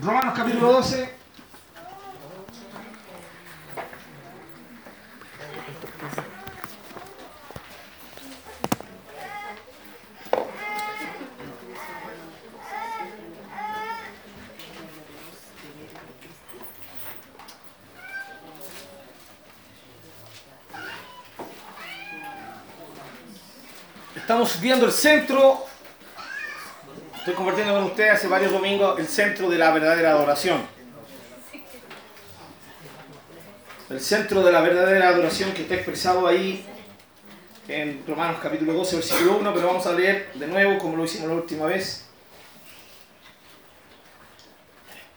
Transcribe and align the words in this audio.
Romanos 0.00 0.34
capítulo 0.36 0.72
12. 0.74 1.18
Estamos 24.14 24.60
viendo 24.60 24.86
el 24.86 24.92
centro, 24.92 25.67
estoy 27.28 27.44
compartiendo 27.44 27.74
con 27.74 27.84
ustedes 27.84 28.12
hace 28.14 28.26
varios 28.26 28.52
domingos, 28.52 28.98
el 28.98 29.06
centro 29.06 29.50
de 29.50 29.58
la 29.58 29.70
verdadera 29.70 30.12
adoración. 30.12 30.62
El 33.90 34.00
centro 34.00 34.42
de 34.42 34.50
la 34.50 34.62
verdadera 34.62 35.08
adoración 35.08 35.52
que 35.52 35.60
está 35.62 35.74
expresado 35.74 36.26
ahí 36.26 36.64
en 37.68 38.02
Romanos 38.08 38.38
capítulo 38.42 38.72
12, 38.72 38.96
versículo 38.96 39.36
1, 39.40 39.52
pero 39.52 39.66
vamos 39.66 39.86
a 39.86 39.92
leer 39.92 40.32
de 40.32 40.46
nuevo 40.46 40.78
como 40.78 40.96
lo 40.96 41.04
hicimos 41.04 41.28
la 41.28 41.34
última 41.34 41.66
vez, 41.66 42.06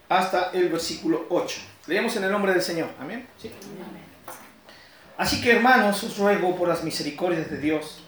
hasta 0.10 0.52
el 0.52 0.68
versículo 0.68 1.28
8. 1.30 1.62
Leemos 1.88 2.14
en 2.18 2.26
el 2.26 2.32
nombre 2.34 2.52
del 2.52 2.62
Señor. 2.62 2.90
Amén. 3.00 3.26
¿Sí? 3.42 3.50
Así 5.18 5.42
que 5.42 5.52
hermanos, 5.54 6.04
os 6.04 6.18
ruego 6.18 6.58
por 6.58 6.68
las 6.68 6.84
misericordias 6.84 7.50
de 7.50 7.58
Dios, 7.58 8.04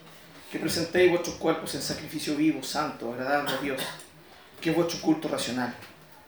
que 0.53 0.59
presentéis 0.59 1.09
vuestros 1.09 1.38
cuerpos 1.38 1.73
en 1.73 1.81
sacrificio 1.81 2.35
vivo, 2.35 2.61
santo, 2.61 3.11
agradable 3.11 3.53
a 3.53 3.57
Dios, 3.57 3.81
que 4.61 4.70
es 4.70 4.75
vuestro 4.75 5.02
culto 5.02 5.27
racional. 5.27 5.73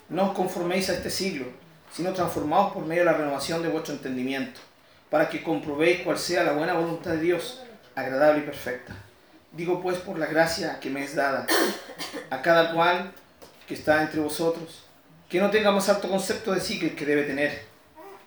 No 0.10 0.32
os 0.32 0.34
conforméis 0.34 0.90
a 0.90 0.96
este 0.96 1.12
siglo, 1.12 1.46
sino 1.94 2.12
transformaos 2.12 2.74
por 2.74 2.84
medio 2.84 3.04
de 3.04 3.12
la 3.12 3.18
renovación 3.18 3.62
de 3.62 3.70
vuestro 3.70 3.94
entendimiento, 3.94 4.60
para 5.12 5.30
que 5.30 5.44
comprobéis 5.44 6.02
cuál 6.02 6.18
sea 6.18 6.44
la 6.44 6.54
buena 6.54 6.74
voluntad 6.74 7.12
de 7.12 7.20
Dios, 7.20 7.62
agradable 7.94 8.40
y 8.40 8.46
perfecta. 8.48 8.96
Digo 9.52 9.80
pues 9.80 10.00
por 10.00 10.18
la 10.18 10.26
gracia 10.26 10.80
que 10.80 10.90
me 10.90 11.04
es 11.04 11.14
dada 11.14 11.46
a 12.32 12.42
cada 12.42 12.74
cual 12.74 13.14
que 13.68 13.76
está 13.76 14.02
entre 14.02 14.22
vosotros, 14.22 14.86
que 15.30 15.40
no 15.40 15.52
tenga 15.52 15.70
más 15.70 15.88
alto 15.88 16.10
concepto 16.10 16.52
de 16.52 16.62
sí 16.62 16.80
que 16.80 16.88
el 16.88 16.96
que 16.96 17.06
debe 17.06 17.26
tener, 17.26 17.62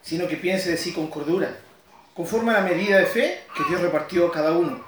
sino 0.00 0.28
que 0.28 0.37
piense 0.37 0.70
de 0.70 0.77
sí 0.77 0.92
con 0.92 1.09
cordura, 1.09 1.56
conforme 2.15 2.53
a 2.53 2.61
la 2.61 2.69
medida 2.69 2.98
de 2.98 3.06
fe 3.06 3.41
que 3.56 3.65
Dios 3.69 3.81
repartió 3.81 4.28
a 4.28 4.33
cada 4.33 4.53
uno 4.53 4.88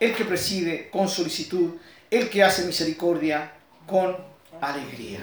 el 0.00 0.14
que 0.14 0.24
preside 0.24 0.90
con 0.90 1.08
solicitud, 1.08 1.76
el 2.10 2.28
que 2.30 2.42
hace 2.42 2.64
misericordia 2.64 3.52
con 3.86 4.16
alegría. 4.60 5.20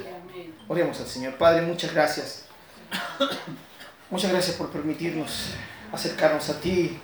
Oremos 0.68 1.00
al 1.00 1.08
Señor. 1.08 1.36
Padre, 1.36 1.62
muchas 1.62 1.94
gracias. 1.94 2.46
Muchas 4.10 4.32
gracias 4.32 4.56
por 4.58 4.70
permitirnos 4.70 5.54
acercarnos 5.92 6.50
a 6.50 6.60
ti, 6.60 7.00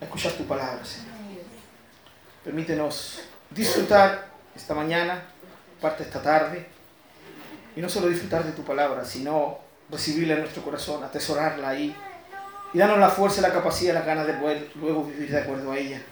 a 0.00 0.04
escuchar 0.04 0.32
tu 0.32 0.44
palabra, 0.44 0.84
Señor. 0.84 1.12
Permítenos 2.44 3.20
disfrutar 3.50 4.28
esta 4.54 4.74
mañana, 4.74 5.22
parte 5.80 6.02
de 6.02 6.08
esta 6.08 6.22
tarde, 6.22 6.66
y 7.74 7.80
no 7.80 7.88
solo 7.88 8.08
disfrutar 8.08 8.44
de 8.44 8.52
tu 8.52 8.64
palabra, 8.64 9.04
sino 9.04 9.58
recibirla 9.90 10.34
en 10.34 10.40
nuestro 10.40 10.62
corazón, 10.62 11.02
atesorarla 11.04 11.68
ahí, 11.68 11.94
y 12.72 12.78
darnos 12.78 12.98
la 12.98 13.10
fuerza, 13.10 13.40
la 13.40 13.52
capacidad, 13.52 13.94
las 13.94 14.06
ganas 14.06 14.26
de 14.26 14.34
poder 14.34 14.70
luego 14.76 15.04
vivir 15.04 15.30
de 15.30 15.40
acuerdo 15.40 15.72
a 15.72 15.78
ella. 15.78 16.02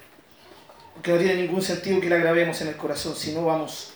Porque 0.93 1.11
no 1.11 1.17
tiene 1.17 1.35
ningún 1.35 1.61
sentido 1.61 1.99
que 1.99 2.09
la 2.09 2.17
grabemos 2.17 2.61
en 2.61 2.69
el 2.69 2.75
corazón 2.75 3.15
si 3.15 3.33
no 3.33 3.45
vamos 3.45 3.93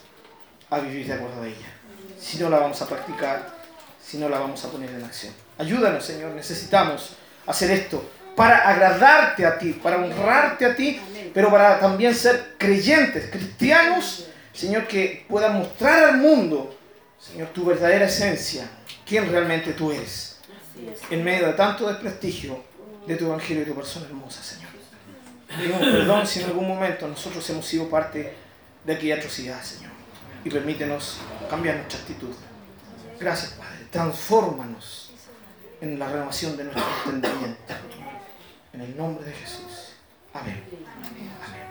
a 0.70 0.80
vivir 0.80 1.06
de 1.06 1.14
acuerdo 1.14 1.42
a 1.42 1.46
ella, 1.46 1.72
si 2.18 2.38
no 2.38 2.50
la 2.50 2.58
vamos 2.58 2.80
a 2.82 2.88
practicar, 2.88 3.54
si 4.02 4.18
no 4.18 4.28
la 4.28 4.38
vamos 4.38 4.64
a 4.64 4.70
poner 4.70 4.90
en 4.90 5.04
acción. 5.04 5.32
Ayúdanos, 5.58 6.04
Señor, 6.04 6.32
necesitamos 6.32 7.16
hacer 7.46 7.70
esto 7.70 8.04
para 8.34 8.68
agradarte 8.68 9.46
a 9.46 9.58
ti, 9.58 9.72
para 9.72 9.96
honrarte 9.96 10.66
a 10.66 10.76
ti, 10.76 11.00
pero 11.32 11.50
para 11.50 11.80
también 11.80 12.14
ser 12.14 12.54
creyentes, 12.58 13.30
cristianos, 13.30 14.26
Señor, 14.52 14.86
que 14.86 15.24
puedan 15.28 15.58
mostrar 15.58 16.04
al 16.04 16.18
mundo, 16.18 16.76
Señor, 17.18 17.48
tu 17.48 17.64
verdadera 17.64 18.06
esencia, 18.06 18.68
quién 19.06 19.30
realmente 19.30 19.72
tú 19.72 19.90
eres, 19.90 20.38
en 21.10 21.24
medio 21.24 21.46
de 21.46 21.52
tanto 21.54 21.88
desprestigio 21.88 22.62
de 23.06 23.16
tu 23.16 23.26
evangelio 23.26 23.62
y 23.62 23.66
tu 23.66 23.74
persona 23.74 24.06
hermosa, 24.06 24.42
Señor. 24.42 24.65
Pedimos 25.56 25.80
perdón 25.80 26.26
si 26.26 26.40
en 26.40 26.46
algún 26.46 26.68
momento 26.68 27.08
nosotros 27.08 27.48
hemos 27.50 27.66
sido 27.66 27.88
parte 27.88 28.34
de 28.84 28.94
aquella 28.94 29.16
atrocidad, 29.16 29.62
Señor. 29.62 29.90
Y 30.44 30.50
permítenos 30.50 31.18
cambiar 31.48 31.76
nuestra 31.76 31.98
actitud. 32.00 32.34
Gracias, 33.18 33.52
Padre. 33.52 33.86
Transfórmanos 33.90 35.12
en 35.80 35.98
la 35.98 36.08
renovación 36.08 36.56
de 36.56 36.64
nuestro 36.64 36.84
entendimiento. 37.06 37.74
En 38.72 38.80
el 38.80 38.96
nombre 38.96 39.24
de 39.24 39.32
Jesús. 39.32 39.94
Amén. 40.34 40.62
Amén. 41.02 41.66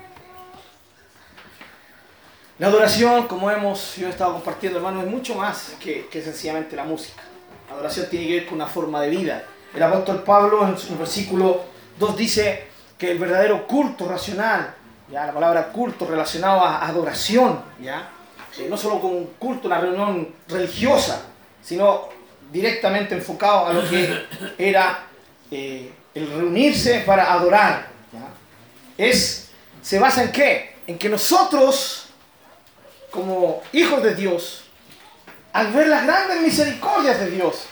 La 2.58 2.68
adoración, 2.68 3.28
como 3.28 3.52
hemos 3.52 3.98
yo 3.98 4.08
he 4.08 4.10
estado 4.10 4.34
compartiendo, 4.34 4.80
hermano, 4.80 5.02
es 5.02 5.08
mucho 5.08 5.36
más 5.36 5.74
que, 5.80 6.08
que 6.08 6.22
sencillamente 6.22 6.76
la 6.76 6.86
música. 6.86 7.22
La 7.68 7.76
adoración 7.76 8.08
tiene 8.10 8.28
que 8.28 8.34
ver 8.34 8.46
con 8.46 8.56
una 8.56 8.68
forma 8.68 9.02
de 9.02 9.10
vida. 9.10 9.44
El 9.74 9.84
apóstol 9.84 10.24
Pablo 10.24 10.66
en 10.66 10.78
su 10.78 10.98
versículo 10.98 11.66
2 12.00 12.18
dice, 12.18 12.68
que 12.98 13.12
el 13.12 13.20
verdadero 13.20 13.68
culto 13.68 14.08
racional, 14.08 14.74
ya 15.12 15.26
la 15.26 15.34
palabra 15.34 15.68
culto 15.68 16.06
relacionado 16.06 16.62
a 16.62 16.88
adoración, 16.88 17.62
ya 17.82 18.10
eh, 18.58 18.68
no 18.70 18.78
solo 18.78 19.02
como 19.02 19.18
un 19.18 19.26
culto, 19.38 19.68
una 19.68 19.80
reunión 19.80 20.34
religiosa, 20.48 21.24
sino 21.62 22.10
directamente 22.52 23.16
enfocado 23.16 23.68
a 23.68 23.74
lo 23.74 23.90
que 23.90 24.26
era 24.58 25.04
eh, 25.52 25.92
el 26.14 26.30
reunirse 26.30 27.00
para 27.06 27.34
adorar. 27.34 27.88
Es, 28.98 29.50
se 29.82 30.00
basa 30.00 30.24
en 30.24 30.32
qué? 30.32 30.76
En 30.88 30.98
que 30.98 31.10
nosotros, 31.10 32.08
como 33.12 33.62
hijos 33.74 34.02
de 34.02 34.16
Dios, 34.16 34.64
al 35.52 35.72
ver 35.74 35.88
las 35.88 36.06
grandes 36.06 36.40
misericordias 36.42 37.20
de 37.20 37.32
Dios, 37.32 37.66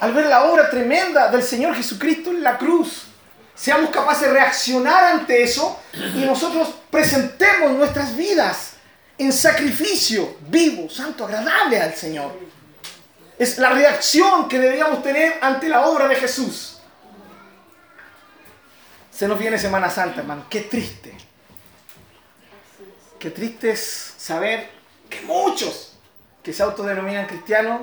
al 0.00 0.12
ver 0.12 0.26
la 0.26 0.44
obra 0.44 0.68
tremenda 0.68 1.28
del 1.28 1.42
Señor 1.42 1.76
Jesucristo 1.76 2.30
en 2.30 2.42
la 2.42 2.58
cruz, 2.58 3.06
seamos 3.54 3.90
capaces 3.90 4.22
de 4.22 4.32
reaccionar 4.32 5.04
ante 5.04 5.42
eso 5.42 5.80
y 5.92 6.24
nosotros 6.24 6.74
presentemos 6.90 7.72
nuestras 7.72 8.16
vidas 8.16 8.72
en 9.16 9.32
sacrificio 9.32 10.36
vivo, 10.48 10.88
santo, 10.90 11.24
agradable 11.24 11.80
al 11.80 11.94
Señor. 11.94 12.38
Es 13.38 13.58
la 13.58 13.70
reacción 13.70 14.48
que 14.48 14.58
deberíamos 14.58 15.02
tener 15.02 15.38
ante 15.40 15.68
la 15.68 15.86
obra 15.86 16.08
de 16.08 16.16
Jesús. 16.16 16.78
Se 19.10 19.28
nos 19.28 19.38
viene 19.38 19.58
Semana 19.58 19.90
Santa, 19.90 20.20
hermano. 20.20 20.46
Qué 20.50 20.62
triste. 20.62 21.14
Qué 23.18 23.30
triste 23.30 23.70
es 23.70 24.14
saber 24.18 24.68
que 25.08 25.22
muchos 25.22 25.96
que 26.42 26.52
se 26.52 26.62
autodenominan 26.62 27.26
cristianos 27.26 27.82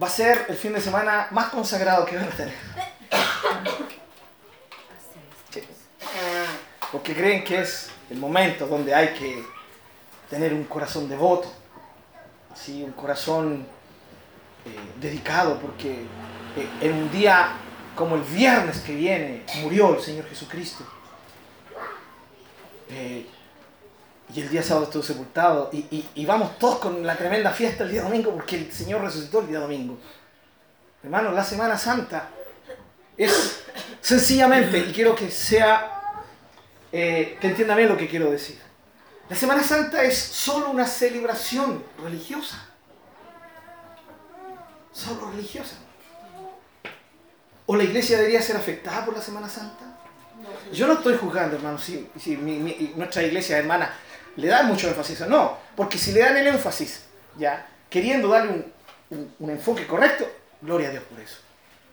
va 0.00 0.06
a 0.06 0.10
ser 0.10 0.46
el 0.48 0.56
fin 0.56 0.72
de 0.72 0.80
semana 0.80 1.28
más 1.30 1.48
consagrado 1.48 2.04
que 2.04 2.16
van 2.16 2.26
a 2.26 2.30
tener. 2.30 2.54
Porque 6.90 7.14
creen 7.14 7.42
que 7.44 7.60
es 7.60 7.90
el 8.10 8.18
momento 8.18 8.66
donde 8.66 8.94
hay 8.94 9.08
que 9.14 9.44
tener 10.28 10.52
un 10.52 10.64
corazón 10.64 11.08
devoto, 11.08 11.50
¿sí? 12.54 12.82
un 12.82 12.92
corazón 12.92 13.66
eh, 14.64 15.00
dedicado, 15.00 15.58
porque 15.58 15.92
eh, 15.92 16.68
en 16.80 16.92
un 16.92 17.10
día 17.10 17.52
como 17.94 18.16
el 18.16 18.22
viernes 18.22 18.80
que 18.80 18.94
viene 18.94 19.44
murió 19.62 19.96
el 19.96 20.02
Señor 20.02 20.28
Jesucristo. 20.28 20.84
Eh, 22.88 23.26
y 24.34 24.40
el 24.40 24.48
día 24.48 24.62
sábado 24.62 24.86
estuvo 24.86 25.02
sepultado. 25.02 25.68
Y, 25.72 26.06
y, 26.14 26.24
vamos 26.24 26.58
todos 26.58 26.78
con 26.78 27.06
la 27.06 27.16
tremenda 27.16 27.50
fiesta 27.50 27.84
el 27.84 27.90
día 27.90 28.02
domingo 28.02 28.32
porque 28.32 28.56
el 28.56 28.72
Señor 28.72 29.02
resucitó 29.02 29.40
el 29.40 29.48
día 29.48 29.60
domingo. 29.60 29.98
Hermanos, 31.02 31.34
la 31.34 31.44
Semana 31.44 31.76
Santa 31.76 32.30
es 33.16 33.62
sencillamente, 34.00 34.78
y 34.78 34.92
quiero 34.92 35.14
que 35.14 35.30
sea 35.30 36.01
eh, 36.92 37.38
que 37.40 37.48
entienda 37.48 37.74
bien 37.74 37.88
lo 37.88 37.96
que 37.96 38.08
quiero 38.08 38.30
decir. 38.30 38.58
La 39.28 39.36
Semana 39.36 39.62
Santa 39.62 40.02
es 40.04 40.18
solo 40.18 40.70
una 40.70 40.86
celebración 40.86 41.82
religiosa. 42.02 42.68
solo 44.92 45.30
religiosa. 45.30 45.76
¿O 47.64 47.76
la 47.76 47.84
iglesia 47.84 48.18
debería 48.18 48.42
ser 48.42 48.56
afectada 48.56 49.06
por 49.06 49.16
la 49.16 49.22
Semana 49.22 49.48
Santa? 49.48 49.98
Yo 50.70 50.86
no 50.86 50.94
estoy 50.94 51.16
juzgando, 51.16 51.56
hermano, 51.56 51.78
si, 51.78 52.08
nuestra 52.94 53.22
iglesia 53.22 53.56
hermana 53.56 53.94
le 54.36 54.48
da 54.48 54.64
mucho 54.64 54.88
énfasis. 54.88 55.20
No, 55.28 55.56
porque 55.74 55.96
si 55.96 56.12
le 56.12 56.20
dan 56.20 56.36
el 56.36 56.48
énfasis, 56.48 57.04
ya, 57.38 57.66
queriendo 57.88 58.28
darle 58.28 58.66
un 59.10 59.50
enfoque 59.50 59.86
correcto, 59.86 60.30
gloria 60.60 60.88
a 60.88 60.90
Dios 60.90 61.04
por 61.04 61.20
eso. 61.20 61.38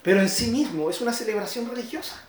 Pero 0.01 0.19
en 0.19 0.29
sí 0.29 0.47
mismo 0.47 0.89
es 0.89 0.99
una 0.99 1.13
celebración 1.13 1.69
religiosa. 1.69 2.21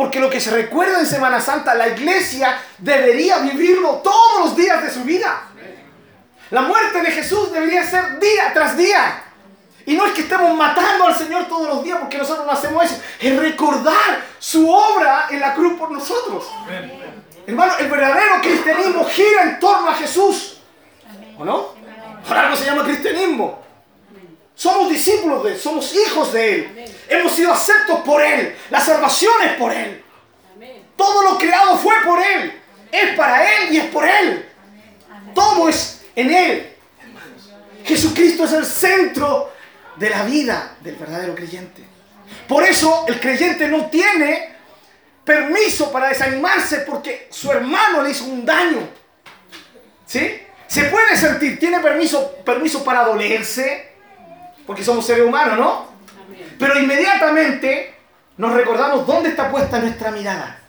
Porque 0.00 0.18
lo 0.18 0.30
que 0.30 0.40
se 0.40 0.50
recuerda 0.50 0.98
en 0.98 1.04
Semana 1.04 1.42
Santa, 1.42 1.74
la 1.74 1.88
iglesia 1.88 2.58
debería 2.78 3.36
vivirlo 3.40 3.96
todos 3.96 4.46
los 4.46 4.56
días 4.56 4.82
de 4.82 4.90
su 4.90 5.04
vida. 5.04 5.42
La 6.48 6.62
muerte 6.62 7.02
de 7.02 7.10
Jesús 7.10 7.52
debería 7.52 7.84
ser 7.84 8.18
día 8.18 8.50
tras 8.54 8.78
día. 8.78 9.22
Y 9.84 9.92
no 9.92 10.06
es 10.06 10.12
que 10.12 10.22
estemos 10.22 10.56
matando 10.56 11.04
al 11.04 11.14
Señor 11.14 11.48
todos 11.48 11.68
los 11.68 11.84
días 11.84 11.98
porque 12.00 12.16
nosotros 12.16 12.46
no 12.46 12.52
hacemos 12.52 12.82
eso. 12.82 12.98
Es 13.20 13.38
recordar 13.38 14.24
su 14.38 14.70
obra 14.70 15.26
en 15.28 15.38
la 15.38 15.52
cruz 15.52 15.78
por 15.78 15.90
nosotros. 15.90 16.50
Hermano, 17.46 17.74
el 17.78 17.90
verdadero 17.90 18.40
cristianismo 18.40 19.04
gira 19.04 19.42
en 19.42 19.60
torno 19.60 19.90
a 19.90 19.94
Jesús. 19.96 20.62
¿O 21.36 21.44
no? 21.44 21.74
Por 22.26 22.36
algo 22.38 22.56
se 22.56 22.64
llama 22.64 22.84
cristianismo. 22.84 23.62
Somos 24.60 24.90
discípulos 24.90 25.42
de 25.42 25.52
Él, 25.52 25.58
somos 25.58 25.94
hijos 25.94 26.34
de 26.34 26.54
Él. 26.54 26.94
Hemos 27.08 27.32
sido 27.32 27.50
aceptos 27.50 28.00
por 28.00 28.20
Él. 28.20 28.54
La 28.68 28.78
salvación 28.78 29.32
es 29.42 29.54
por 29.54 29.72
Él. 29.72 30.04
Todo 30.96 31.22
lo 31.22 31.38
creado 31.38 31.78
fue 31.78 31.94
por 32.04 32.22
Él. 32.22 32.60
Es 32.92 33.16
para 33.16 33.42
Él 33.56 33.72
y 33.72 33.78
es 33.78 33.86
por 33.86 34.06
Él. 34.06 34.46
Todo 35.34 35.66
es 35.66 36.02
en 36.14 36.30
Él. 36.30 36.76
Jesucristo 37.86 38.44
es 38.44 38.52
el 38.52 38.66
centro 38.66 39.50
de 39.96 40.10
la 40.10 40.24
vida 40.24 40.76
del 40.82 40.96
verdadero 40.96 41.34
creyente. 41.34 41.82
Por 42.46 42.62
eso 42.62 43.06
el 43.08 43.18
creyente 43.18 43.66
no 43.66 43.86
tiene 43.86 44.56
permiso 45.24 45.90
para 45.90 46.10
desanimarse 46.10 46.80
porque 46.80 47.28
su 47.30 47.50
hermano 47.50 48.02
le 48.02 48.10
hizo 48.10 48.24
un 48.24 48.44
daño. 48.44 48.86
¿Sí? 50.04 50.38
Se 50.66 50.84
puede 50.84 51.16
sentir, 51.16 51.58
tiene 51.58 51.80
permiso, 51.80 52.36
permiso 52.44 52.84
para 52.84 53.04
dolerse, 53.04 53.89
porque 54.70 54.84
somos 54.84 55.04
seres 55.04 55.26
humanos, 55.26 55.58
¿no? 55.58 55.84
Pero 56.56 56.78
inmediatamente 56.78 57.92
nos 58.36 58.52
recordamos 58.52 59.04
dónde 59.04 59.30
está 59.30 59.50
puesta 59.50 59.80
nuestra 59.80 60.12
mirada. 60.12 60.60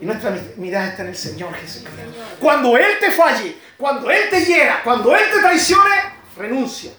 Y 0.00 0.06
nuestra 0.06 0.32
mirada 0.56 0.90
está 0.90 1.02
en 1.02 1.08
el 1.08 1.16
Señor 1.16 1.52
Jesucristo. 1.52 2.00
Cuando 2.38 2.76
Él 2.76 3.00
te 3.00 3.10
falle, 3.10 3.56
cuando 3.76 4.08
Él 4.08 4.30
te 4.30 4.44
hiera, 4.44 4.84
cuando 4.84 5.16
Él 5.16 5.24
te 5.32 5.40
traicione, 5.40 5.96
renuncia. 6.36 6.92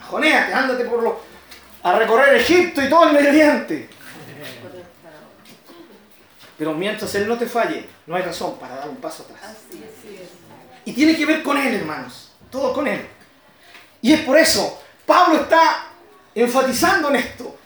Ajonéate, 0.00 0.52
ándate 0.52 0.84
por 0.86 1.04
lo, 1.04 1.20
a 1.84 1.96
recorrer 1.96 2.34
Egipto 2.34 2.82
y 2.82 2.88
todo 2.88 3.06
el 3.06 3.12
Medio 3.12 3.28
Oriente. 3.28 3.88
Pero 6.58 6.74
mientras 6.74 7.14
Él 7.14 7.28
no 7.28 7.38
te 7.38 7.46
falle, 7.46 7.88
no 8.08 8.16
hay 8.16 8.22
razón 8.22 8.58
para 8.58 8.74
dar 8.74 8.88
un 8.88 8.96
paso 8.96 9.22
atrás. 9.22 9.56
Y 10.84 10.92
tiene 10.94 11.16
que 11.16 11.24
ver 11.24 11.44
con 11.44 11.56
Él, 11.56 11.74
hermanos. 11.74 12.32
Todo 12.50 12.72
con 12.72 12.88
Él. 12.88 13.06
Y 14.02 14.12
es 14.12 14.22
por 14.22 14.36
eso 14.36 14.82
Pablo 15.08 15.40
está 15.40 15.86
enfatizando 16.34 17.08
en 17.08 17.16
esto. 17.16 17.56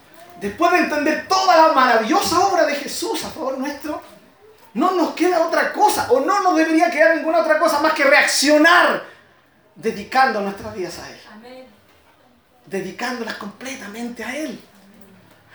Después 0.40 0.70
de 0.70 0.78
entender 0.78 1.26
toda 1.26 1.56
la 1.56 1.72
maravillosa 1.72 2.38
obra 2.38 2.64
de 2.64 2.76
Jesús 2.76 3.24
a 3.24 3.30
favor 3.30 3.58
nuestro, 3.58 4.00
no 4.74 4.92
nos 4.92 5.14
queda 5.14 5.44
otra 5.44 5.72
cosa, 5.72 6.06
o 6.12 6.20
no 6.20 6.40
nos 6.40 6.56
debería 6.56 6.88
quedar 6.88 7.16
ninguna 7.16 7.40
otra 7.40 7.58
cosa 7.58 7.80
más 7.80 7.94
que 7.94 8.04
reaccionar 8.04 9.02
dedicando 9.74 10.40
nuestras 10.40 10.72
vidas 10.72 11.00
a 11.00 11.10
Él. 11.10 11.66
Dedicándolas 12.66 13.34
completamente 13.34 14.22
a 14.22 14.36
Él. 14.36 14.60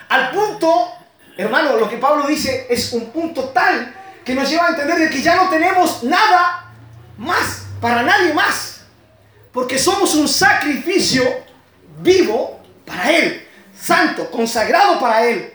Al 0.10 0.32
punto, 0.32 0.92
hermano, 1.38 1.78
lo 1.78 1.90
que 1.90 1.98
Pablo 1.98 2.28
dice 2.28 2.68
es 2.70 2.92
un 2.92 3.12
punto 3.12 3.46
tal 3.50 3.96
que 4.26 4.36
nos 4.36 4.50
lleva 4.50 4.66
a 4.66 4.70
entender 4.72 5.00
de 5.00 5.10
que 5.10 5.22
ya 5.22 5.38
no 5.38 5.50
tenemos 5.50 6.04
nada 6.04 6.70
más 7.18 7.64
para 7.80 8.04
nadie 8.04 8.34
más. 8.34 8.82
Porque 9.54 9.80
somos 9.80 10.16
un 10.16 10.28
sacrificio 10.28 11.47
vivo 12.02 12.60
para 12.86 13.12
Él, 13.12 13.48
santo, 13.80 14.30
consagrado 14.32 15.00
para 15.00 15.26
Él. 15.26 15.54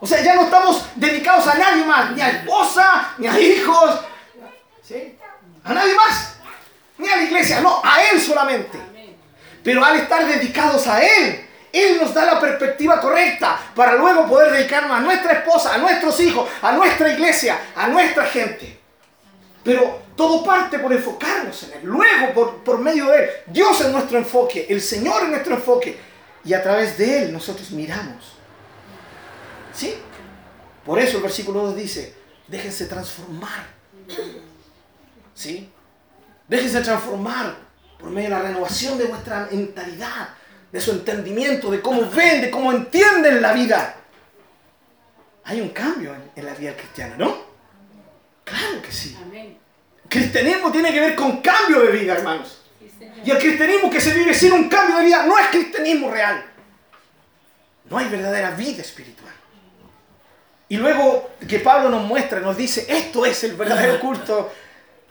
O 0.00 0.06
sea, 0.06 0.22
ya 0.22 0.34
no 0.34 0.42
estamos 0.42 0.84
dedicados 0.94 1.46
a 1.46 1.54
nadie 1.54 1.84
más, 1.84 2.10
ni 2.12 2.20
a 2.20 2.30
esposa, 2.30 3.14
ni 3.18 3.26
a 3.26 3.38
hijos, 3.38 4.00
¿sí? 4.82 5.16
a 5.64 5.72
nadie 5.72 5.94
más, 5.94 6.34
ni 6.98 7.08
a 7.08 7.16
la 7.16 7.22
iglesia, 7.22 7.60
no, 7.60 7.80
a 7.82 8.02
Él 8.04 8.20
solamente. 8.20 8.78
Pero 9.62 9.84
al 9.84 9.96
estar 9.96 10.26
dedicados 10.26 10.86
a 10.86 11.02
Él, 11.02 11.48
Él 11.72 11.98
nos 12.00 12.14
da 12.14 12.24
la 12.24 12.40
perspectiva 12.40 13.00
correcta 13.00 13.58
para 13.74 13.94
luego 13.94 14.28
poder 14.28 14.52
dedicarnos 14.52 14.96
a 14.96 15.00
nuestra 15.00 15.32
esposa, 15.32 15.74
a 15.74 15.78
nuestros 15.78 16.20
hijos, 16.20 16.48
a 16.62 16.72
nuestra 16.72 17.10
iglesia, 17.10 17.58
a 17.74 17.88
nuestra 17.88 18.26
gente. 18.26 18.78
Pero 19.66 20.00
todo 20.14 20.44
parte 20.44 20.78
por 20.78 20.92
enfocarnos 20.92 21.64
en 21.64 21.72
Él. 21.72 21.80
Luego, 21.82 22.32
por, 22.32 22.56
por 22.58 22.78
medio 22.78 23.06
de 23.06 23.24
Él, 23.24 23.30
Dios 23.48 23.80
es 23.80 23.90
nuestro 23.90 24.16
enfoque, 24.16 24.64
el 24.70 24.80
Señor 24.80 25.24
es 25.24 25.28
nuestro 25.28 25.56
enfoque. 25.56 25.98
Y 26.44 26.54
a 26.54 26.62
través 26.62 26.96
de 26.96 27.24
Él 27.24 27.32
nosotros 27.32 27.72
miramos. 27.72 28.36
¿Sí? 29.74 29.96
Por 30.84 31.00
eso 31.00 31.16
el 31.16 31.24
versículo 31.24 31.64
2 31.64 31.76
dice, 31.76 32.14
déjense 32.46 32.86
transformar. 32.86 33.66
¿Sí? 35.34 35.68
Déjense 36.46 36.80
transformar 36.82 37.56
por 37.98 38.10
medio 38.10 38.28
de 38.28 38.36
la 38.36 38.42
renovación 38.42 38.96
de 38.96 39.06
vuestra 39.06 39.48
mentalidad, 39.50 40.28
de 40.70 40.80
su 40.80 40.92
entendimiento, 40.92 41.72
de 41.72 41.82
cómo 41.82 42.08
ven, 42.08 42.40
de 42.40 42.52
cómo 42.52 42.70
entienden 42.70 43.42
la 43.42 43.52
vida. 43.52 43.96
Hay 45.42 45.60
un 45.60 45.70
cambio 45.70 46.14
en, 46.14 46.30
en 46.36 46.46
la 46.46 46.54
vida 46.54 46.76
cristiana, 46.76 47.16
¿no? 47.18 47.45
Claro 48.46 48.80
que 48.80 48.92
sí. 48.92 49.18
Amén. 49.20 49.58
Cristianismo 50.08 50.70
tiene 50.70 50.92
que 50.92 51.00
ver 51.00 51.16
con 51.16 51.42
cambio 51.42 51.80
de 51.80 51.90
vida, 51.90 52.14
hermanos. 52.14 52.62
Y 53.24 53.30
el 53.30 53.38
cristianismo 53.38 53.90
que 53.90 54.00
se 54.00 54.14
vive 54.14 54.32
sin 54.32 54.52
un 54.52 54.68
cambio 54.68 54.98
de 54.98 55.06
vida 55.06 55.26
no 55.26 55.36
es 55.36 55.48
cristianismo 55.48 56.08
real. 56.08 56.44
No 57.90 57.98
hay 57.98 58.08
verdadera 58.08 58.52
vida 58.52 58.82
espiritual. 58.82 59.34
Y 60.68 60.76
luego 60.76 61.30
que 61.48 61.58
Pablo 61.58 61.88
nos 61.88 62.04
muestra, 62.04 62.38
nos 62.38 62.56
dice, 62.56 62.86
esto 62.88 63.26
es 63.26 63.42
el 63.42 63.56
verdadero 63.56 63.98
culto 63.98 64.52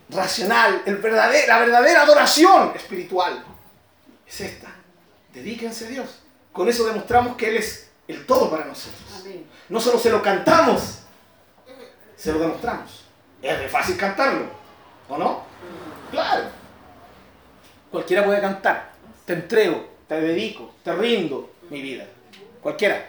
racional, 0.08 0.82
el 0.86 0.96
verdadero, 0.96 1.46
la 1.46 1.58
verdadera 1.58 2.02
adoración 2.02 2.72
espiritual. 2.74 3.44
Es 4.26 4.40
esta. 4.40 4.68
Dedíquense 5.34 5.84
a 5.84 5.88
Dios. 5.88 6.22
Con 6.52 6.70
eso 6.70 6.86
demostramos 6.86 7.36
que 7.36 7.50
Él 7.50 7.56
es 7.56 7.90
el 8.08 8.24
todo 8.24 8.50
para 8.50 8.64
nosotros. 8.64 9.02
No 9.68 9.78
solo 9.78 9.98
se 9.98 10.08
lo 10.08 10.22
cantamos, 10.22 11.00
se 12.16 12.32
lo 12.32 12.38
demostramos. 12.38 13.05
Es 13.46 13.60
de 13.60 13.68
fácil 13.68 13.96
cantarlo, 13.96 14.46
¿O 15.08 15.16
no? 15.16 15.44
Claro. 16.10 16.44
Cualquiera 17.92 18.24
puede 18.24 18.40
cantar. 18.40 18.90
Te 19.24 19.34
entrego, 19.34 19.88
te 20.08 20.20
dedico, 20.20 20.74
te 20.82 20.92
rindo 20.92 21.54
mi 21.70 21.80
vida. 21.80 22.06
Cualquiera. 22.60 23.08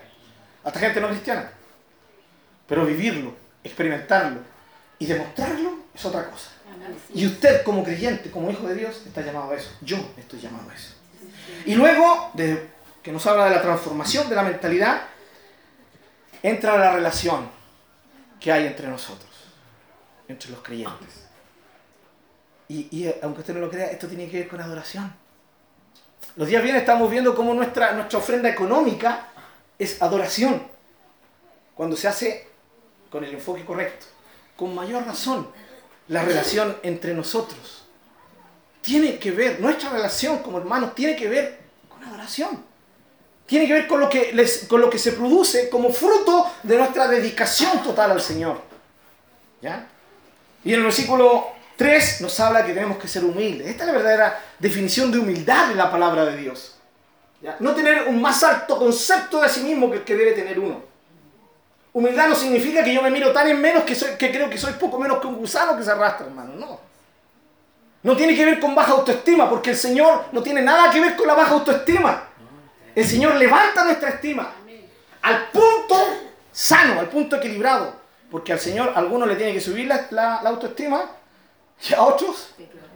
Hasta 0.63 0.79
gente 0.79 1.01
no 1.01 1.09
cristiana. 1.09 1.51
Pero 2.67 2.85
vivirlo, 2.85 3.33
experimentarlo 3.63 4.41
y 4.99 5.07
demostrarlo 5.07 5.79
es 5.95 6.05
otra 6.05 6.29
cosa. 6.29 6.51
Y 7.13 7.25
usted 7.25 7.63
como 7.63 7.83
creyente, 7.83 8.29
como 8.29 8.51
hijo 8.51 8.67
de 8.67 8.75
Dios, 8.75 9.03
está 9.07 9.21
llamado 9.21 9.51
a 9.51 9.55
eso. 9.55 9.71
Yo 9.81 9.97
estoy 10.17 10.39
llamado 10.39 10.69
a 10.69 10.75
eso. 10.75 10.93
Y 11.65 11.73
luego, 11.73 12.29
de, 12.33 12.67
que 13.01 13.11
nos 13.11 13.25
habla 13.25 13.45
de 13.45 13.55
la 13.55 13.61
transformación 13.61 14.29
de 14.29 14.35
la 14.35 14.43
mentalidad, 14.43 15.01
entra 16.43 16.77
la 16.77 16.91
relación 16.91 17.49
que 18.39 18.51
hay 18.51 18.67
entre 18.67 18.87
nosotros, 18.87 19.26
entre 20.27 20.51
los 20.51 20.61
creyentes. 20.61 21.27
Y, 22.69 23.09
aunque 23.21 23.41
usted 23.41 23.53
no 23.53 23.61
lo 23.61 23.69
crea, 23.69 23.87
esto 23.87 24.07
tiene 24.07 24.29
que 24.29 24.39
ver 24.39 24.47
con 24.47 24.59
adoración. 24.59 25.13
Los 26.35 26.47
días 26.47 26.61
vienen 26.61 26.81
estamos 26.81 27.09
viendo 27.09 27.33
cómo 27.33 27.53
nuestra, 27.53 27.93
nuestra 27.93 28.19
ofrenda 28.19 28.49
económica 28.49 29.29
es 29.79 30.01
adoración. 30.01 30.67
Cuando 31.75 31.95
se 31.95 32.07
hace 32.07 32.47
con 33.09 33.23
el 33.23 33.33
enfoque 33.33 33.63
correcto. 33.63 34.05
Con 34.55 34.75
mayor 34.75 35.05
razón, 35.05 35.47
la 36.07 36.23
relación 36.23 36.77
entre 36.83 37.13
nosotros. 37.13 37.85
Tiene 38.81 39.17
que 39.19 39.31
ver, 39.31 39.59
nuestra 39.59 39.89
relación 39.89 40.39
como 40.39 40.57
hermanos 40.57 40.95
tiene 40.95 41.15
que 41.15 41.27
ver 41.27 41.59
con 41.87 42.03
adoración. 42.03 42.65
Tiene 43.45 43.65
que 43.65 43.73
ver 43.73 43.87
con 43.87 44.01
lo 44.01 44.09
que, 44.09 44.33
les, 44.33 44.65
con 44.67 44.81
lo 44.81 44.89
que 44.89 44.99
se 44.99 45.13
produce 45.13 45.69
como 45.69 45.91
fruto 45.91 46.51
de 46.63 46.77
nuestra 46.77 47.07
dedicación 47.07 47.81
total 47.81 48.11
al 48.11 48.21
Señor. 48.21 48.61
¿Ya? 49.61 49.87
Y 50.63 50.73
en 50.73 50.79
el 50.79 50.83
versículo 50.83 51.47
3 51.75 52.21
nos 52.21 52.39
habla 52.39 52.65
que 52.65 52.73
tenemos 52.73 52.97
que 52.97 53.07
ser 53.07 53.23
humildes. 53.23 53.67
Esta 53.67 53.83
es 53.83 53.87
la 53.87 53.97
verdadera 53.97 54.39
definición 54.59 55.11
de 55.11 55.19
humildad 55.19 55.71
en 55.71 55.77
la 55.77 55.91
palabra 55.91 56.25
de 56.25 56.37
Dios. 56.37 56.75
No 57.59 57.75
tener 57.75 58.07
un 58.07 58.21
más 58.21 58.43
alto 58.43 58.77
concepto 58.77 59.41
de 59.41 59.49
sí 59.49 59.61
mismo 59.61 59.89
que 59.91 59.97
el 59.97 60.03
que 60.03 60.15
debe 60.15 60.31
tener 60.31 60.59
uno. 60.59 60.81
Humildad 61.93 62.29
no 62.29 62.35
significa 62.35 62.83
que 62.83 62.93
yo 62.93 63.01
me 63.01 63.09
miro 63.09 63.31
tan 63.31 63.47
en 63.47 63.61
menos 63.61 63.83
que, 63.83 63.95
soy, 63.95 64.15
que 64.17 64.31
creo 64.31 64.49
que 64.49 64.57
soy 64.57 64.73
poco 64.73 64.99
menos 64.99 65.19
que 65.19 65.27
un 65.27 65.35
gusano 65.35 65.77
que 65.77 65.83
se 65.83 65.91
arrastra, 65.91 66.27
hermano. 66.27 66.53
No. 66.55 66.79
No 68.03 68.15
tiene 68.15 68.35
que 68.35 68.45
ver 68.45 68.59
con 68.59 68.75
baja 68.75 68.93
autoestima, 68.93 69.49
porque 69.49 69.71
el 69.71 69.75
Señor 69.75 70.25
no 70.31 70.41
tiene 70.43 70.61
nada 70.61 70.91
que 70.91 70.99
ver 70.99 71.15
con 71.15 71.27
la 71.27 71.33
baja 71.33 71.53
autoestima. 71.53 72.23
El 72.93 73.05
Señor 73.05 73.35
levanta 73.35 73.83
nuestra 73.83 74.09
estima 74.09 74.51
al 75.21 75.49
punto 75.49 75.95
sano, 76.51 76.99
al 76.99 77.09
punto 77.09 77.35
equilibrado. 77.35 78.06
Porque 78.29 78.53
al 78.53 78.59
Señor, 78.59 78.89
a 78.89 78.99
algunos 78.99 79.27
le 79.27 79.35
tiene 79.35 79.53
que 79.53 79.61
subir 79.61 79.87
la, 79.87 80.35
autoestima 80.45 81.05
y 81.87 81.93
a 81.93 82.01
otros, 82.01 82.53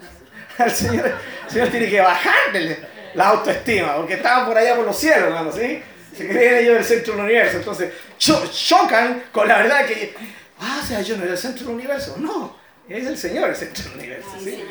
al 0.57 0.71
Señor, 0.71 1.13
Señor 1.47 1.69
tiene 1.69 1.89
que 1.89 2.01
bajarle 2.01 2.79
la 3.13 3.29
autoestima, 3.29 3.95
porque 3.95 4.15
estaban 4.15 4.45
por 4.45 4.57
allá 4.57 4.75
por 4.75 4.85
los 4.85 4.97
cielos, 4.97 5.23
hermano, 5.23 5.51
¿sí? 5.51 5.81
Se 6.15 6.27
creen 6.27 6.63
ellos 6.63 6.75
del 6.75 6.83
centro 6.83 7.13
del 7.13 7.23
universo. 7.23 7.57
Entonces, 7.57 7.93
chocan 8.17 9.23
con 9.31 9.47
la 9.47 9.59
verdad 9.59 9.85
que, 9.85 10.13
ah, 10.59 10.79
o 10.83 10.85
sea, 10.85 11.01
yo 11.01 11.15
no 11.17 11.23
era 11.23 11.33
el 11.33 11.37
centro 11.37 11.67
del 11.67 11.75
universo. 11.75 12.15
No, 12.17 12.57
es 12.89 13.07
el 13.07 13.17
Señor 13.17 13.49
el 13.49 13.55
centro 13.55 13.83
del 13.85 13.93
universo. 13.99 14.29
¿sí? 14.43 14.63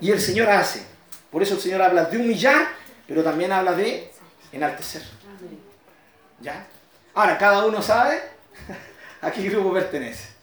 Y 0.00 0.12
el 0.12 0.20
Señor 0.20 0.48
hace. 0.50 0.82
Por 1.30 1.42
eso 1.42 1.54
el 1.54 1.60
Señor 1.60 1.82
habla 1.82 2.04
de 2.04 2.16
humillar, 2.16 2.68
pero 3.08 3.24
también 3.24 3.50
habla 3.50 3.72
de 3.72 4.12
enaltecer. 4.52 5.02
¿Ya? 6.40 6.66
Ahora, 7.14 7.36
cada 7.38 7.66
uno 7.66 7.82
sabe 7.82 8.33
a 9.24 9.32
qué 9.32 9.42
grupo 9.48 9.72
pertenece. 9.72 10.34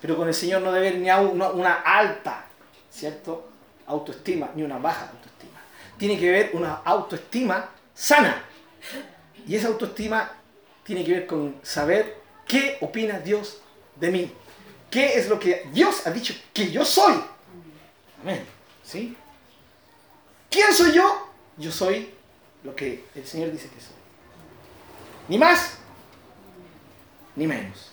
Pero 0.00 0.16
con 0.16 0.28
el 0.28 0.34
Señor 0.34 0.60
no 0.62 0.72
debe 0.72 0.88
haber 0.88 1.00
ni 1.00 1.10
una, 1.10 1.74
alta, 1.80 2.44
¿cierto? 2.90 3.48
Autoestima, 3.86 4.50
ni 4.54 4.62
una 4.62 4.78
baja 4.78 5.10
autoestima. 5.10 5.60
Tiene 5.96 6.18
que 6.18 6.28
haber 6.28 6.50
una 6.54 6.74
autoestima 6.84 7.70
sana. 7.94 8.44
Y 9.46 9.56
esa 9.56 9.68
autoestima 9.68 10.32
tiene 10.84 11.04
que 11.04 11.12
ver 11.12 11.26
con 11.26 11.56
saber 11.62 12.18
qué 12.46 12.76
opina 12.80 13.18
Dios 13.18 13.60
de 13.96 14.10
mí. 14.10 14.32
¿Qué 14.90 15.18
es 15.18 15.28
lo 15.28 15.38
que 15.38 15.68
Dios 15.72 16.06
ha 16.06 16.10
dicho 16.10 16.34
que 16.52 16.70
yo 16.70 16.84
soy? 16.84 17.14
Amén. 18.22 18.44
¿Sí? 18.84 19.16
¿Quién 20.50 20.74
soy 20.74 20.92
yo? 20.92 21.28
Yo 21.56 21.70
soy 21.70 22.12
lo 22.64 22.74
que 22.74 23.04
el 23.14 23.26
Señor 23.26 23.52
dice 23.52 23.68
que 23.68 23.80
soy. 23.80 23.94
Ni 25.28 25.38
más, 25.38 25.78
ni 27.36 27.46
menos. 27.46 27.89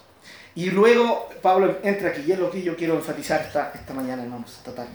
Y 0.58 0.72
luego 0.72 1.30
Pablo 1.44 1.78
entra 1.84 2.10
aquí, 2.10 2.24
y 2.26 2.32
es 2.32 2.40
lo 2.40 2.50
que 2.50 2.64
yo 2.64 2.76
quiero 2.76 2.96
enfatizar 2.96 3.42
esta, 3.42 3.72
esta 3.76 3.94
mañana, 3.94 4.24
hermanos, 4.24 4.56
esta 4.58 4.74
tarde. 4.74 4.90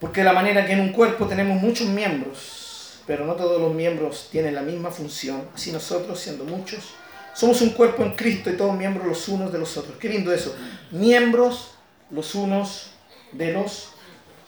Porque 0.00 0.24
la 0.24 0.32
manera 0.32 0.64
que 0.64 0.72
en 0.72 0.80
un 0.80 0.90
cuerpo 0.90 1.26
tenemos 1.26 1.60
muchos 1.60 1.86
miembros, 1.86 3.02
pero 3.06 3.26
no 3.26 3.34
todos 3.34 3.60
los 3.60 3.74
miembros 3.74 4.30
tienen 4.32 4.54
la 4.54 4.62
misma 4.62 4.90
función, 4.90 5.50
así 5.54 5.70
nosotros, 5.70 6.18
siendo 6.18 6.44
muchos, 6.44 6.94
somos 7.34 7.60
un 7.60 7.74
cuerpo 7.74 8.04
en 8.04 8.12
Cristo 8.12 8.48
y 8.48 8.56
todos 8.56 8.74
miembros 8.74 9.06
los 9.06 9.28
unos 9.28 9.52
de 9.52 9.58
los 9.58 9.76
otros. 9.76 9.98
Qué 9.98 10.08
lindo 10.08 10.32
eso. 10.32 10.56
Miembros 10.90 11.74
los 12.10 12.34
unos 12.34 12.92
de 13.32 13.52
los 13.52 13.90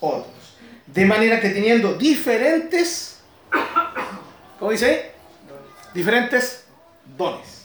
otros. 0.00 0.56
De 0.86 1.04
manera 1.04 1.40
que 1.40 1.50
teniendo 1.50 1.92
diferentes, 1.92 3.18
¿cómo 4.58 4.70
dice? 4.70 5.10
Diferentes 5.92 6.64
dones. 7.18 7.57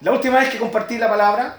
La 0.00 0.12
última 0.12 0.40
vez 0.40 0.50
que 0.50 0.58
compartí 0.58 0.98
la 0.98 1.08
palabra, 1.08 1.56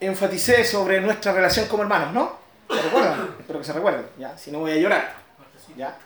enfaticé 0.00 0.64
sobre 0.64 1.00
nuestra 1.00 1.32
relación 1.32 1.66
como 1.66 1.82
hermanos, 1.82 2.12
¿no? 2.12 2.38
¿Se 2.68 2.82
recuerdan? 2.82 3.34
Espero 3.40 3.58
que 3.58 3.64
se 3.64 3.72
recuerden, 3.72 4.06
¿ya? 4.18 4.36
Si 4.38 4.50
no 4.50 4.60
voy 4.60 4.72
a 4.72 4.76
llorar, 4.76 5.14
¿ya? 5.76 5.96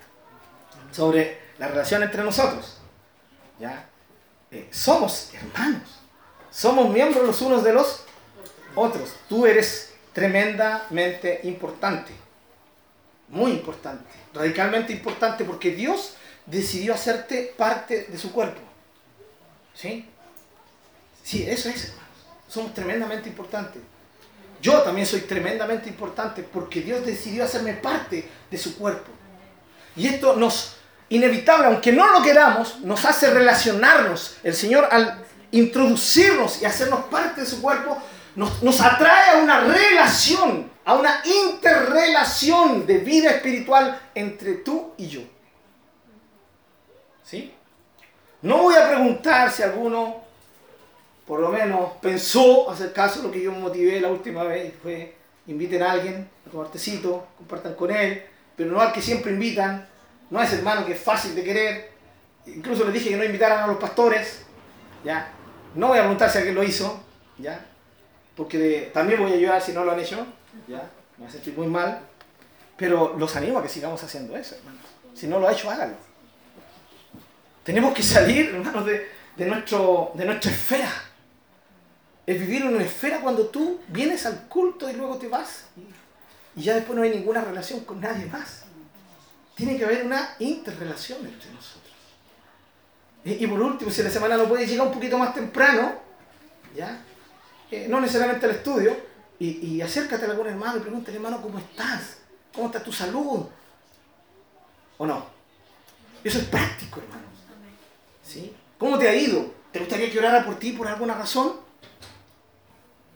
Sobre 0.91 1.39
la 1.59 1.69
relación 1.69 2.03
entre 2.03 2.25
nosotros, 2.25 2.79
¿ya? 3.59 3.85
Eh, 4.51 4.69
somos 4.73 5.33
hermanos, 5.33 6.01
somos 6.51 6.91
miembros 6.91 7.25
los 7.25 7.41
unos 7.41 7.63
de 7.63 7.73
los 7.73 8.05
otros. 8.75 9.15
Tú 9.29 9.47
eres 9.47 9.95
tremendamente 10.13 11.41
importante, 11.45 12.13
muy 13.29 13.53
importante, 13.53 14.11
radicalmente 14.35 14.93
importante, 14.93 15.45
porque 15.45 15.71
Dios 15.71 16.17
decidió 16.47 16.95
hacerte 16.95 17.55
parte 17.57 18.05
de 18.05 18.19
su 18.19 18.33
cuerpo. 18.33 18.61
¿Sí? 19.73 20.11
Sí, 21.31 21.47
eso 21.49 21.69
es, 21.69 21.85
hermanos. 21.85 22.09
Somos 22.49 22.75
tremendamente 22.75 23.29
importantes. 23.29 23.81
Yo 24.61 24.83
también 24.83 25.07
soy 25.07 25.21
tremendamente 25.21 25.89
importante 25.89 26.43
porque 26.43 26.81
Dios 26.81 27.07
decidió 27.07 27.45
hacerme 27.45 27.75
parte 27.75 28.29
de 28.51 28.59
su 28.59 28.77
cuerpo. 28.77 29.13
Y 29.95 30.09
esto 30.09 30.35
nos 30.35 30.75
inevitable, 31.09 31.69
aunque 31.69 31.93
no 31.93 32.11
lo 32.11 32.21
queramos, 32.21 32.81
nos 32.81 33.05
hace 33.05 33.31
relacionarnos. 33.31 34.39
El 34.43 34.57
Señor 34.57 34.89
al 34.91 35.25
introducirnos 35.53 36.61
y 36.63 36.65
hacernos 36.65 37.05
parte 37.05 37.43
de 37.43 37.47
su 37.47 37.63
cuerpo, 37.63 37.97
nos, 38.35 38.81
atrae 38.81 39.39
a 39.39 39.43
una 39.45 39.61
relación, 39.61 40.69
a 40.85 40.95
una 40.95 41.23
interrelación 41.25 42.89
de 42.89 42.99
vida 42.99 43.31
espiritual 43.31 44.01
entre 44.17 44.55
tú 44.55 44.95
y 44.97 45.07
yo. 45.07 45.21
¿Sí? 47.23 47.55
No 48.43 48.65
voy 48.65 48.75
a 48.75 48.89
preguntar 48.89 49.53
si 49.53 49.63
alguno, 49.63 50.29
por 51.31 51.39
lo 51.39 51.51
menos, 51.51 51.93
pensó 52.03 52.69
hacer 52.69 52.93
caso 52.93 53.21
de 53.21 53.29
lo 53.29 53.33
que 53.33 53.41
yo 53.41 53.53
motivé 53.53 54.01
la 54.01 54.09
última 54.09 54.43
vez, 54.43 54.75
fue 54.83 55.15
inviten 55.47 55.81
a 55.81 55.93
alguien 55.93 56.29
a 56.45 56.51
tomar 56.51 56.73
tecito, 56.73 57.25
compartan 57.39 57.75
con 57.75 57.93
él, 57.93 58.25
pero 58.57 58.73
no 58.73 58.81
al 58.81 58.93
que 58.93 59.01
siempre 59.01 59.31
invitan, 59.31 59.87
no 60.29 60.43
es 60.43 60.53
hermano 60.53 60.85
que 60.85 60.95
es 60.95 61.01
fácil 61.01 61.37
de 61.37 61.45
querer. 61.45 61.93
Incluso 62.47 62.85
le 62.85 62.91
dije 62.91 63.11
que 63.11 63.17
no 63.17 63.23
invitaran 63.23 63.63
a 63.63 63.69
los 63.69 63.77
pastores. 63.77 64.43
¿ya? 65.05 65.31
No 65.77 65.87
voy 65.87 65.99
a 65.99 66.01
preguntar 66.01 66.29
si 66.31 66.39
alguien 66.39 66.57
lo 66.57 66.65
hizo, 66.65 67.01
¿ya? 67.39 67.65
porque 68.35 68.91
también 68.93 69.23
voy 69.23 69.31
a 69.31 69.35
ayudar 69.37 69.63
si 69.63 69.71
no 69.71 69.85
lo 69.85 69.93
han 69.93 70.01
hecho. 70.01 70.27
¿ya? 70.67 70.91
Me 71.17 71.19
voy 71.19 71.29
a 71.29 71.31
sentir 71.31 71.57
muy 71.57 71.69
mal. 71.69 72.01
Pero 72.77 73.15
los 73.17 73.37
animo 73.37 73.61
a 73.61 73.63
que 73.63 73.69
sigamos 73.69 74.03
haciendo 74.03 74.37
eso, 74.37 74.57
hermanos. 74.57 74.83
Si 75.15 75.29
no 75.29 75.39
lo 75.39 75.47
ha 75.47 75.53
hecho, 75.53 75.71
háganlo. 75.71 75.97
Tenemos 77.63 77.95
que 77.95 78.03
salir, 78.03 78.49
hermanos, 78.53 78.85
de, 78.85 79.47
nuestro, 79.47 80.11
de 80.15 80.25
nuestra 80.25 80.51
esfera. 80.51 80.91
Es 82.27 82.39
vivir 82.39 82.65
una 82.65 82.83
esfera 82.83 83.21
cuando 83.21 83.47
tú 83.47 83.81
vienes 83.89 84.27
al 84.27 84.47
culto 84.49 84.89
y 84.89 84.93
luego 84.93 85.17
te 85.17 85.29
vas. 85.29 85.65
y 86.57 86.63
ya 86.63 86.75
después 86.75 86.97
no 86.97 87.03
hay 87.03 87.11
ninguna 87.11 87.41
relación 87.41 87.81
con 87.81 88.01
nadie 88.01 88.27
más. 88.27 88.65
Tiene 89.55 89.77
que 89.77 89.85
haber 89.85 90.05
una 90.05 90.37
interrelación 90.39 91.19
entre 91.27 91.51
nosotros. 91.53 91.81
Y, 93.25 93.47
por 93.47 93.61
último, 93.61 93.91
si 93.91 94.03
la 94.03 94.11
semana 94.11 94.37
no 94.37 94.49
puede 94.49 94.67
llegar 94.67 94.87
un 94.87 94.93
poquito 94.93 95.19
más 95.19 95.35
temprano, 95.35 95.93
¿ya? 96.75 97.03
Eh, 97.71 97.87
no 97.89 98.01
necesariamente 98.01 98.47
al 98.47 98.53
estudio, 98.53 98.97
y, 99.39 99.81
acércate 99.81 100.27
a 100.27 100.31
algún 100.31 100.49
hermano 100.49 100.79
y 100.79 100.81
pregúntale, 100.81 101.17
hermano, 101.17 101.41
¿cómo 101.41 101.59
estás? 101.59 102.19
¿Cómo 102.55 102.67
está 102.67 102.83
tu 102.83 102.93
salud? 102.93 103.47
¿O 104.99 105.07
no? 105.07 105.25
Eso 106.23 106.39
es 106.39 106.45
práctico, 106.45 107.01
hermano. 107.01 107.23
¿Sí? 108.23 108.55
¿Cómo 108.79 108.99
te 108.99 109.09
ha 109.09 109.15
ido? 109.15 109.51
¿Te 109.73 109.79
gustaría 109.79 110.11
que 110.11 110.19
orara 110.19 110.45
por 110.45 110.59
ti 110.59 110.73
por 110.73 110.89
alguna 110.89 111.15
razón? 111.15 111.55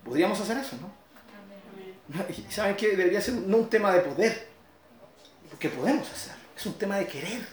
Podríamos 0.05 0.41
hacer 0.41 0.59
eso, 0.59 0.77
¿no? 0.77 0.93
¿Y 2.29 2.53
saben 2.53 2.77
qué? 2.77 2.97
Debería 2.97 3.21
ser 3.21 3.35
no 3.35 3.57
un 3.57 3.71
tema 3.71 3.93
de 3.93 4.01
poder, 4.01 4.49
porque 5.49 5.71
podemos 5.71 6.11
hacerlo. 6.11 6.43
Es 6.57 6.67
un 6.67 6.75
tema 6.75 6.99
de 6.99 7.07
querer. 7.07 7.47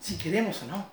Si 0.00 0.16
queremos 0.18 0.62
o 0.62 0.66
no. 0.66 0.90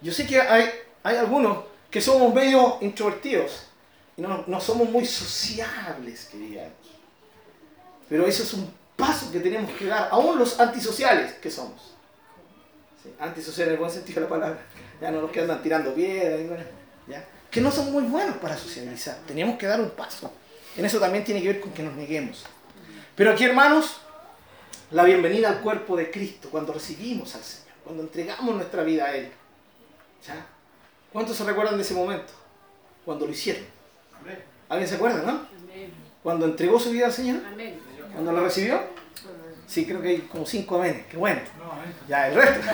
Yo 0.00 0.12
sé 0.12 0.26
que 0.26 0.40
hay, 0.40 0.70
hay 1.02 1.16
algunos 1.16 1.64
que 1.90 2.00
somos 2.00 2.34
medio 2.34 2.78
introvertidos 2.80 3.66
y 4.16 4.22
no, 4.22 4.44
no 4.46 4.60
somos 4.60 4.88
muy 4.88 5.04
sociables, 5.04 6.26
que 6.26 6.38
digamos. 6.38 6.72
Pero 8.08 8.26
eso 8.26 8.42
es 8.42 8.52
un 8.54 8.72
paso 8.96 9.30
que 9.30 9.40
tenemos 9.40 9.70
que 9.72 9.86
dar, 9.86 10.08
aún 10.10 10.38
los 10.38 10.58
antisociales 10.58 11.34
que 11.34 11.50
somos. 11.50 11.94
antisociales 13.18 13.68
en 13.68 13.74
el 13.74 13.78
buen 13.78 13.90
sentido 13.90 14.16
de 14.16 14.20
la 14.22 14.28
palabra. 14.28 14.58
Ya 15.00 15.10
no 15.10 15.20
los 15.20 15.30
que 15.30 15.40
andan 15.40 15.62
tirando 15.62 15.94
piedras, 15.94 16.66
¿ya? 17.06 17.24
Que 17.56 17.62
no 17.62 17.72
son 17.72 17.90
muy 17.90 18.04
buenos 18.04 18.36
para 18.36 18.54
socializar. 18.54 19.16
Tenemos 19.26 19.56
que 19.56 19.66
dar 19.66 19.80
un 19.80 19.88
paso. 19.88 20.30
En 20.76 20.84
eso 20.84 21.00
también 21.00 21.24
tiene 21.24 21.40
que 21.40 21.48
ver 21.48 21.60
con 21.62 21.72
que 21.72 21.82
nos 21.82 21.94
neguemos. 21.94 22.44
Pero 23.14 23.30
aquí, 23.30 23.44
hermanos, 23.44 23.96
la 24.90 25.04
bienvenida 25.04 25.48
al 25.48 25.60
cuerpo 25.60 25.96
de 25.96 26.10
Cristo, 26.10 26.50
cuando 26.50 26.74
recibimos 26.74 27.34
al 27.34 27.42
Señor, 27.42 27.72
cuando 27.82 28.02
entregamos 28.02 28.54
nuestra 28.54 28.82
vida 28.82 29.06
a 29.06 29.16
Él. 29.16 29.32
¿Ya? 30.26 30.44
¿Cuántos 31.10 31.34
se 31.34 31.44
recuerdan 31.44 31.78
de 31.78 31.82
ese 31.82 31.94
momento? 31.94 32.30
Cuando 33.06 33.24
lo 33.24 33.32
hicieron. 33.32 33.64
¿Alguien 34.68 34.86
se 34.90 34.96
acuerda, 34.96 35.22
no? 35.22 35.46
Cuando 36.22 36.44
entregó 36.44 36.78
su 36.78 36.90
vida 36.90 37.06
al 37.06 37.12
Señor. 37.14 37.40
Cuando 38.12 38.32
lo 38.32 38.44
recibió. 38.44 38.82
Sí, 39.66 39.86
creo 39.86 40.02
que 40.02 40.08
hay 40.08 40.18
como 40.30 40.44
cinco 40.44 40.76
amenes. 40.76 41.06
Qué 41.06 41.16
bueno. 41.16 41.40
Ya, 42.06 42.28
el 42.28 42.34
resto. 42.34 42.60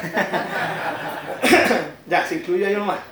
ya, 2.08 2.26
se 2.26 2.34
incluyó 2.34 2.66
ahí 2.66 2.74
nomás. 2.74 3.11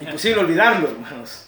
Imposible 0.00 0.40
olvidarlo, 0.40 0.88
hermanos. 0.88 1.46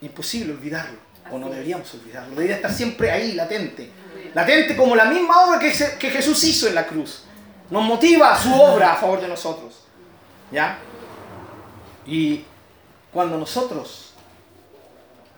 Imposible 0.00 0.52
olvidarlo. 0.52 0.98
O 1.30 1.38
no 1.38 1.48
deberíamos 1.48 1.92
olvidarlo. 1.94 2.34
Debería 2.34 2.56
estar 2.56 2.72
siempre 2.72 3.10
ahí, 3.10 3.32
latente 3.32 3.90
latente 4.34 4.76
como 4.76 4.96
la 4.96 5.04
misma 5.06 5.46
obra 5.46 5.58
que, 5.58 5.72
que 5.98 6.10
Jesús 6.10 6.42
hizo 6.44 6.68
en 6.68 6.74
la 6.74 6.86
cruz. 6.86 7.24
Nos 7.70 7.82
motiva 7.84 8.38
su 8.38 8.52
obra 8.52 8.92
a 8.92 8.96
favor 8.96 9.20
de 9.20 9.28
nosotros. 9.28 9.84
¿Ya? 10.50 10.78
Y 12.06 12.44
cuando 13.12 13.38
nosotros 13.38 14.12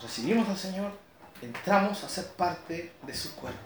recibimos 0.00 0.48
al 0.48 0.56
Señor, 0.56 0.92
entramos 1.40 2.02
a 2.02 2.08
ser 2.08 2.26
parte 2.28 2.92
de 3.02 3.14
su 3.14 3.34
cuerpo. 3.36 3.58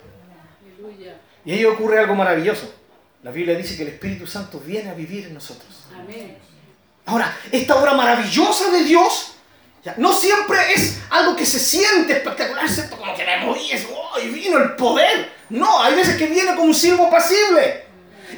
Y 1.45 1.53
ahí 1.53 1.65
ocurre 1.65 1.99
algo 1.99 2.15
maravilloso. 2.15 2.75
La 3.23 3.31
Biblia 3.31 3.57
dice 3.57 3.77
que 3.77 3.83
el 3.83 3.89
Espíritu 3.89 4.27
Santo 4.27 4.61
viene 4.61 4.91
a 4.91 4.95
vivir 4.95 5.27
en 5.27 5.35
nosotros. 5.35 5.85
Ahora, 7.09 7.35
esta 7.51 7.75
obra 7.77 7.95
maravillosa 7.95 8.71
de 8.71 8.85
Dios 8.85 9.33
no 9.97 10.13
siempre 10.13 10.59
es 10.75 10.99
algo 11.09 11.35
que 11.35 11.47
se 11.47 11.59
siente 11.59 12.13
espectacular, 12.13 12.69
¿cierto? 12.69 12.99
Como 12.99 13.15
que 13.15 13.25
me 13.25 13.39
moví, 13.39 13.71
y 14.23 14.29
vino 14.29 14.59
el 14.59 14.77
poder. 14.77 15.33
No, 15.49 15.83
hay 15.83 15.95
veces 15.95 16.17
que 16.17 16.27
viene 16.27 16.55
como 16.55 16.65
un 16.65 16.75
siervo 16.75 17.09
pasible. 17.09 17.87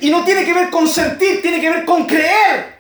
Y 0.01 0.11
no 0.11 0.25
tiene 0.25 0.45
que 0.45 0.55
ver 0.55 0.71
con 0.71 0.87
sentir, 0.87 1.43
tiene 1.43 1.61
que 1.61 1.69
ver 1.69 1.85
con 1.85 2.07
creer. 2.07 2.79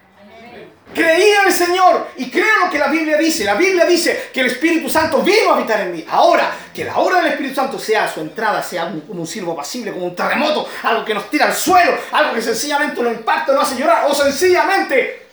Creí 0.94 1.22
en 1.22 1.46
el 1.46 1.52
Señor 1.52 2.08
y 2.16 2.30
creo 2.30 2.64
lo 2.64 2.70
que 2.70 2.78
la 2.78 2.88
Biblia 2.88 3.16
dice. 3.16 3.44
La 3.44 3.54
Biblia 3.54 3.84
dice 3.84 4.30
que 4.32 4.40
el 4.40 4.46
Espíritu 4.46 4.88
Santo 4.88 5.22
vino 5.22 5.50
a 5.50 5.56
habitar 5.56 5.80
en 5.80 5.92
mí. 5.92 6.04
Ahora, 6.08 6.52
que 6.74 6.84
la 6.84 6.98
obra 6.98 7.18
del 7.18 7.32
Espíritu 7.32 7.54
Santo 7.54 7.78
sea 7.78 8.12
su 8.12 8.20
entrada, 8.20 8.62
sea 8.62 8.86
un, 8.86 9.00
como 9.02 9.20
un 9.20 9.26
siervo 9.26 9.56
pasible, 9.56 9.92
como 9.92 10.06
un 10.06 10.16
terremoto, 10.16 10.68
algo 10.82 11.04
que 11.04 11.14
nos 11.14 11.30
tira 11.30 11.46
al 11.46 11.54
suelo, 11.54 11.96
algo 12.12 12.34
que 12.34 12.42
sencillamente 12.42 13.02
lo 13.02 13.12
impacta, 13.12 13.52
lo 13.52 13.60
hace 13.60 13.76
llorar, 13.76 14.06
o 14.08 14.14
sencillamente, 14.14 15.29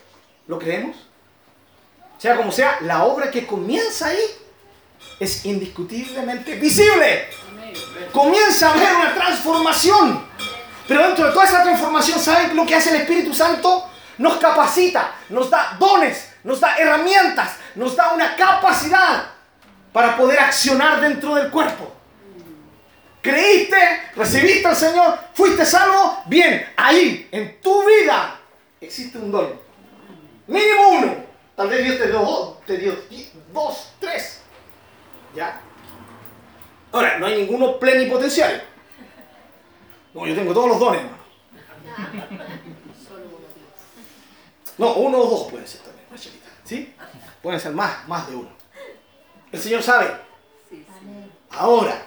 ¿lo 0.47 0.57
creemos? 0.59 0.95
Sea 2.17 2.35
como 2.35 2.51
sea, 2.51 2.77
la 2.81 3.03
obra 3.03 3.29
que 3.29 3.45
comienza 3.45 4.07
ahí 4.07 4.19
es 5.19 5.45
indiscutiblemente 5.45 6.55
visible. 6.55 7.27
Comienza 8.11 8.69
a 8.69 8.73
haber 8.73 8.95
una 8.95 9.13
transformación. 9.13 10.25
Pero 10.87 11.03
dentro 11.05 11.25
de 11.25 11.31
toda 11.31 11.45
esa 11.45 11.63
transformación, 11.63 12.19
¿saben 12.19 12.55
lo 12.55 12.65
que 12.65 12.75
hace 12.75 12.89
el 12.89 13.01
Espíritu 13.01 13.33
Santo? 13.33 13.87
Nos 14.17 14.37
capacita, 14.37 15.13
nos 15.29 15.49
da 15.49 15.75
dones, 15.79 16.29
nos 16.43 16.59
da 16.59 16.75
herramientas, 16.77 17.57
nos 17.75 17.95
da 17.95 18.13
una 18.13 18.35
capacidad 18.35 19.25
para 19.91 20.17
poder 20.17 20.39
accionar 20.39 21.01
dentro 21.01 21.35
del 21.35 21.51
cuerpo. 21.51 21.93
¿Creíste? 23.21 23.77
¿Recibiste 24.15 24.67
al 24.67 24.75
Señor? 24.75 25.19
¿Fuiste 25.33 25.65
salvo? 25.65 26.23
Bien, 26.25 26.73
ahí, 26.77 27.27
en 27.31 27.61
tu 27.61 27.85
vida, 27.85 28.39
existe 28.79 29.17
un 29.17 29.31
don. 29.31 29.66
Mínimo 30.47 30.89
uno. 30.89 31.15
Tal 31.55 31.69
vez 31.69 31.83
Dios 31.83 31.97
te 31.97 32.07
dio 32.07 32.19
dos, 32.19 32.65
te 32.65 32.77
dio 32.77 32.95
dos, 33.51 33.93
tres. 33.99 34.41
¿Ya? 35.35 35.61
Ahora, 36.91 37.19
no 37.19 37.25
hay 37.25 37.41
ninguno 37.41 37.77
plenipotenciario. 37.79 38.61
No, 40.13 40.25
yo 40.25 40.35
tengo 40.35 40.53
todos 40.53 40.69
los 40.69 40.79
dones, 40.79 41.01
hermano. 41.01 41.17
No, 44.77 44.93
uno 44.93 45.17
o 45.17 45.25
dos 45.27 45.47
puede 45.49 45.65
ser 45.65 45.81
también, 45.81 46.05
Machelita. 46.11 46.49
¿Sí? 46.63 46.93
Pueden 47.41 47.59
ser 47.59 47.71
más, 47.71 48.07
más 48.07 48.29
de 48.29 48.35
uno. 48.35 48.49
El 49.51 49.59
Señor 49.59 49.81
sabe. 49.81 50.15
Ahora, 51.49 51.99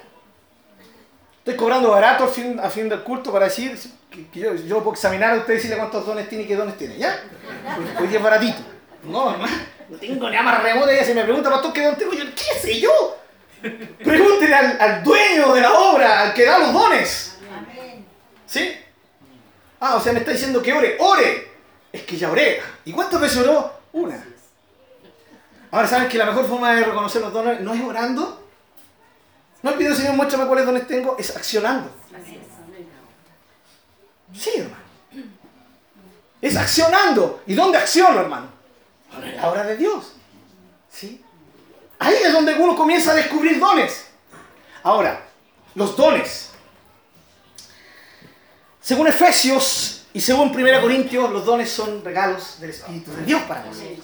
estoy 1.39 1.57
cobrando 1.57 1.91
barato 1.91 2.25
al 2.25 2.31
fin, 2.31 2.61
fin 2.71 2.89
del 2.89 3.03
culto 3.03 3.33
para 3.33 3.47
decir 3.47 3.77
que, 4.11 4.41
yo, 4.41 4.55
yo, 4.55 4.79
puedo 4.79 4.93
examinar 4.93 5.33
a 5.33 5.37
usted 5.39 5.53
y 5.53 5.57
decirle 5.57 5.77
cuántos 5.77 6.05
dones 6.05 6.29
tiene 6.29 6.45
y 6.45 6.47
qué 6.47 6.57
dones 6.57 6.77
tiene, 6.77 6.97
¿ya? 6.99 7.19
Porque 7.77 8.09
hoy 8.09 8.17
es 8.17 8.23
baratito. 8.23 8.59
No, 9.05 9.33
hermano, 9.33 9.57
no 9.89 9.97
tengo 9.97 10.29
ni 10.29 10.37
más 10.37 10.63
remota. 10.63 10.93
Y 10.93 11.05
se 11.05 11.15
me 11.15 11.25
pregunta, 11.25 11.51
pastor, 11.51 11.73
¿qué 11.73 11.85
don 11.85 11.97
tengo 11.97 12.13
yo? 12.13 12.25
¿Qué 12.35 12.59
sé 12.61 12.81
yo? 12.81 13.17
Pregúntele 14.03 14.55
al, 14.55 14.81
al 14.81 15.05
dueño 15.05 15.55
de 15.55 15.61
la 15.61 15.73
obra, 15.73 16.21
al 16.23 16.35
que 16.35 16.45
da 16.45 16.59
los 16.59 16.73
dones. 16.73 17.39
¿Sí? 18.47 18.77
Ah, 19.79 19.95
o 19.97 20.01
sea, 20.01 20.13
me 20.13 20.19
está 20.19 20.33
diciendo 20.33 20.61
que 20.61 20.73
ore. 20.73 20.97
¡Ore! 20.99 21.51
Es 21.93 22.03
que 22.03 22.17
ya 22.17 22.31
oré. 22.31 22.61
¿Y 22.85 22.93
cuántas 22.93 23.21
veces 23.21 23.39
oró? 23.39 23.73
Una. 23.93 24.25
Ahora, 25.71 25.87
¿saben 25.87 26.09
que 26.09 26.19
la 26.19 26.27
mejor 26.27 26.47
forma 26.47 26.75
de 26.75 26.85
reconocer 26.85 27.23
los 27.23 27.33
dones 27.33 27.61
no 27.61 27.73
es 27.73 27.83
orando? 27.83 28.49
No 29.63 29.71
es 29.71 29.77
pidiendo, 29.77 29.97
Señor, 29.97 30.15
muéstrame 30.15 30.47
cuáles 30.47 30.67
dones 30.67 30.87
tengo, 30.87 31.17
es 31.19 31.37
accionando. 31.37 31.91
Sí, 34.35 34.51
hermano. 34.57 34.85
Es 36.41 36.57
accionando. 36.57 37.43
¿Y 37.47 37.55
dónde 37.55 37.79
acciono, 37.79 38.21
hermano? 38.21 38.61
en 39.23 39.37
la 39.37 39.51
obra 39.51 39.65
de 39.65 39.77
Dios. 39.77 40.13
¿Sí? 40.89 41.23
Ahí 41.99 42.15
es 42.25 42.33
donde 42.33 42.55
uno 42.55 42.77
comienza 42.77 43.13
a 43.13 43.15
descubrir 43.15 43.59
dones. 43.59 44.07
Ahora, 44.83 45.21
los 45.75 45.97
dones 45.97 46.51
según 48.81 49.07
Efesios 49.07 50.07
y 50.13 50.21
según 50.21 50.49
1 50.49 50.81
Corintios, 50.81 51.31
los 51.31 51.45
dones 51.45 51.71
son 51.71 52.03
regalos 52.05 52.59
del 52.61 52.71
Espíritu 52.71 53.13
de 53.13 53.23
Dios 53.23 53.43
para 53.43 53.63
nosotros. 53.63 53.99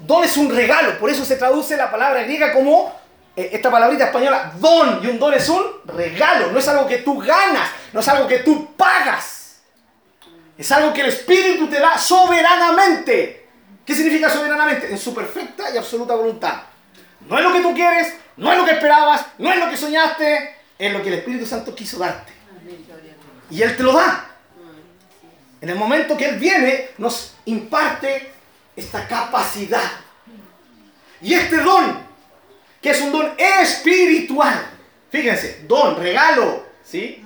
Don 0.00 0.24
es 0.24 0.36
un 0.36 0.54
regalo, 0.54 0.98
por 0.98 1.08
eso 1.08 1.24
se 1.24 1.36
traduce 1.36 1.76
la 1.76 1.90
palabra 1.90 2.22
griega 2.22 2.52
como 2.52 2.92
esta 3.40 3.70
palabrita 3.70 4.06
española, 4.06 4.52
don, 4.58 5.00
y 5.02 5.06
un 5.06 5.18
don 5.18 5.32
es 5.32 5.48
un 5.48 5.64
regalo, 5.84 6.50
no 6.50 6.58
es 6.58 6.66
algo 6.66 6.86
que 6.86 6.98
tú 6.98 7.18
ganas, 7.18 7.70
no 7.92 8.00
es 8.00 8.08
algo 8.08 8.26
que 8.26 8.38
tú 8.38 8.74
pagas, 8.74 9.60
es 10.56 10.72
algo 10.72 10.92
que 10.92 11.02
el 11.02 11.08
Espíritu 11.08 11.68
te 11.68 11.78
da 11.78 11.96
soberanamente. 11.96 13.46
¿Qué 13.86 13.94
significa 13.94 14.28
soberanamente? 14.28 14.90
En 14.90 14.98
su 14.98 15.14
perfecta 15.14 15.72
y 15.72 15.78
absoluta 15.78 16.14
voluntad. 16.14 16.62
No 17.28 17.38
es 17.38 17.44
lo 17.44 17.52
que 17.52 17.60
tú 17.60 17.74
quieres, 17.74 18.14
no 18.36 18.52
es 18.52 18.58
lo 18.58 18.64
que 18.64 18.72
esperabas, 18.72 19.24
no 19.38 19.52
es 19.52 19.58
lo 19.58 19.70
que 19.70 19.76
soñaste, 19.76 20.56
es 20.78 20.92
lo 20.92 21.00
que 21.02 21.08
el 21.08 21.14
Espíritu 21.14 21.46
Santo 21.46 21.74
quiso 21.74 21.98
darte. 21.98 22.32
Y 23.50 23.62
Él 23.62 23.76
te 23.76 23.82
lo 23.82 23.92
da. 23.92 24.24
En 25.60 25.68
el 25.68 25.76
momento 25.76 26.16
que 26.16 26.28
Él 26.28 26.38
viene, 26.38 26.90
nos 26.98 27.34
imparte 27.44 28.32
esta 28.76 29.06
capacidad. 29.06 29.90
Y 31.20 31.34
este 31.34 31.56
don, 31.58 32.07
que 32.80 32.90
es 32.90 33.00
un 33.00 33.12
don 33.12 33.32
espiritual. 33.36 34.70
Fíjense, 35.10 35.64
don, 35.66 35.96
regalo, 35.96 36.64
¿sí? 36.84 37.24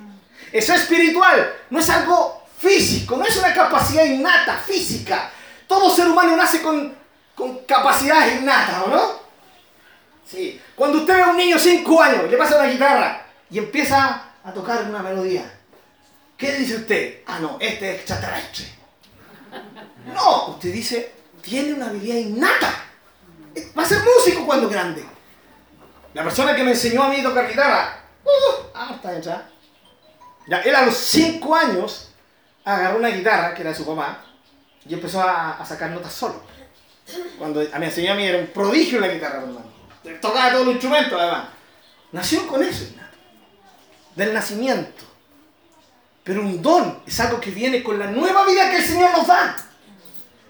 Es 0.51 0.69
espiritual, 0.69 1.53
no 1.69 1.79
es 1.79 1.89
algo 1.89 2.43
físico, 2.57 3.17
no 3.17 3.25
es 3.25 3.35
una 3.37 3.53
capacidad 3.53 4.05
innata, 4.05 4.57
física. 4.57 5.31
Todo 5.67 5.93
ser 5.93 6.07
humano 6.07 6.35
nace 6.37 6.61
con, 6.61 6.95
con 7.35 7.59
capacidades 7.65 8.39
innatas, 8.39 8.83
¿o 8.85 8.87
no? 8.87 9.23
Sí. 10.25 10.61
Cuando 10.75 10.99
usted 10.99 11.15
ve 11.15 11.21
a 11.21 11.29
un 11.29 11.37
niño 11.37 11.57
de 11.57 11.61
5 11.61 12.01
años, 12.01 12.31
le 12.31 12.37
pasa 12.37 12.57
una 12.57 12.71
guitarra 12.71 13.25
y 13.49 13.57
empieza 13.57 14.31
a 14.43 14.53
tocar 14.53 14.83
una 14.83 15.01
melodía. 15.01 15.43
¿Qué 16.37 16.53
dice 16.53 16.77
usted? 16.77 17.21
Ah, 17.25 17.39
no, 17.39 17.57
este 17.59 17.89
es 17.89 17.95
extraterrestre. 17.97 18.65
No, 20.13 20.47
usted 20.47 20.73
dice, 20.73 21.13
tiene 21.41 21.73
una 21.73 21.87
habilidad 21.87 22.17
innata. 22.17 22.85
Va 23.77 23.83
a 23.83 23.87
ser 23.87 23.99
músico 24.03 24.45
cuando 24.45 24.67
grande. 24.67 25.03
La 26.13 26.23
persona 26.23 26.55
que 26.55 26.63
me 26.63 26.71
enseñó 26.71 27.03
a 27.03 27.09
mí 27.09 27.23
tocar 27.23 27.47
guitarra, 27.49 28.03
uh, 28.23 28.63
ah, 28.75 28.91
está 28.95 29.17
hecha. 29.17 29.43
Ya, 30.47 30.59
él 30.61 30.75
a 30.75 30.85
los 30.85 30.95
5 30.95 31.55
años 31.55 32.09
agarró 32.63 32.97
una 32.97 33.09
guitarra, 33.09 33.53
que 33.53 33.61
era 33.61 33.71
de 33.71 33.75
su 33.75 33.85
papá, 33.85 34.23
y 34.87 34.93
empezó 34.93 35.21
a, 35.21 35.63
sacar 35.65 35.89
notas 35.91 36.13
solo. 36.13 36.41
Cuando 37.37 37.61
a 37.71 37.79
me 37.79 37.87
enseñó 37.87 38.13
a 38.13 38.15
mí 38.15 38.25
era 38.25 38.37
un 38.37 38.47
prodigio 38.47 38.99
la 38.99 39.07
guitarra, 39.07 39.39
hermano. 39.39 39.73
Tocaba 40.21 40.51
todos 40.51 40.65
los 40.65 40.75
instrumentos, 40.75 41.19
además. 41.19 41.47
Nació 42.11 42.47
con 42.47 42.63
eso, 42.63 42.85
del 44.15 44.33
nacimiento. 44.33 45.03
Pero 46.23 46.41
un 46.41 46.61
don 46.61 47.01
es 47.05 47.19
algo 47.19 47.39
que 47.41 47.51
viene 47.51 47.83
con 47.83 47.99
la 47.99 48.07
nueva 48.07 48.45
vida 48.45 48.69
que 48.69 48.77
el 48.77 48.85
Señor 48.85 49.11
nos 49.11 49.27
da. 49.27 49.55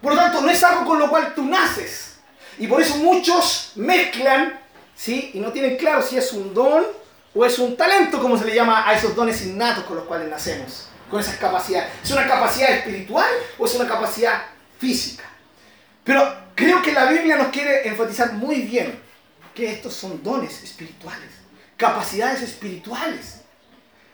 Por 0.02 0.14
lo 0.14 0.20
tanto, 0.20 0.42
no 0.42 0.50
es 0.50 0.64
algo 0.64 0.86
con 0.86 1.00
lo 1.00 1.10
cual 1.10 1.34
tú 1.34 1.46
naces. 1.46 2.18
Y 2.60 2.68
por 2.68 2.82
eso 2.82 2.98
muchos 2.98 3.72
mezclan, 3.76 4.60
¿sí? 4.96 5.32
Y 5.34 5.40
no 5.40 5.52
tienen 5.52 5.78
claro 5.78 6.02
si 6.02 6.18
es 6.18 6.32
un 6.34 6.54
don 6.54 6.84
o 7.34 7.46
es 7.46 7.60
un 7.60 7.76
talento, 7.76 8.22
como 8.22 8.38
se 8.38 8.46
le 8.46 8.56
llama 8.56 8.88
a 8.88 8.94
esos 8.94 9.16
dones 9.16 9.42
innatos 9.46 9.84
con 9.86 9.98
los 9.98 10.06
cuales 10.06 10.30
nacemos. 10.30 10.88
Con 11.10 11.20
esas 11.20 11.36
capacidades. 11.38 11.90
¿Es 12.04 12.12
una 12.12 12.28
capacidad 12.28 12.72
espiritual 12.72 13.30
o 13.58 13.66
es 13.66 13.76
una 13.76 13.88
capacidad 13.88 14.42
física? 14.80 15.24
Pero 16.04 16.36
creo 16.56 16.82
que 16.82 16.92
la 16.92 17.06
Biblia 17.06 17.36
nos 17.36 17.48
quiere 17.48 17.88
enfatizar 17.88 18.34
muy 18.34 18.62
bien 18.62 19.00
que 19.54 19.72
estos 19.72 19.94
son 19.94 20.22
dones 20.24 20.64
espirituales, 20.64 21.30
capacidades 21.78 22.42
espirituales 22.42 23.42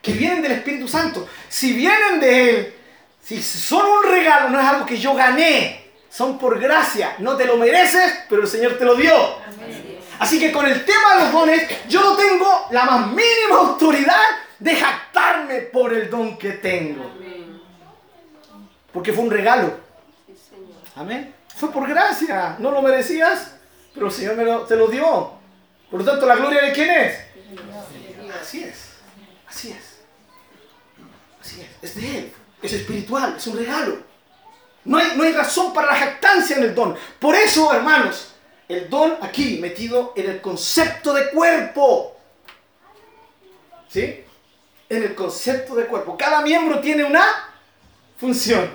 que 0.02 0.14
vienen 0.14 0.42
del 0.42 0.54
Espíritu 0.54 0.88
Santo, 0.88 1.28
si 1.48 1.74
vienen 1.74 2.20
de 2.20 2.50
Él, 2.50 2.74
si 3.24 3.42
son 3.42 3.86
un 3.86 4.12
regalo, 4.12 4.50
no 4.50 4.60
es 4.60 4.66
algo 4.66 4.86
que 4.86 4.98
yo 4.98 5.14
gané, 5.14 5.90
son 6.10 6.38
por 6.38 6.60
gracia, 6.60 7.16
no 7.20 7.36
te 7.36 7.46
lo 7.46 7.58
mereces, 7.58 8.20
pero 8.30 8.42
el 8.42 8.48
Señor 8.48 8.78
te 8.78 8.86
lo 8.86 8.96
dio. 8.96 9.38
Así 10.20 10.40
que 10.40 10.52
con 10.52 10.66
el 10.66 10.86
tema 10.86 11.16
de 11.16 11.24
los 11.24 11.32
dones, 11.32 11.68
yo 11.88 12.02
no 12.02 12.16
tengo 12.16 12.68
la 12.72 12.86
más 12.86 13.08
mínima 13.08 13.58
autoridad 13.58 14.24
de 14.60 14.76
jactarme 14.76 15.62
por 15.62 15.94
el 15.94 16.10
don 16.10 16.38
que 16.38 16.52
tengo. 16.52 17.10
Porque 18.92 19.14
fue 19.14 19.24
un 19.24 19.32
regalo. 19.32 19.74
Amén. 20.96 21.34
Fue 21.56 21.72
por 21.72 21.88
gracia, 21.88 22.56
no 22.60 22.72
lo 22.72 22.82
merecías, 22.82 23.56
pero 23.94 24.08
el 24.08 24.12
Señor 24.12 24.68
te 24.68 24.76
lo 24.76 24.88
dio. 24.88 25.34
Por 25.90 26.02
lo 26.02 26.06
tanto, 26.06 26.26
¿la 26.26 26.36
gloria 26.36 26.62
de 26.62 26.74
quién 26.74 26.90
es? 26.90 27.20
Así 28.42 28.64
es, 28.64 28.98
así 29.48 29.72
es 29.72 29.90
es, 31.82 31.96
de 31.96 32.18
Él, 32.18 32.34
es 32.62 32.74
espiritual, 32.74 33.36
es 33.38 33.48
un 33.48 33.58
regalo. 33.58 33.98
No 34.86 34.98
hay, 34.98 35.12
no 35.16 35.24
hay 35.24 35.34
razón 35.34 35.74
para 35.74 35.88
la 35.88 35.96
jactancia 35.96 36.58
en 36.58 36.64
el 36.64 36.76
don. 36.76 36.96
Por 37.20 37.36
eso, 37.36 37.74
hermanos, 37.74 38.34
el 38.70 38.88
don 38.88 39.18
aquí 39.22 39.58
metido 39.60 40.14
en 40.16 40.30
el 40.30 40.42
concepto 40.42 41.12
de 41.14 41.32
cuerpo. 41.32 42.16
¿Sí? 43.90 44.24
En 44.88 45.04
el 45.04 45.16
concepto 45.16 45.76
de 45.76 45.88
cuerpo. 45.88 46.16
Cada 46.16 46.42
miembro 46.42 46.80
tiene 46.80 47.04
una 47.04 47.26
función. 48.18 48.70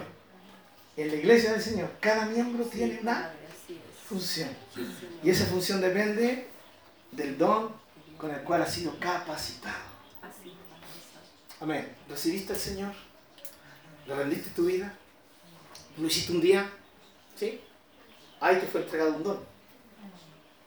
En 0.97 1.09
la 1.09 1.15
iglesia 1.15 1.53
del 1.53 1.63
Señor, 1.63 1.91
cada 2.01 2.27
miembro 2.27 2.65
tiene 2.65 2.99
una 3.01 3.33
función. 4.09 4.49
Y 5.23 5.31
esa 5.31 5.47
función 5.47 5.81
depende 5.81 6.49
del 7.13 7.39
don 7.39 7.73
con 8.19 8.33
el 8.33 8.41
cual 8.43 8.63
ha 8.63 8.67
sido 8.67 8.99
capacitado. 8.99 9.95
Amén. 11.61 11.89
¿Recibiste 12.09 12.53
al 12.53 12.59
Señor? 12.59 12.93
¿Le 14.09 14.15
rendiste 14.15 14.51
tu 14.51 14.67
vida? 14.67 14.93
¿Lo 15.97 16.07
hiciste 16.09 16.33
un 16.33 16.41
día? 16.41 16.69
¿Sí? 17.37 17.61
Ahí 18.41 18.57
te 18.57 18.67
fue 18.67 18.83
entregado 18.83 19.15
un 19.15 19.23
don. 19.23 19.54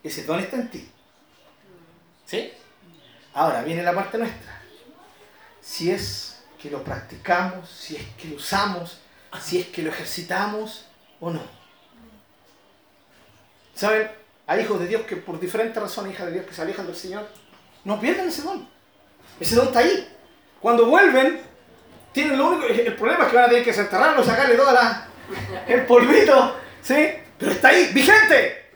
Ese 0.03 0.23
don 0.23 0.39
está 0.39 0.55
en 0.55 0.69
ti. 0.69 0.89
¿Sí? 2.25 2.51
Ahora 3.33 3.61
viene 3.63 3.83
la 3.83 3.93
parte 3.93 4.17
nuestra. 4.17 4.61
Si 5.61 5.91
es 5.91 6.39
que 6.61 6.69
lo 6.69 6.83
practicamos, 6.83 7.69
si 7.69 7.95
es 7.95 8.03
que 8.17 8.29
lo 8.29 8.35
usamos, 8.37 8.99
si 9.41 9.59
es 9.59 9.67
que 9.67 9.81
lo 9.81 9.89
ejercitamos 9.89 10.85
o 11.19 11.29
no. 11.29 11.41
¿Saben? 13.75 14.09
Hay 14.47 14.61
hijos 14.61 14.79
de 14.79 14.87
Dios 14.87 15.03
que 15.03 15.17
por 15.17 15.39
diferentes 15.39 15.81
razones, 15.81 16.13
hijas 16.13 16.27
de 16.27 16.33
Dios 16.33 16.45
que 16.45 16.53
se 16.53 16.61
alejan 16.61 16.87
del 16.87 16.95
Señor, 16.95 17.27
no 17.83 17.99
pierden 17.99 18.29
ese 18.29 18.41
don. 18.41 18.67
Ese 19.39 19.55
don 19.55 19.67
está 19.67 19.79
ahí. 19.79 20.07
Cuando 20.61 20.87
vuelven, 20.87 21.41
tienen 22.11 22.37
lo 22.37 22.47
único, 22.47 22.65
el 22.65 22.95
problema 22.95 23.25
es 23.25 23.29
que 23.29 23.35
van 23.35 23.45
a 23.45 23.49
tener 23.49 23.63
que 23.63 23.71
desenterrarlo, 23.71 24.23
sacarle 24.23 24.55
toda 24.55 24.73
la, 24.73 25.07
el 25.67 25.85
polvito, 25.85 26.57
¿sí? 26.81 27.09
Pero 27.37 27.51
está 27.51 27.67
ahí, 27.67 27.91
vigente. 27.93 28.66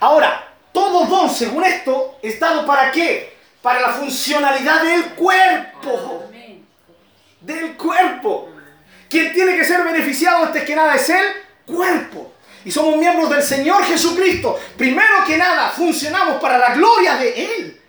Ahora, 0.00 0.46
todo 0.72 1.06
don, 1.06 1.30
según 1.30 1.64
esto, 1.64 2.18
es 2.22 2.38
dado 2.38 2.66
para 2.66 2.90
qué? 2.90 3.36
Para 3.62 3.80
la 3.80 3.88
funcionalidad 3.90 4.82
del 4.82 5.04
cuerpo. 5.14 6.24
Del 7.40 7.76
cuerpo. 7.76 8.50
Quien 9.08 9.32
tiene 9.32 9.56
que 9.56 9.64
ser 9.64 9.82
beneficiado 9.84 10.44
antes 10.44 10.64
que 10.64 10.76
nada 10.76 10.94
es 10.94 11.08
el 11.08 11.24
cuerpo. 11.64 12.32
Y 12.64 12.70
somos 12.70 12.96
miembros 12.96 13.30
del 13.30 13.42
Señor 13.42 13.84
Jesucristo. 13.84 14.58
Primero 14.76 15.24
que 15.26 15.38
nada, 15.38 15.70
funcionamos 15.70 16.40
para 16.40 16.58
la 16.58 16.74
gloria 16.74 17.16
de 17.16 17.44
Él. 17.44 17.80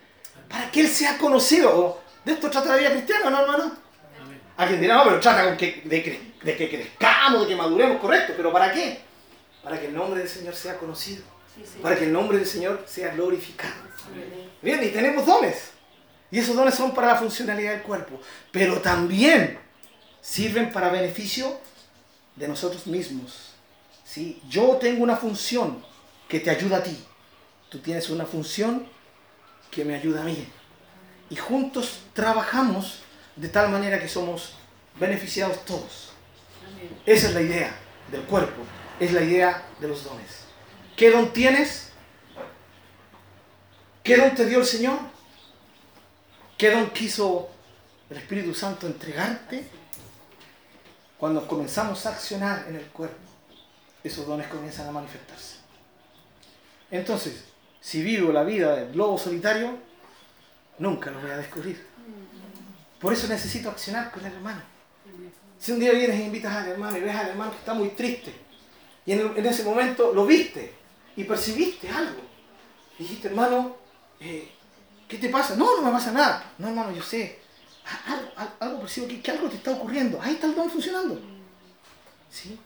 Para 0.48 0.70
que 0.70 0.80
Él 0.80 0.88
sea 0.88 1.18
conocido. 1.18 2.00
¿De 2.24 2.32
esto 2.32 2.48
trata 2.48 2.70
la 2.70 2.76
vida 2.76 2.92
cristiana, 2.92 3.30
no, 3.30 3.42
hermano? 3.42 3.72
Alguien 4.56 4.80
dirá, 4.80 4.96
no, 4.96 5.04
pero 5.04 5.20
trata 5.20 5.56
que, 5.56 5.82
de, 5.84 6.02
que 6.56 6.70
crezcamos, 6.70 7.42
de 7.42 7.48
que 7.48 7.56
maduremos, 7.56 8.00
correcto. 8.00 8.32
¿Pero 8.36 8.52
para 8.52 8.72
qué? 8.72 9.00
Para 9.62 9.78
que 9.78 9.86
el 9.86 9.94
nombre 9.94 10.20
del 10.20 10.28
Señor 10.28 10.54
sea 10.54 10.76
conocido. 10.76 11.22
Para 11.82 11.96
que 11.96 12.04
el 12.04 12.12
nombre 12.12 12.38
del 12.38 12.46
Señor 12.46 12.84
sea 12.86 13.14
glorificado. 13.14 13.74
Bien, 14.62 14.82
y 14.82 14.88
tenemos 14.88 15.26
dones. 15.26 15.70
Y 16.30 16.38
esos 16.38 16.56
dones 16.56 16.74
son 16.74 16.94
para 16.94 17.08
la 17.08 17.16
funcionalidad 17.16 17.72
del 17.72 17.82
cuerpo. 17.82 18.20
Pero 18.52 18.80
también 18.80 19.58
sirven 20.20 20.72
para 20.72 20.90
beneficio 20.90 21.58
de 22.36 22.48
nosotros 22.48 22.86
mismos. 22.86 23.54
¿sí? 24.04 24.40
Yo 24.48 24.76
tengo 24.76 25.02
una 25.02 25.16
función 25.16 25.82
que 26.28 26.40
te 26.40 26.50
ayuda 26.50 26.78
a 26.78 26.82
ti. 26.82 27.04
Tú 27.68 27.78
tienes 27.78 28.10
una 28.10 28.26
función 28.26 28.86
que 29.70 29.84
me 29.84 29.94
ayuda 29.94 30.22
a 30.22 30.24
mí. 30.24 30.46
Y 31.30 31.36
juntos 31.36 32.00
trabajamos 32.12 33.00
de 33.36 33.48
tal 33.48 33.70
manera 33.70 34.00
que 34.00 34.08
somos 34.08 34.54
beneficiados 34.98 35.64
todos. 35.64 36.12
Esa 37.06 37.28
es 37.28 37.34
la 37.34 37.42
idea 37.42 37.74
del 38.10 38.22
cuerpo, 38.22 38.62
es 38.98 39.12
la 39.12 39.22
idea 39.22 39.66
de 39.80 39.88
los 39.88 40.04
dones. 40.04 40.47
¿Qué 40.98 41.12
don 41.12 41.32
tienes? 41.32 41.90
¿Qué 44.02 44.16
don 44.16 44.34
te 44.34 44.46
dio 44.46 44.58
el 44.58 44.66
Señor? 44.66 44.98
¿Qué 46.58 46.72
don 46.72 46.90
quiso 46.90 47.48
el 48.10 48.16
Espíritu 48.16 48.52
Santo 48.52 48.88
entregarte? 48.88 49.64
Cuando 51.16 51.46
comenzamos 51.46 52.04
a 52.04 52.10
accionar 52.10 52.66
en 52.68 52.74
el 52.74 52.86
cuerpo 52.86 53.16
esos 54.02 54.26
dones 54.26 54.48
comienzan 54.48 54.88
a 54.88 54.90
manifestarse. 54.90 55.58
Entonces, 56.90 57.44
si 57.80 58.02
vivo 58.02 58.32
la 58.32 58.42
vida 58.42 58.74
del 58.74 58.92
globo 58.92 59.18
solitario, 59.18 59.78
nunca 60.80 61.12
lo 61.12 61.20
voy 61.20 61.30
a 61.30 61.36
descubrir. 61.36 61.86
Por 62.98 63.12
eso 63.12 63.28
necesito 63.28 63.70
accionar 63.70 64.10
con 64.10 64.26
el 64.26 64.32
hermano. 64.32 64.62
Si 65.60 65.70
un 65.70 65.78
día 65.78 65.92
vienes 65.92 66.18
e 66.18 66.24
invitas 66.24 66.52
al 66.56 66.70
hermano 66.70 66.96
y 66.96 67.02
ves 67.02 67.14
al 67.14 67.28
hermano 67.28 67.52
que 67.52 67.58
está 67.58 67.74
muy 67.74 67.90
triste, 67.90 68.34
y 69.06 69.12
en, 69.12 69.46
ese 69.46 69.62
momento 69.62 70.12
lo 70.12 70.26
viste 70.26 70.77
y 71.18 71.24
percibiste 71.24 71.88
algo, 71.88 72.22
y 72.96 73.02
dijiste, 73.02 73.26
hermano, 73.26 73.76
eh, 74.20 74.48
¿qué 75.08 75.18
te 75.18 75.28
pasa? 75.28 75.56
No, 75.56 75.76
no 75.76 75.82
me 75.82 75.90
pasa 75.90 76.12
nada. 76.12 76.52
No, 76.58 76.68
hermano, 76.68 76.92
yo 76.92 77.02
sé. 77.02 77.40
Algo, 78.06 78.30
algo 78.60 78.80
percibo 78.82 79.08
que, 79.08 79.20
que 79.20 79.32
algo 79.32 79.48
te 79.48 79.56
está 79.56 79.72
ocurriendo. 79.72 80.20
Ahí 80.22 80.34
está 80.34 80.46
el 80.46 80.54
don 80.54 80.70
funcionando. 80.70 81.20
¿Sí? 82.30 82.56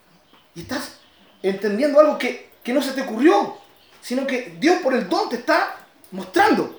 Y 0.54 0.60
estás 0.60 0.98
entendiendo 1.42 1.98
algo 1.98 2.18
que, 2.18 2.50
no 2.66 2.82
se 2.82 2.92
te 2.92 3.00
ocurrió, 3.00 3.56
sino 4.02 4.26
que 4.26 4.54
Dios 4.60 4.82
por 4.82 4.92
el 4.92 5.08
don 5.08 5.30
te 5.30 5.36
está 5.36 5.76
mostrando. 6.10 6.78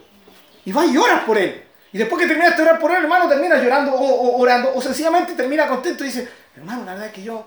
Y 0.65 0.71
vas 0.71 0.87
y 0.91 0.97
oras 0.97 1.23
por 1.23 1.39
él. 1.39 1.63
Y 1.91 1.97
después 1.97 2.21
que 2.21 2.27
terminas 2.27 2.55
de 2.55 2.61
orar 2.61 2.79
por 2.79 2.91
él, 2.91 2.97
hermano, 2.97 3.27
terminas 3.27 3.63
llorando 3.63 3.93
o, 3.93 4.39
orando, 4.39 4.75
o 4.75 4.79
sencillamente 4.79 5.33
termina 5.33 5.67
contento 5.67 6.03
y 6.03 6.07
dice, 6.07 6.29
hermano, 6.55 6.85
la 6.85 6.91
verdad 6.91 7.07
es 7.07 7.13
que 7.13 7.23
yo, 7.23 7.43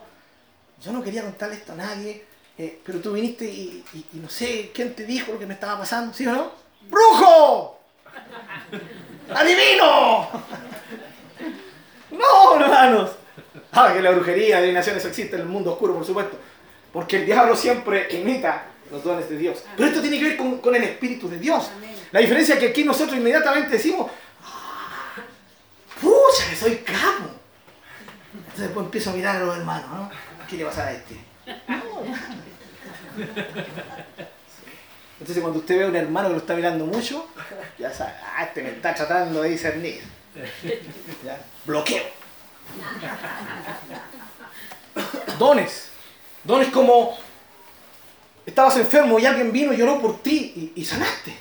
yo 0.83 0.91
no 0.91 1.01
quería 1.01 1.23
contarle 1.23 1.55
esto 1.55 1.75
a 1.75 1.77
nadie, 1.77 2.25
eh, 2.59 2.81
pero 2.85 3.01
tú 3.01 3.13
viniste 3.13 3.45
y, 3.45 3.85
no 4.15 4.29
sé 4.31 4.71
quién 4.75 4.95
te 4.95 5.05
dijo 5.05 5.33
lo 5.33 5.39
que 5.39 5.47
me 5.47 5.55
estaba 5.55 5.79
pasando, 5.79 6.15
¿sí 6.15 6.27
o 6.27 6.33
no? 6.33 6.53
¡Brujo! 6.89 7.79
¡Adivino! 9.35 10.29
no, 12.13 12.61
hermanos. 12.61 13.11
Ah, 13.73 13.93
que 13.93 14.01
la 14.01 14.11
brujería, 14.13 14.59
adivinación, 14.59 14.97
eso 14.97 15.09
existe 15.09 15.37
en 15.37 15.43
el 15.43 15.49
mundo 15.49 15.73
oscuro, 15.73 15.95
por 15.95 16.07
supuesto. 16.07 16.39
Porque 16.93 17.17
el 17.19 17.27
diablo 17.27 17.55
siempre 17.55 18.09
imita 18.11 18.65
los 18.91 19.05
dones 19.05 19.29
de 19.29 19.37
Dios. 19.37 19.63
Pero 19.77 19.89
esto 19.89 20.01
tiene 20.01 20.19
que 20.19 20.25
ver 20.25 20.61
con, 20.63 20.75
el 20.75 20.83
Espíritu 20.83 21.29
de 21.29 21.39
Dios. 21.39 21.71
La 22.11 22.21
diferencia 22.21 22.55
es 22.55 22.61
que 22.61 22.69
aquí 22.69 22.85
nosotros 22.85 23.19
inmediatamente 23.19 23.73
decimos, 23.73 24.11
ah, 24.45 25.21
pucha, 26.01 26.49
que 26.49 26.57
soy 26.57 26.77
capo. 26.77 27.29
Entonces 28.35 28.65
después 28.65 28.87
empiezo 28.87 29.11
a 29.11 29.13
mirar 29.13 29.37
a 29.37 29.41
los 29.41 29.59
hermanos, 29.59 29.91
¿no? 29.91 30.11
¿Qué 30.49 30.57
le 30.57 30.65
pasa 30.65 30.87
a 30.87 30.93
este? 30.93 31.36
Entonces 35.19 35.43
cuando 35.43 35.61
usted 35.61 35.79
ve 35.79 35.85
a 35.85 35.89
un 35.89 35.97
hermano 35.97 36.29
que 36.29 36.35
lo 36.35 36.41
está 36.41 36.55
mirando 36.55 36.87
mucho, 36.87 37.27
ya 37.79 37.93
sabe, 37.93 38.13
ah, 38.23 38.45
este 38.45 38.63
me 38.63 38.71
está 38.71 38.95
tratando 38.95 39.43
de 39.43 39.51
discernir. 39.51 40.03
Bloqueo. 41.65 42.05
Dones. 45.39 45.89
Dones 46.45 46.69
como 46.69 47.19
estabas 48.45 48.77
enfermo 48.77 49.19
y 49.19 49.27
alguien 49.27 49.53
vino 49.53 49.73
y 49.73 49.77
lloró 49.77 50.01
por 50.01 50.23
ti 50.23 50.73
y, 50.75 50.85
sanaste. 50.85 51.37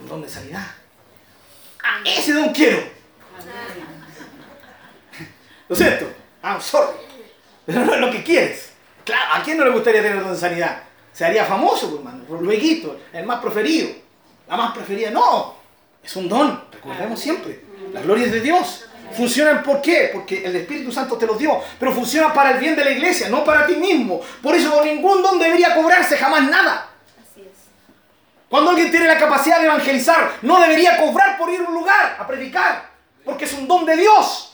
Un 0.00 0.08
don 0.08 0.22
de 0.22 0.28
sanidad. 0.28 0.66
Ah, 1.82 2.00
ese 2.04 2.32
don 2.32 2.50
quiero. 2.50 2.82
Lo 5.68 5.76
siento. 5.76 6.06
I'm 6.42 6.60
sorry. 6.60 7.13
Pero 7.66 7.84
no 7.84 7.94
es 7.94 8.00
lo 8.00 8.10
que 8.10 8.22
quieres. 8.22 8.72
Claro, 9.04 9.34
¿a 9.34 9.42
quién 9.42 9.58
no 9.58 9.64
le 9.64 9.70
gustaría 9.70 10.02
tener 10.02 10.20
don 10.22 10.32
de 10.32 10.38
sanidad? 10.38 10.82
Se 11.12 11.24
haría 11.24 11.44
famoso, 11.44 11.88
pues, 11.88 11.98
hermano. 12.00 12.24
Luego, 12.28 12.96
el 13.12 13.26
más 13.26 13.40
preferido. 13.40 13.88
La 14.48 14.56
más 14.56 14.74
preferida. 14.74 15.10
No. 15.10 15.54
Es 16.02 16.16
un 16.16 16.28
don. 16.28 16.64
Recordemos 16.72 17.20
siempre. 17.20 17.60
La 17.92 18.00
gloria 18.02 18.26
es 18.26 18.32
de 18.32 18.40
Dios. 18.40 18.84
Funcionan 19.16 19.62
¿por 19.62 19.80
qué? 19.80 20.10
Porque 20.12 20.44
el 20.44 20.56
Espíritu 20.56 20.90
Santo 20.90 21.16
te 21.16 21.26
los 21.26 21.38
dio, 21.38 21.60
pero 21.78 21.92
funcionan 21.92 22.32
para 22.32 22.50
el 22.52 22.58
bien 22.58 22.74
de 22.74 22.84
la 22.84 22.90
iglesia, 22.90 23.28
no 23.28 23.44
para 23.44 23.66
ti 23.66 23.76
mismo. 23.76 24.20
Por 24.42 24.54
eso 24.54 24.82
ningún 24.84 25.22
don 25.22 25.38
debería 25.38 25.74
cobrarse 25.74 26.16
jamás 26.16 26.42
nada. 26.50 26.88
Cuando 28.48 28.70
alguien 28.70 28.90
tiene 28.90 29.06
la 29.06 29.18
capacidad 29.18 29.60
de 29.60 29.66
evangelizar, 29.66 30.32
no 30.42 30.60
debería 30.60 30.96
cobrar 30.96 31.38
por 31.38 31.50
ir 31.50 31.60
a 31.60 31.64
un 31.64 31.74
lugar 31.74 32.16
a 32.18 32.26
predicar, 32.26 32.88
porque 33.24 33.44
es 33.44 33.52
un 33.52 33.68
don 33.68 33.84
de 33.84 33.96
Dios. 33.96 34.53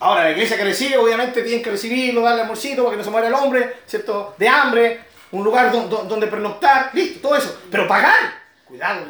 Ahora, 0.00 0.24
la 0.24 0.30
iglesia 0.30 0.56
que 0.56 0.64
recibe, 0.64 0.96
obviamente 0.96 1.42
tiene 1.42 1.62
que 1.62 1.70
recibirlo, 1.70 2.22
darle 2.22 2.42
amorcito 2.42 2.82
para 2.82 2.92
que 2.92 2.98
no 2.98 3.04
se 3.04 3.10
muera 3.10 3.28
el 3.28 3.34
hombre, 3.34 3.80
¿cierto? 3.86 4.34
De 4.38 4.48
hambre, 4.48 5.04
un 5.32 5.44
lugar 5.44 5.70
donde 5.70 6.26
pernoctar, 6.26 6.90
listo, 6.94 7.20
todo 7.20 7.36
eso. 7.36 7.60
Pero 7.70 7.86
pagar, 7.86 8.32
cuidado, 8.64 9.04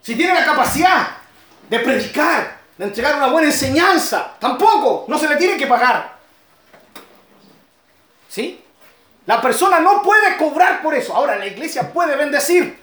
Si 0.00 0.14
tiene 0.14 0.34
la 0.34 0.44
capacidad 0.44 1.08
de 1.68 1.80
predicar, 1.80 2.58
de 2.78 2.84
entregar 2.84 3.16
una 3.16 3.26
buena 3.26 3.48
enseñanza. 3.48 4.36
Tampoco, 4.38 5.04
no 5.08 5.18
se 5.18 5.28
le 5.28 5.36
tiene 5.36 5.56
que 5.56 5.66
pagar. 5.66 6.16
¿Sí? 8.28 8.64
La 9.26 9.42
persona 9.42 9.80
no 9.80 10.00
puede 10.02 10.36
cobrar 10.36 10.80
por 10.80 10.94
eso. 10.94 11.14
Ahora, 11.14 11.36
la 11.36 11.46
iglesia 11.46 11.92
puede 11.92 12.14
bendecir. 12.16 12.80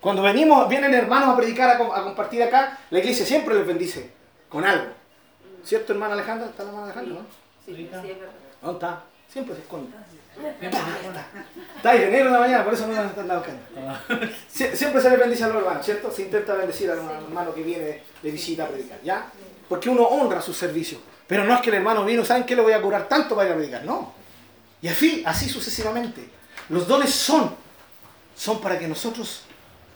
Cuando 0.00 0.22
venimos, 0.22 0.68
vienen 0.68 0.94
hermanos 0.94 1.30
a 1.30 1.36
predicar, 1.36 1.70
a, 1.70 1.78
compartir 1.78 2.42
acá, 2.42 2.78
la 2.90 2.98
iglesia 2.98 3.26
siempre 3.26 3.54
les 3.54 3.66
bendice 3.66 4.10
con 4.48 4.64
algo. 4.64 4.97
¿Cierto, 5.64 5.92
hermana 5.92 6.14
Alejandra? 6.14 6.48
¿Está 6.48 6.62
la 6.62 6.68
hermana 6.70 6.92
Alejandra? 6.92 7.22
Sí, 7.64 7.74
sí, 7.76 7.90
¿Dónde 8.60 8.72
está? 8.72 9.02
Siempre 9.30 9.54
se 9.54 9.60
esconde. 9.60 9.90
Está 11.76 11.90
ahí 11.90 11.98
de 12.00 12.10
negro 12.10 12.26
en 12.26 12.32
la 12.32 12.40
mañana, 12.40 12.64
por 12.64 12.74
eso 12.74 12.86
no 12.86 12.94
nos 12.94 13.06
están 13.06 13.28
dando 13.28 13.44
cuenta. 13.44 14.02
Siempre 14.48 15.02
se 15.02 15.10
le 15.10 15.16
bendice 15.16 15.44
a 15.44 15.48
los 15.48 15.56
hermanos, 15.56 15.84
¿cierto? 15.84 16.10
Se 16.10 16.22
intenta 16.22 16.54
bendecir 16.54 16.90
a 16.90 16.94
un 16.94 17.10
hermano 17.10 17.52
que 17.52 17.62
viene 17.62 18.02
de 18.22 18.30
visita 18.30 18.64
a 18.64 18.68
predicar, 18.68 18.98
¿ya? 19.02 19.30
Porque 19.68 19.90
uno 19.90 20.04
honra 20.04 20.40
su 20.40 20.54
servicio. 20.54 20.98
Pero 21.26 21.44
no 21.44 21.54
es 21.54 21.60
que 21.60 21.70
el 21.70 21.76
hermano 21.76 22.04
vino, 22.04 22.24
¿saben 22.24 22.44
qué 22.44 22.56
le 22.56 22.62
voy 22.62 22.72
a 22.72 22.80
curar 22.80 23.06
tanto 23.08 23.36
para 23.36 23.48
ir 23.48 23.52
a 23.52 23.56
predicar? 23.56 23.84
No. 23.84 24.14
Y 24.80 24.88
así, 24.88 25.22
así 25.26 25.48
sucesivamente. 25.48 26.26
Los 26.70 26.86
dones 26.86 27.10
son, 27.10 27.54
son 28.34 28.60
para 28.60 28.78
que 28.78 28.88
nosotros, 28.88 29.42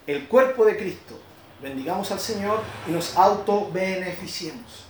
el 0.06 0.26
cuerpo 0.26 0.64
de 0.64 0.76
Cristo, 0.76 1.18
bendigamos 1.62 2.10
al 2.10 2.20
Señor 2.20 2.60
y 2.86 2.90
nos 2.90 3.16
auto-beneficiemos. 3.16 4.84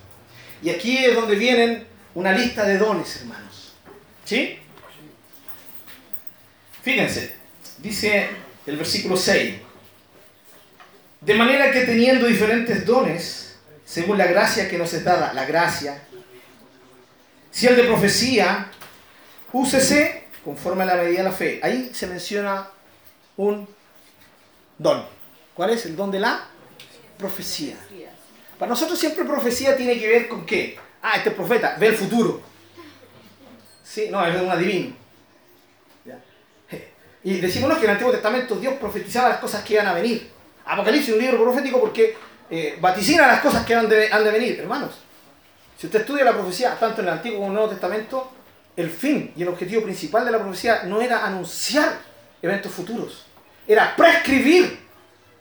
Y 0.63 0.71
aquí 0.71 1.05
es 1.05 1.15
donde 1.15 1.35
vienen 1.35 1.87
una 2.15 2.33
lista 2.33 2.65
de 2.65 2.79
dones, 2.79 3.17
hermanos. 3.17 3.73
¿Sí? 4.25 4.59
Fíjense, 6.83 7.35
dice 7.79 8.29
el 8.67 8.77
versículo 8.77 9.17
6. 9.17 9.55
De 11.21 11.35
manera 11.35 11.71
que 11.71 11.83
teniendo 11.83 12.27
diferentes 12.27 12.85
dones, 12.85 13.57
según 13.85 14.19
la 14.19 14.27
gracia 14.27 14.69
que 14.69 14.79
nos 14.79 14.93
es 14.93 15.05
dada, 15.05 15.33
la 15.33 15.45
gracia, 15.45 16.03
si 17.51 17.67
el 17.67 17.77
de 17.77 17.85
profecía, 17.85 18.69
úsese 19.53 20.25
conforme 20.45 20.83
a 20.83 20.87
la 20.87 20.97
medida 20.97 21.19
de 21.19 21.25
la 21.25 21.33
fe. 21.33 21.61
Ahí 21.63 21.91
se 21.93 22.07
menciona 22.07 22.69
un 23.37 23.69
don. 24.79 25.05
¿Cuál 25.55 25.71
es? 25.71 25.87
El 25.87 25.95
don 25.95 26.11
de 26.11 26.21
la 26.21 26.45
profecía. 27.19 27.77
Para 28.63 28.71
nosotros 28.71 28.97
siempre 28.97 29.25
profecía 29.25 29.77
tiene 29.77 29.99
que 29.99 30.07
ver 30.07 30.29
con 30.29 30.47
qué. 30.47 30.79
Ah, 31.03 31.15
este 31.17 31.33
profeta 31.33 31.75
ve 31.81 31.89
el 31.89 31.97
futuro. 31.97 32.41
Sí, 33.83 34.07
no, 34.09 34.25
es 34.25 34.41
un 34.41 34.49
adivino. 34.49 34.95
Y 37.25 37.41
decimos 37.41 37.73
que 37.73 37.79
en 37.79 37.85
el 37.87 37.91
Antiguo 37.91 38.13
Testamento 38.13 38.55
Dios 38.55 38.75
profetizaba 38.75 39.31
las 39.31 39.39
cosas 39.39 39.65
que 39.65 39.75
iban 39.75 39.89
a 39.89 39.95
venir. 39.95 40.31
Apocalipsis 40.65 41.09
es 41.09 41.15
un 41.17 41.23
libro 41.23 41.43
profético 41.43 41.81
porque 41.81 42.17
eh, 42.49 42.79
vaticina 42.81 43.27
las 43.27 43.41
cosas 43.41 43.67
que 43.67 43.75
han 43.75 43.89
de, 43.89 44.13
han 44.13 44.23
de 44.23 44.31
venir, 44.31 44.61
hermanos. 44.61 44.93
Si 45.77 45.89
usted 45.89 46.03
estudia 46.03 46.23
la 46.23 46.35
profecía, 46.35 46.79
tanto 46.79 47.01
en 47.01 47.09
el 47.09 47.15
Antiguo 47.15 47.39
como 47.39 47.47
en 47.47 47.53
el 47.55 47.57
Nuevo 47.57 47.71
Testamento, 47.71 48.31
el 48.77 48.91
fin 48.91 49.33
y 49.35 49.43
el 49.43 49.49
objetivo 49.49 49.83
principal 49.83 50.25
de 50.25 50.31
la 50.31 50.39
profecía 50.39 50.85
no 50.85 51.01
era 51.01 51.27
anunciar 51.27 51.99
eventos 52.41 52.71
futuros, 52.71 53.27
era 53.67 53.97
prescribir 53.97 54.79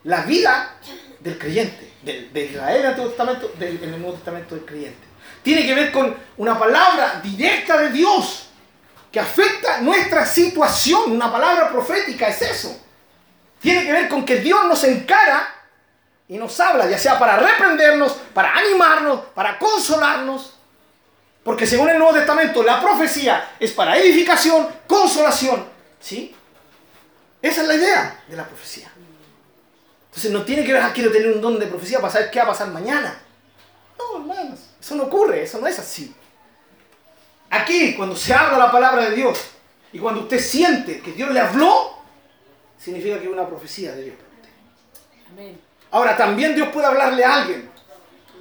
la 0.05 0.23
vida 0.23 0.79
del 1.23 1.37
creyente, 1.37 1.93
de, 2.01 2.45
Israel 2.45 2.77
en 2.77 2.81
el 2.81 2.87
Antiguo 2.87 3.09
Testamento, 3.09 3.51
en 3.59 3.93
el 3.93 4.01
Nuevo 4.01 4.13
Testamento 4.15 4.55
del 4.55 4.65
creyente. 4.65 5.07
Tiene 5.43 5.65
que 5.65 5.73
ver 5.73 5.91
con 5.91 6.15
una 6.37 6.57
palabra 6.57 7.19
directa 7.23 7.77
de 7.77 7.91
Dios 7.91 8.49
que 9.11 9.19
afecta 9.19 9.81
nuestra 9.81 10.25
situación. 10.25 11.11
Una 11.11 11.31
palabra 11.31 11.69
profética 11.71 12.27
es 12.27 12.41
eso. 12.41 12.77
Tiene 13.59 13.85
que 13.85 13.91
ver 13.91 14.09
con 14.09 14.25
que 14.25 14.37
Dios 14.37 14.65
nos 14.65 14.83
encara 14.83 15.47
y 16.27 16.37
nos 16.37 16.59
habla, 16.59 16.89
ya 16.89 16.97
sea 16.97 17.19
para 17.19 17.37
reprendernos, 17.37 18.13
para 18.33 18.55
animarnos, 18.55 19.19
para 19.35 19.59
consolarnos. 19.59 20.57
Porque 21.43 21.67
según 21.67 21.89
el 21.89 21.97
Nuevo 21.97 22.13
Testamento, 22.13 22.63
la 22.63 22.81
profecía 22.81 23.55
es 23.59 23.71
para 23.71 23.97
edificación, 23.97 24.67
consolación. 24.87 25.65
¿Sí? 25.99 26.35
Esa 27.41 27.61
es 27.61 27.67
la 27.67 27.75
idea 27.75 28.23
de 28.27 28.37
la 28.37 28.45
profecía. 28.45 28.90
Entonces 30.11 30.31
no 30.31 30.43
tiene 30.43 30.65
que 30.65 30.73
ver, 30.73 30.81
ah, 30.81 30.91
quiero 30.93 31.09
tener 31.09 31.31
un 31.31 31.39
don 31.39 31.57
de 31.57 31.67
profecía 31.67 32.01
para 32.01 32.11
saber 32.11 32.29
qué 32.29 32.39
va 32.39 32.45
a 32.45 32.49
pasar 32.49 32.67
mañana. 32.67 33.17
No, 33.97 34.19
hermanos, 34.19 34.59
eso 34.77 34.95
no 34.95 35.03
ocurre, 35.03 35.43
eso 35.43 35.57
no 35.59 35.67
es 35.67 35.79
así. 35.79 36.13
Aquí, 37.49 37.95
cuando 37.95 38.13
se 38.17 38.33
habla 38.33 38.57
la 38.57 38.69
palabra 38.69 39.09
de 39.09 39.15
Dios 39.15 39.39
y 39.93 39.99
cuando 39.99 40.21
usted 40.21 40.39
siente 40.39 40.99
que 40.99 41.13
Dios 41.13 41.31
le 41.31 41.39
habló, 41.39 41.93
significa 42.77 43.19
que 43.19 43.25
es 43.27 43.31
una 43.31 43.47
profecía 43.47 43.93
de 43.93 44.03
Dios 44.03 44.15
Amén. 45.31 45.57
Ahora, 45.91 46.17
también 46.17 46.55
Dios 46.55 46.67
puede 46.73 46.87
hablarle 46.87 47.23
a 47.23 47.35
alguien 47.41 47.69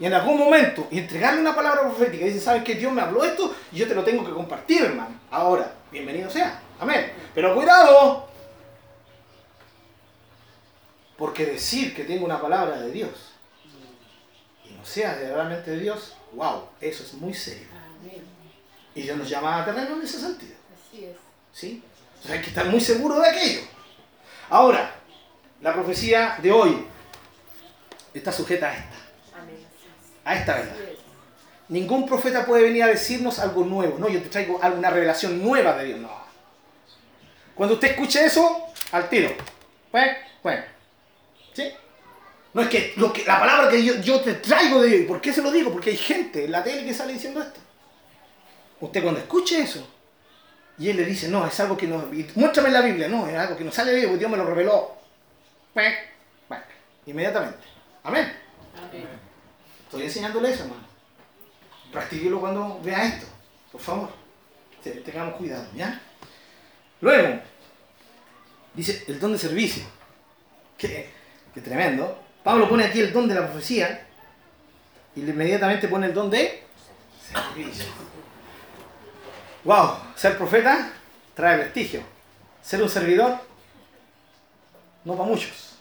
y 0.00 0.06
en 0.06 0.14
algún 0.14 0.38
momento 0.38 0.88
y 0.90 0.98
entregarle 0.98 1.40
una 1.40 1.54
palabra 1.54 1.82
profética. 1.82 2.24
Y 2.24 2.30
dice, 2.30 2.40
¿sabes 2.40 2.64
que 2.64 2.74
Dios 2.74 2.92
me 2.92 3.00
habló 3.00 3.22
esto 3.22 3.54
y 3.70 3.76
yo 3.76 3.86
te 3.86 3.94
lo 3.94 4.02
tengo 4.02 4.24
que 4.24 4.32
compartir, 4.32 4.82
hermano? 4.82 5.20
Ahora, 5.30 5.72
bienvenido 5.92 6.28
sea. 6.28 6.60
Amén. 6.80 7.12
Pero 7.32 7.54
cuidado. 7.54 8.29
Porque 11.20 11.44
decir 11.44 11.94
que 11.94 12.04
tengo 12.04 12.24
una 12.24 12.40
palabra 12.40 12.80
de 12.80 12.90
Dios 12.92 13.10
y 14.64 14.72
no 14.72 14.82
sea 14.82 15.14
realmente 15.16 15.70
de 15.70 15.80
Dios, 15.80 16.16
wow, 16.32 16.62
eso 16.80 17.02
es 17.04 17.12
muy 17.12 17.34
serio. 17.34 17.66
Y 18.94 19.02
Dios 19.02 19.18
nos 19.18 19.28
llama 19.28 19.60
a 19.60 19.64
terreno 19.66 19.96
en 19.96 20.02
ese 20.02 20.18
sentido. 20.18 20.54
Así 20.74 21.04
es. 21.04 21.16
¿Sí? 21.52 21.82
O 22.18 22.26
sea, 22.26 22.36
hay 22.36 22.40
que 22.40 22.48
estar 22.48 22.64
muy 22.64 22.80
seguro 22.80 23.20
de 23.20 23.28
aquello. 23.28 23.60
Ahora, 24.48 24.94
la 25.60 25.74
profecía 25.74 26.38
de 26.40 26.52
hoy 26.52 26.86
está 28.14 28.32
sujeta 28.32 28.70
a 28.70 28.76
esta. 28.78 28.96
A 30.24 30.34
esta 30.36 30.54
verdad. 30.54 30.76
Ningún 31.68 32.06
profeta 32.06 32.46
puede 32.46 32.62
venir 32.62 32.84
a 32.84 32.86
decirnos 32.86 33.38
algo 33.40 33.62
nuevo. 33.66 33.98
No, 33.98 34.08
yo 34.08 34.22
te 34.22 34.30
traigo 34.30 34.58
alguna 34.62 34.88
revelación 34.88 35.42
nueva 35.42 35.76
de 35.76 35.84
Dios. 35.84 36.00
No. 36.00 36.10
Cuando 37.54 37.74
usted 37.74 37.90
escuche 37.90 38.24
eso, 38.24 38.68
al 38.90 39.10
tiro. 39.10 39.34
Pues, 39.90 40.16
pues. 40.40 40.79
¿Sí? 41.52 41.72
No 42.52 42.62
es 42.62 42.68
que, 42.68 42.94
lo 42.96 43.12
que 43.12 43.24
la 43.24 43.38
palabra 43.38 43.70
que 43.70 43.82
yo, 43.84 44.20
te 44.20 44.34
traigo 44.34 44.82
de 44.82 44.88
Dios. 44.88 45.06
¿Por 45.06 45.20
qué 45.20 45.32
se 45.32 45.42
lo 45.42 45.52
digo? 45.52 45.70
Porque 45.70 45.90
hay 45.90 45.96
gente 45.96 46.44
en 46.44 46.52
la 46.52 46.64
tele 46.64 46.84
que 46.84 46.94
sale 46.94 47.12
diciendo 47.12 47.40
esto. 47.40 47.60
Usted 48.80 49.02
cuando 49.02 49.20
escuche 49.20 49.60
eso, 49.60 49.86
y 50.78 50.88
él 50.88 50.96
le 50.96 51.04
dice, 51.04 51.28
no, 51.28 51.46
es 51.46 51.60
algo 51.60 51.76
que 51.76 51.86
no. 51.86 52.08
Muéstrame 52.34 52.70
la 52.70 52.80
Biblia. 52.80 53.06
No, 53.08 53.28
es 53.28 53.36
algo 53.36 53.56
que 53.56 53.64
no 53.64 53.70
sale 53.70 53.92
de 53.92 53.98
Dios, 53.98 54.08
porque 54.08 54.20
Dios 54.20 54.30
me 54.30 54.36
lo 54.38 54.46
reveló. 54.46 54.96
Pues, 55.74 55.94
inmediatamente. 57.06 57.58
Amén. 58.02 58.32
Estoy 59.84 60.02
enseñándole 60.04 60.50
eso, 60.50 60.64
hermano. 60.64 60.88
Practíquelo 61.92 62.40
cuando 62.40 62.80
vea 62.82 63.04
esto, 63.04 63.26
por 63.70 63.80
favor. 63.80 64.08
Tengamos 64.82 65.34
cuidado, 65.34 65.66
¿ya? 65.74 66.00
Luego, 67.00 67.40
dice 68.74 69.04
el 69.08 69.20
don 69.20 69.32
de 69.32 69.38
servicio. 69.38 69.82
Qué, 71.54 71.60
tremendo. 71.60 72.18
Pablo 72.42 72.68
pone 72.68 72.84
aquí 72.84 73.00
el 73.00 73.12
don 73.12 73.28
de 73.28 73.34
la 73.34 73.46
profecía 73.46 74.06
y 75.14 75.20
inmediatamente 75.20 75.88
pone 75.88 76.06
el 76.06 76.14
don 76.14 76.30
de 76.30 76.62
servicio. 77.32 77.84
Wow, 79.64 79.96
ser 80.14 80.38
profeta 80.38 80.92
trae 81.34 81.58
prestigio. 81.58 82.02
Ser 82.62 82.82
un 82.82 82.88
servidor, 82.88 83.38
no 85.04 85.14
para 85.16 85.28
muchos. 85.28 85.76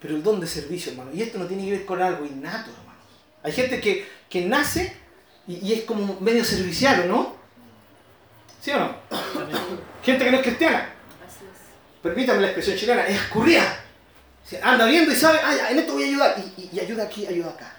Pero 0.00 0.16
el 0.16 0.22
don 0.22 0.40
de 0.40 0.46
servicio, 0.46 0.92
hermano. 0.92 1.10
Y 1.12 1.22
esto 1.22 1.38
no 1.38 1.46
tiene 1.46 1.64
que 1.64 1.70
ver 1.70 1.86
con 1.86 2.00
algo 2.02 2.24
innato, 2.24 2.70
hermano. 2.70 2.98
Hay 3.42 3.52
gente 3.52 3.80
que, 3.80 4.08
que 4.28 4.44
nace 4.44 4.96
y, 5.46 5.72
es 5.72 5.82
como 5.82 6.20
medio 6.20 6.44
servicial, 6.44 7.08
no? 7.08 7.34
¿Sí 8.60 8.70
o 8.70 8.78
no? 8.78 8.94
gente 10.04 10.24
que 10.24 10.30
no 10.30 10.36
es 10.38 10.42
cristiana. 10.42 10.94
Permítame 12.02 12.40
la 12.40 12.48
expresión 12.48 12.76
chilena, 12.76 13.06
es 13.06 13.20
escurrida. 13.20 13.78
anda 14.60 14.86
viendo 14.86 15.12
y 15.12 15.14
sabe, 15.14 15.38
ah, 15.42 15.70
en 15.70 15.78
esto 15.78 15.92
voy 15.92 16.02
a 16.02 16.06
ayudar. 16.06 16.44
Y, 16.56 16.80
ayuda 16.80 17.04
aquí, 17.04 17.26
ayuda 17.26 17.50
acá. 17.50 17.76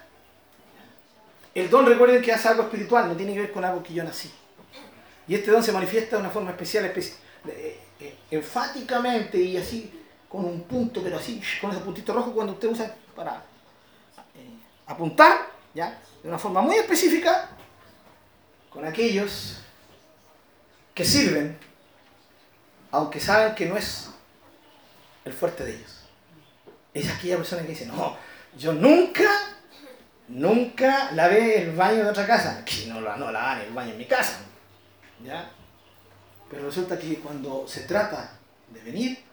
El 1.54 1.70
don, 1.70 1.86
recuerden 1.86 2.22
que 2.22 2.32
hace 2.32 2.48
algo 2.48 2.64
espiritual, 2.64 3.10
no 3.10 3.16
tiene 3.16 3.34
que 3.34 3.42
ver 3.42 3.52
con 3.52 3.66
algo 3.66 3.84
que 3.84 3.94
yo 3.94 4.04
nací. 4.04 4.32
Y 5.28 5.36
este 5.36 5.52
don 5.52 5.62
se 5.62 5.72
manifiesta 5.72 6.16
de 6.16 6.22
una 6.22 6.32
forma 6.32 6.52
especial, 6.52 6.86
eh, 6.86 7.80
eh, 8.00 8.16
enfáticamente 8.32 9.38
y 9.38 9.58
así 9.58 9.92
con 10.30 10.46
un 10.46 10.64
punto, 10.64 11.04
pero 11.04 11.18
así, 11.18 11.42
con 11.62 11.72
ese 11.72 11.82
puntito 11.82 12.14
rojo 12.14 12.34
cuando 12.34 12.54
usted 12.54 12.70
usa 12.70 12.96
para 13.16 13.36
eh, 14.36 14.58
apuntar, 14.88 15.48
¿ya? 15.76 16.00
De 16.24 16.30
una 16.30 16.40
forma 16.40 16.62
muy 16.62 16.76
específica, 16.78 17.50
con 18.70 18.84
aquellos 18.84 19.60
que 20.96 21.06
sirven, 21.06 21.58
aunque 22.90 23.20
saben 23.20 23.54
que 23.54 23.68
no 23.68 23.78
es 23.78 24.10
el 25.26 25.34
fuerte 25.34 25.64
de 25.64 25.76
ellos. 25.76 26.04
Es 26.94 27.10
aquella 27.10 27.38
persona 27.38 27.64
que 27.64 27.70
dice, 27.70 27.86
no, 27.86 28.16
yo 28.58 28.74
nunca, 28.74 29.30
nunca 30.28 31.12
lavé 31.12 31.64
el 31.64 31.76
baño 31.76 32.04
de 32.04 32.10
otra 32.10 32.28
casa. 32.28 32.64
Que 32.66 32.88
no, 32.88 33.02
no 33.02 33.32
lavan 33.32 33.62
el 33.62 33.74
baño 33.74 33.92
en 33.92 33.98
mi 33.98 34.06
casa. 34.06 34.40
¿Ya? 35.24 35.50
Pero 36.50 36.66
resulta 36.66 37.00
que 37.00 37.20
cuando 37.20 37.68
se 37.68 37.82
trata 37.82 38.38
de 38.70 38.82
venir 38.82 39.24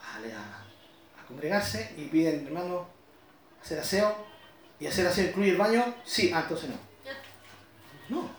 a, 0.00 1.26
congregarse 1.26 1.94
y 1.96 2.04
piden, 2.04 2.46
hermano, 2.46 2.88
hacer 3.62 3.78
aseo. 3.78 4.28
¿Y 4.80 4.86
hacer 4.86 5.06
aseo 5.06 5.28
incluye 5.28 5.50
el 5.50 5.56
baño? 5.56 5.94
Sí, 6.04 6.30
ah, 6.32 6.40
entonces 6.42 6.70
no. 6.70 6.76
No, 8.08 8.30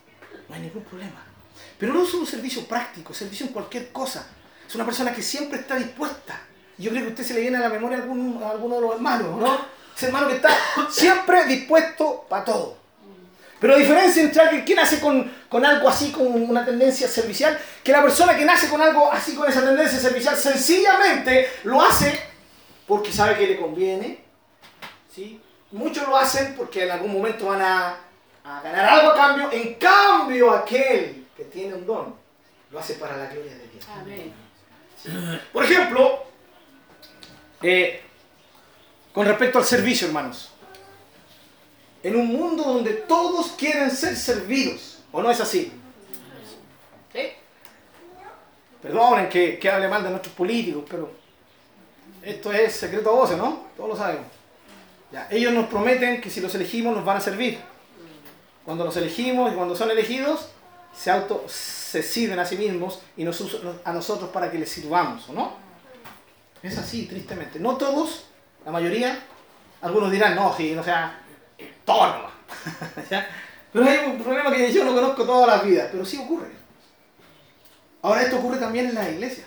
no 0.48 0.56
hay 0.56 0.62
ningún 0.62 0.84
problema. 0.84 1.24
Pero 1.78 1.94
no 1.94 2.04
es 2.04 2.14
un 2.14 2.26
servicio 2.26 2.66
práctico, 2.66 3.14
servicio 3.14 3.46
en 3.46 3.54
cualquier 3.54 3.92
cosa. 3.92 4.26
Es 4.68 4.76
una 4.76 4.86
persona 4.86 5.14
que 5.14 5.22
siempre 5.22 5.60
está 5.60 5.76
dispuesta. 5.76 6.40
Yo 6.80 6.92
creo 6.92 7.02
que 7.04 7.08
a 7.10 7.12
usted 7.12 7.24
se 7.26 7.34
le 7.34 7.42
viene 7.42 7.58
a 7.58 7.62
la 7.62 7.70
memoria 7.70 7.98
a, 7.98 8.52
alguno 8.52 8.76
de 8.76 8.82
los 8.82 8.96
hermanos, 8.96 9.38
¿no? 9.38 9.66
Ese 9.96 10.06
hermano 10.08 10.30
que 10.30 10.36
está 10.36 10.50
siempre 10.90 11.46
dispuesto 11.46 12.26
para 12.30 12.46
todo. 12.46 12.78
Pero 13.60 13.74
la 13.74 13.80
diferencia 13.80 14.22
entre 14.24 14.42
alguien 14.42 14.64
que 14.64 14.74
nace 14.74 15.02
con, 15.02 15.30
con, 15.50 15.66
algo 15.66 15.90
así, 15.90 16.14
con 16.14 16.28
una 16.28 16.64
tendencia 16.64 17.10
servicial, 17.10 17.60
que 17.84 17.92
la 17.92 18.02
persona 18.02 18.38
que 18.38 18.46
nace 18.46 18.70
con 18.70 18.82
algo 18.82 19.12
así, 19.12 19.36
con 19.36 19.50
esa 19.50 19.60
tendencia 19.60 20.00
servicial, 20.00 20.38
sencillamente 20.38 21.50
lo 21.66 21.82
hace 21.82 22.18
porque 22.88 23.12
sabe 23.12 23.38
que 23.38 23.48
le 23.48 23.58
conviene. 23.58 24.24
¿sí? 25.14 25.42
Muchos 25.72 26.08
lo 26.08 26.16
hacen 26.16 26.56
porque 26.56 26.86
en 26.86 26.92
algún 26.92 27.12
momento 27.12 27.48
van 27.48 27.62
a, 27.62 27.98
a 28.46 28.62
ganar 28.62 28.86
algo 28.86 29.12
a 29.12 29.16
cambio. 29.16 29.52
En 29.52 29.74
cambio, 29.74 30.52
aquel 30.52 31.28
que 31.36 31.44
tiene 31.44 31.74
un 31.74 31.86
don, 31.86 32.16
lo 32.72 32.80
hace 32.80 32.94
para 32.94 33.18
la 33.18 33.26
gloria 33.28 33.54
de 33.54 33.68
Dios. 33.68 33.86
Amén. 33.94 34.34
Por 35.52 35.66
ejemplo, 35.66 36.29
eh, 37.62 38.02
con 39.14 39.26
respecto 39.26 39.58
al 39.58 39.66
servicio, 39.66 40.08
hermanos 40.08 40.52
en 42.04 42.16
un 42.16 42.28
mundo 42.28 42.64
donde 42.64 42.94
todos 42.94 43.52
quieren 43.58 43.92
ser 43.92 44.16
servidos. 44.16 45.00
¿O 45.12 45.22
no 45.22 45.32
es 45.32 45.40
así? 45.40 45.72
¿Sí? 47.12 47.20
Perdonen 48.82 49.28
que, 49.28 49.58
que 49.58 49.70
hable 49.70 49.88
mal 49.88 50.04
de 50.04 50.10
nuestros 50.12 50.36
políticos, 50.36 50.84
pero 50.90 51.12
esto 52.22 52.52
es 52.54 52.74
secreto 52.74 53.10
a 53.10 53.14
voces, 53.14 53.38
¿no? 53.38 53.68
Todos 53.76 53.90
lo 53.90 53.96
sabemos. 53.98 54.28
Ya, 55.12 55.28
ellos 55.32 55.52
nos 55.52 55.68
prometen 55.68 56.22
que 56.22 56.30
si 56.30 56.40
los 56.40 56.54
elegimos 56.54 56.96
nos 56.96 57.04
van 57.04 57.18
a 57.18 57.22
servir. 57.22 57.60
Cuando 58.64 58.86
los 58.86 58.96
elegimos 58.98 59.52
y 59.52 59.56
cuando 59.56 59.76
son 59.76 59.90
elegidos, 59.90 60.50
se 60.94 61.10
auto 61.10 61.46
se 61.48 62.04
sirven 62.04 62.38
a 62.38 62.46
sí 62.46 62.56
mismos 62.56 63.02
y 63.18 63.24
nos 63.24 63.42
usan 63.42 63.80
a 63.84 63.92
nosotros 63.92 64.30
para 64.30 64.52
que 64.52 64.60
les 64.60 64.70
sirvamos, 64.70 65.28
¿o 65.30 65.34
no? 65.34 65.69
Es 66.62 66.78
así, 66.78 67.06
tristemente. 67.06 67.60
No 67.60 67.78
todos, 67.78 68.26
la 68.66 68.72
mayoría, 68.72 69.20
algunos 69.82 70.12
dirán, 70.12 70.36
no, 70.36 70.56
sí, 70.56 70.74
no 70.74 70.84
sea, 70.84 71.20
todo 71.86 72.30
Pero 73.72 73.86
hay 73.86 73.98
un 74.08 74.24
problema 74.24 74.52
que 74.52 74.72
yo 74.72 74.84
no 74.84 74.94
conozco 74.94 75.26
todas 75.26 75.48
las 75.48 75.64
vidas, 75.64 75.90
pero 75.92 76.04
sí 76.04 76.18
ocurre. 76.18 76.50
Ahora 78.02 78.24
esto 78.24 78.38
ocurre 78.38 78.58
también 78.58 78.88
en 78.88 78.96
la 78.96 79.10
iglesia. 79.10 79.44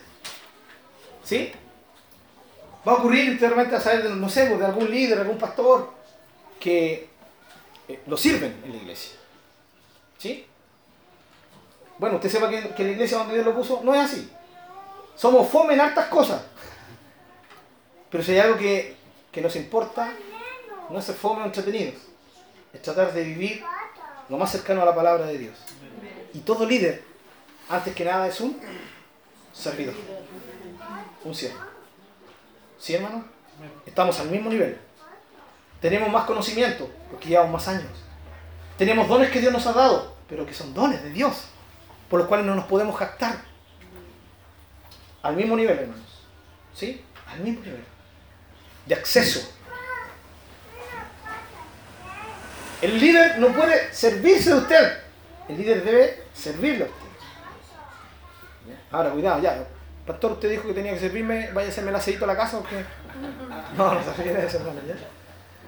¿Sí? 1.24 1.52
Va 2.86 2.92
a 2.92 2.94
ocurrir 2.96 3.30
literalmente 3.30 3.76
a 3.76 3.80
saber, 3.80 4.10
no 4.10 4.28
sé, 4.28 4.46
pues, 4.46 4.60
de 4.60 4.66
algún 4.66 4.90
líder, 4.90 5.18
algún 5.18 5.38
pastor, 5.38 5.92
que 6.60 7.08
eh, 7.88 8.00
lo 8.06 8.16
sirven 8.16 8.60
en 8.64 8.70
la 8.70 8.76
iglesia. 8.76 9.16
¿Sí? 10.18 10.46
Bueno, 11.98 12.16
usted 12.16 12.30
sepa 12.30 12.48
que, 12.48 12.70
que 12.70 12.84
la 12.84 12.90
iglesia 12.90 13.18
donde 13.18 13.34
Dios 13.34 13.46
lo 13.46 13.54
puso 13.54 13.80
no 13.82 13.94
es 13.94 14.00
así. 14.02 14.30
Somos 15.16 15.48
fome 15.48 15.74
en 15.74 15.80
hartas 15.80 16.06
cosas. 16.06 16.42
Pero 18.12 18.22
si 18.22 18.32
hay 18.32 18.38
algo 18.38 18.58
que, 18.58 18.94
que 19.32 19.40
nos 19.40 19.56
importa, 19.56 20.12
no 20.88 20.98
es 20.98 21.04
ser 21.04 21.16
fome 21.16 21.42
o 21.42 21.46
entretenidos 21.46 22.12
es 22.72 22.80
tratar 22.80 23.12
de 23.12 23.22
vivir 23.22 23.62
lo 24.28 24.38
más 24.38 24.50
cercano 24.50 24.82
a 24.82 24.84
la 24.84 24.94
palabra 24.94 25.26
de 25.26 25.38
Dios. 25.38 25.58
Y 26.32 26.40
todo 26.40 26.66
líder, 26.66 27.04
antes 27.68 27.94
que 27.94 28.04
nada, 28.04 28.26
es 28.26 28.40
un 28.40 28.58
servidor, 29.52 29.94
un 31.24 31.34
siervo. 31.34 31.58
¿Sí, 32.78 32.94
hermano? 32.94 33.24
Estamos 33.84 34.18
al 34.20 34.30
mismo 34.30 34.48
nivel. 34.48 34.78
Tenemos 35.80 36.10
más 36.10 36.24
conocimiento, 36.24 36.88
porque 37.10 37.28
llevamos 37.28 37.52
más 37.52 37.68
años. 37.68 37.90
Tenemos 38.78 39.06
dones 39.06 39.30
que 39.30 39.40
Dios 39.40 39.52
nos 39.52 39.66
ha 39.66 39.72
dado, 39.72 40.16
pero 40.28 40.46
que 40.46 40.54
son 40.54 40.72
dones 40.72 41.02
de 41.02 41.10
Dios, 41.10 41.48
por 42.08 42.20
los 42.20 42.28
cuales 42.28 42.46
no 42.46 42.54
nos 42.54 42.64
podemos 42.64 42.96
jactar. 42.96 43.36
Al 45.22 45.36
mismo 45.36 45.56
nivel, 45.56 45.78
hermanos. 45.78 46.24
¿Sí? 46.74 47.04
Al 47.26 47.40
mismo 47.40 47.60
nivel. 47.60 47.84
De 48.86 48.94
acceso 48.94 49.40
El 52.80 52.98
líder 52.98 53.38
no 53.38 53.48
puede 53.48 53.94
servirse 53.94 54.50
de 54.50 54.56
usted. 54.56 54.98
El 55.48 55.56
líder 55.56 55.84
debe 55.84 56.22
servirle 56.34 56.84
a 56.84 56.86
usted. 56.86 57.02
Ahora, 58.90 59.10
cuidado, 59.10 59.40
ya. 59.40 59.64
Pastor, 60.06 60.32
usted 60.32 60.50
dijo 60.50 60.66
que 60.66 60.74
tenía 60.74 60.92
que 60.92 60.98
servirme, 60.98 61.50
vaya 61.52 61.68
a 61.68 61.70
hacerme 61.70 61.90
el 61.90 61.96
aceito 61.96 62.24
a 62.24 62.28
la 62.28 62.36
casa 62.36 62.58
o 62.58 62.64
qué. 62.64 62.84
No, 63.76 63.94
no 63.94 64.02
se 64.02 64.12
refiere 64.12 64.40
a 64.40 64.44
eso, 64.44 64.58
hermano. 64.58 64.80
¿ya? 64.86 64.96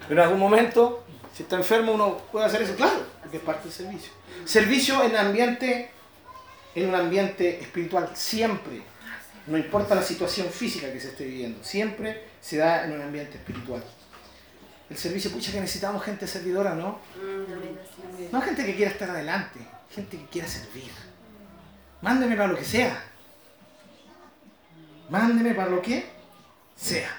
Pero 0.08 0.20
en 0.20 0.26
algún 0.26 0.40
momento, 0.40 1.04
si 1.32 1.44
está 1.44 1.56
enfermo, 1.56 1.92
uno 1.92 2.18
puede 2.32 2.46
hacer 2.46 2.62
eso, 2.62 2.74
claro, 2.74 3.00
porque 3.20 3.36
es 3.36 3.42
parte 3.42 3.64
del 3.64 3.72
servicio. 3.72 4.12
Servicio 4.44 5.02
en 5.04 5.16
ambiente, 5.16 5.90
en 6.74 6.88
un 6.88 6.94
ambiente 6.94 7.60
espiritual, 7.60 8.10
siempre. 8.14 8.82
No 9.46 9.56
importa 9.56 9.94
la 9.94 10.02
situación 10.02 10.48
física 10.48 10.92
que 10.92 11.00
se 11.00 11.08
esté 11.08 11.24
viviendo, 11.24 11.62
siempre 11.62 12.33
se 12.44 12.58
da 12.58 12.84
en 12.84 12.92
un 12.92 13.00
ambiente 13.00 13.38
espiritual 13.38 13.82
el 14.90 14.96
servicio, 14.98 15.30
pucha 15.30 15.50
que 15.50 15.60
necesitamos 15.60 16.02
gente 16.02 16.26
servidora, 16.26 16.74
¿no? 16.74 16.98
No 18.30 18.40
gente 18.42 18.66
que 18.66 18.76
quiera 18.76 18.90
estar 18.90 19.08
adelante, 19.08 19.60
gente 19.90 20.18
que 20.18 20.26
quiera 20.26 20.46
servir. 20.46 20.92
Mándeme 22.02 22.36
para 22.36 22.48
lo 22.48 22.56
que 22.56 22.64
sea. 22.64 23.02
Mándeme 25.08 25.54
para 25.54 25.70
lo 25.70 25.80
que 25.80 26.04
sea. 26.76 27.10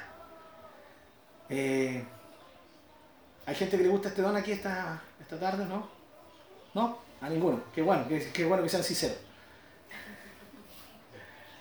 Eh, 1.49 2.03
¿Hay 3.47 3.55
gente 3.55 3.77
que 3.77 3.83
le 3.83 3.89
gusta 3.89 4.09
este 4.09 4.21
don 4.21 4.35
aquí 4.35 4.51
esta, 4.51 5.01
esta 5.19 5.39
tarde, 5.39 5.65
no? 5.65 5.89
¿No? 6.75 6.99
A 7.21 7.29
ninguno. 7.29 7.63
Qué 7.73 7.81
bueno, 7.81 8.05
qué, 8.07 8.45
bueno 8.45 8.63
que 8.63 8.69
sean 8.69 8.83
sinceros. 8.83 9.17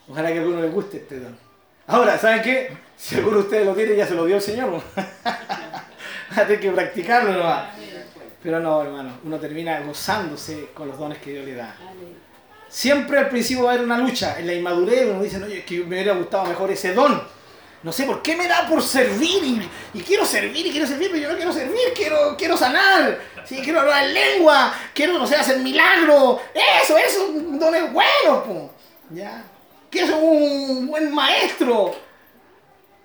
Ojalá 0.06 0.30
que 0.32 0.38
a 0.38 0.42
alguno 0.42 0.60
le 0.60 0.68
guste 0.68 0.98
este 0.98 1.20
don. 1.20 1.36
Ahora, 1.86 2.18
¿saben 2.18 2.42
qué? 2.42 2.76
De 3.10 3.20
ustedes 3.22 3.66
lo 3.66 3.74
tiene, 3.74 3.96
ya 3.96 4.06
se 4.06 4.14
lo 4.14 4.24
dio 4.24 4.36
el 4.36 4.42
Señor. 4.42 4.80
Hay 6.36 6.56
que 6.58 6.70
practicarlo 6.70 7.32
nomás. 7.32 7.68
Pero 8.42 8.60
no, 8.60 8.82
hermano, 8.82 9.18
uno 9.24 9.38
termina 9.38 9.80
gozándose 9.80 10.70
con 10.74 10.88
los 10.88 10.98
dones 10.98 11.18
que 11.18 11.32
Dios 11.32 11.44
le 11.44 11.54
da. 11.54 11.74
Siempre 12.68 13.18
al 13.18 13.28
principio 13.28 13.64
va 13.64 13.70
a 13.70 13.74
haber 13.74 13.84
una 13.84 13.98
lucha. 13.98 14.38
En 14.38 14.46
la 14.46 14.54
inmadurez 14.54 15.06
uno 15.10 15.22
dice, 15.22 15.38
no, 15.38 15.46
es 15.46 15.64
que 15.64 15.80
me 15.80 15.96
hubiera 15.96 16.14
gustado 16.14 16.44
mejor 16.46 16.70
ese 16.70 16.94
don. 16.94 17.22
No 17.82 17.92
sé 17.92 18.04
por 18.04 18.22
qué 18.22 18.34
me 18.34 18.48
da 18.48 18.66
por 18.66 18.82
servir 18.82 19.68
y, 19.92 20.00
quiero 20.00 20.24
servir 20.24 20.66
y 20.66 20.70
quiero 20.70 20.86
servir, 20.86 21.10
pero 21.10 21.22
yo 21.22 21.28
no 21.30 21.36
quiero 21.36 21.52
servir, 21.52 21.92
quiero, 21.94 22.34
quiero 22.36 22.56
sanar, 22.56 23.20
¿sí? 23.44 23.60
quiero 23.62 23.80
hablar 23.80 24.06
en 24.06 24.14
lengua, 24.14 24.74
quiero, 24.94 25.18
no 25.18 25.26
sé, 25.26 25.36
hacer 25.36 25.58
milagro. 25.58 26.40
Eso, 26.82 26.96
eso, 26.96 27.30
don 27.30 27.74
es 27.74 27.92
bueno, 27.92 28.70
¿ya? 29.10 29.44
Quiero 29.94 30.08
ser 30.08 30.16
un 30.24 30.88
buen 30.88 31.14
maestro. 31.14 31.94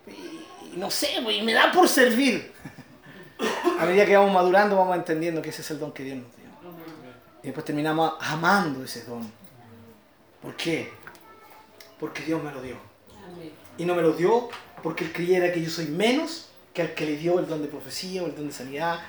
Y, 0.07 0.75
no 0.75 0.89
sé, 0.89 1.21
y 1.21 1.41
me 1.43 1.53
da 1.53 1.71
por 1.71 1.87
servir 1.87 2.51
a 3.79 3.85
medida 3.85 4.07
que 4.07 4.17
vamos 4.17 4.33
madurando, 4.33 4.75
vamos 4.75 4.97
entendiendo 4.97 5.39
que 5.39 5.49
ese 5.49 5.61
es 5.61 5.69
el 5.69 5.77
don 5.77 5.91
que 5.91 6.01
Dios 6.01 6.17
nos 6.17 6.35
dio. 6.35 6.49
Y 7.43 7.45
después 7.45 7.63
terminamos 7.63 8.13
amando 8.19 8.83
ese 8.83 9.03
don. 9.03 9.31
¿Por 10.41 10.55
qué? 10.55 10.91
Porque 11.99 12.23
Dios 12.23 12.41
me 12.41 12.51
lo 12.51 12.59
dio. 12.59 12.77
Y 13.77 13.85
no 13.85 13.93
me 13.93 14.01
lo 14.01 14.13
dio 14.13 14.49
porque 14.81 15.03
Él 15.03 15.13
creyera 15.13 15.53
que 15.53 15.61
yo 15.61 15.69
soy 15.69 15.85
menos 15.85 16.49
que 16.73 16.81
al 16.81 16.95
que 16.95 17.05
le 17.05 17.17
dio 17.17 17.37
el 17.37 17.45
don 17.45 17.61
de 17.61 17.67
profecía 17.67 18.23
o 18.23 18.25
el 18.25 18.35
don 18.35 18.47
de 18.47 18.53
sanidad 18.53 18.99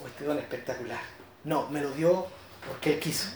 o 0.00 0.06
este 0.06 0.22
don 0.22 0.38
espectacular. 0.38 1.00
No, 1.42 1.68
me 1.68 1.82
lo 1.82 1.90
dio 1.90 2.28
porque 2.68 2.94
Él 2.94 3.00
quiso. 3.00 3.26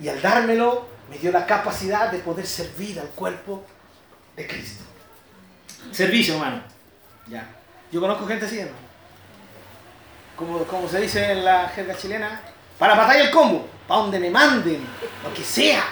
Y 0.00 0.08
al 0.08 0.20
dármelo, 0.20 0.88
me 1.10 1.18
dio 1.18 1.30
la 1.30 1.46
capacidad 1.46 2.10
de 2.10 2.18
poder 2.18 2.46
servir 2.46 2.98
al 2.98 3.08
cuerpo 3.08 3.64
de 4.36 4.46
Cristo. 4.46 4.84
Servicio, 5.92 6.34
hermano. 6.34 6.62
Ya. 7.28 7.48
Yo 7.92 8.00
conozco 8.00 8.26
gente 8.26 8.46
así, 8.46 8.58
hermano 8.58 8.84
como, 10.36 10.88
se 10.88 11.00
dice 11.00 11.32
en 11.32 11.44
la 11.44 11.68
jerga 11.68 11.96
chilena, 11.96 12.40
para 12.78 12.94
batalla 12.94 13.24
el 13.24 13.30
combo, 13.30 13.66
para 13.86 14.02
donde 14.02 14.18
me 14.18 14.30
manden, 14.30 14.84
lo 15.22 15.32
que 15.32 15.44
sea. 15.44 15.84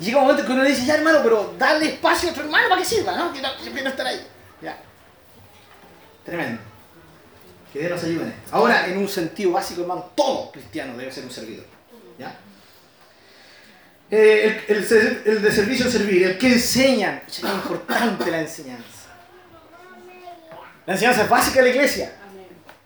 llega 0.00 0.18
un 0.18 0.24
momento 0.24 0.44
que 0.44 0.52
uno 0.52 0.62
le 0.62 0.70
dice, 0.70 0.84
ya 0.84 0.96
hermano, 0.96 1.20
pero 1.22 1.54
dale 1.58 1.86
espacio 1.86 2.28
a 2.28 2.32
otro 2.32 2.44
hermano 2.44 2.68
para 2.68 2.80
que 2.80 2.86
sirva, 2.86 3.16
¿no? 3.16 3.32
Quiero, 3.32 3.48
quiero 3.62 3.88
estar 3.88 4.06
ahí. 4.06 4.26
Ya. 4.60 4.78
Tremendo. 6.24 6.60
Que 7.72 7.80
Dios 7.80 7.90
nos 7.90 8.04
ayude. 8.04 8.32
Ahora, 8.50 8.86
en 8.86 8.98
un 8.98 9.08
sentido 9.08 9.52
básico, 9.52 9.82
hermano, 9.82 10.10
todo 10.14 10.50
cristiano 10.52 10.96
debe 10.96 11.12
ser 11.12 11.24
un 11.24 11.30
servidor. 11.30 11.66
Eh, 14.16 14.64
el, 14.68 14.76
el, 15.24 15.42
de 15.42 15.50
servicio 15.50 15.90
servir, 15.90 16.22
el 16.22 16.38
que 16.38 16.52
enseñan. 16.52 17.20
Es 17.26 17.40
importante 17.40 18.30
la 18.30 18.42
enseñanza. 18.42 19.08
La 20.86 20.92
enseñanza 20.92 21.22
es 21.24 21.28
básica 21.28 21.56
de 21.56 21.62
la 21.64 21.74
iglesia. 21.74 22.12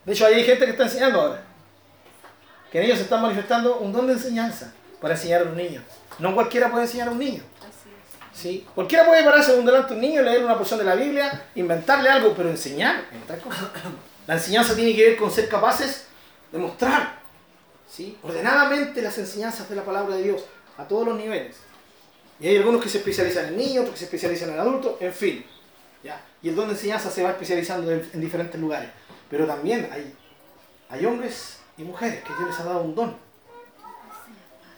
De 0.06 0.12
hecho, 0.14 0.24
hay 0.24 0.42
gente 0.42 0.64
que 0.64 0.70
está 0.70 0.84
enseñando 0.84 1.20
ahora. 1.20 1.42
Que 2.72 2.78
en 2.78 2.84
ellos 2.84 2.96
se 2.96 3.04
está 3.04 3.18
manifestando 3.18 3.76
un 3.76 3.92
don 3.92 4.06
de 4.06 4.14
enseñanza 4.14 4.72
para 5.02 5.14
enseñar 5.16 5.42
a 5.42 5.44
los 5.44 5.54
niños. 5.54 5.84
No 6.18 6.34
cualquiera 6.34 6.70
puede 6.70 6.84
enseñar 6.84 7.08
a 7.08 7.10
un 7.10 7.18
niño. 7.18 7.42
¿Sí? 8.32 8.66
Cualquiera 8.74 9.04
puede 9.04 9.22
pararse 9.22 9.52
un 9.52 9.66
delante 9.66 9.90
de 9.90 9.94
un 9.96 10.00
niño, 10.00 10.22
leer 10.22 10.42
una 10.42 10.56
porción 10.56 10.78
de 10.78 10.86
la 10.86 10.94
Biblia, 10.94 11.48
inventarle 11.56 12.08
algo, 12.08 12.32
pero 12.34 12.48
enseñar 12.48 13.02
La 14.26 14.34
enseñanza 14.34 14.74
tiene 14.74 14.96
que 14.96 15.10
ver 15.10 15.16
con 15.18 15.30
ser 15.30 15.46
capaces 15.46 16.06
de 16.50 16.56
mostrar 16.56 17.18
¿sí? 17.86 18.16
ordenadamente 18.22 19.02
las 19.02 19.18
enseñanzas 19.18 19.68
de 19.68 19.76
la 19.76 19.84
palabra 19.84 20.16
de 20.16 20.22
Dios 20.22 20.42
a 20.78 20.88
todos 20.88 21.06
los 21.06 21.18
niveles. 21.18 21.56
Y 22.40 22.46
hay 22.46 22.56
algunos 22.56 22.82
que 22.82 22.88
se 22.88 22.98
especializan 22.98 23.46
en 23.46 23.56
niños, 23.56 23.82
otros 23.82 23.92
que 23.92 23.98
se 23.98 24.04
especializan 24.04 24.50
en 24.50 24.60
adultos, 24.60 24.96
en 25.00 25.12
fin. 25.12 25.44
¿ya? 26.02 26.24
Y 26.40 26.48
el 26.48 26.54
don 26.54 26.68
de 26.68 26.74
enseñanza 26.74 27.10
se 27.10 27.22
va 27.22 27.30
especializando 27.30 27.90
en 27.92 28.20
diferentes 28.20 28.58
lugares. 28.60 28.88
Pero 29.28 29.46
también 29.46 29.88
hay, 29.92 30.14
hay 30.88 31.04
hombres 31.04 31.58
y 31.76 31.82
mujeres, 31.82 32.22
que 32.22 32.32
Dios 32.34 32.48
les 32.48 32.60
ha 32.60 32.64
dado 32.64 32.82
un 32.82 32.94
don. 32.94 33.16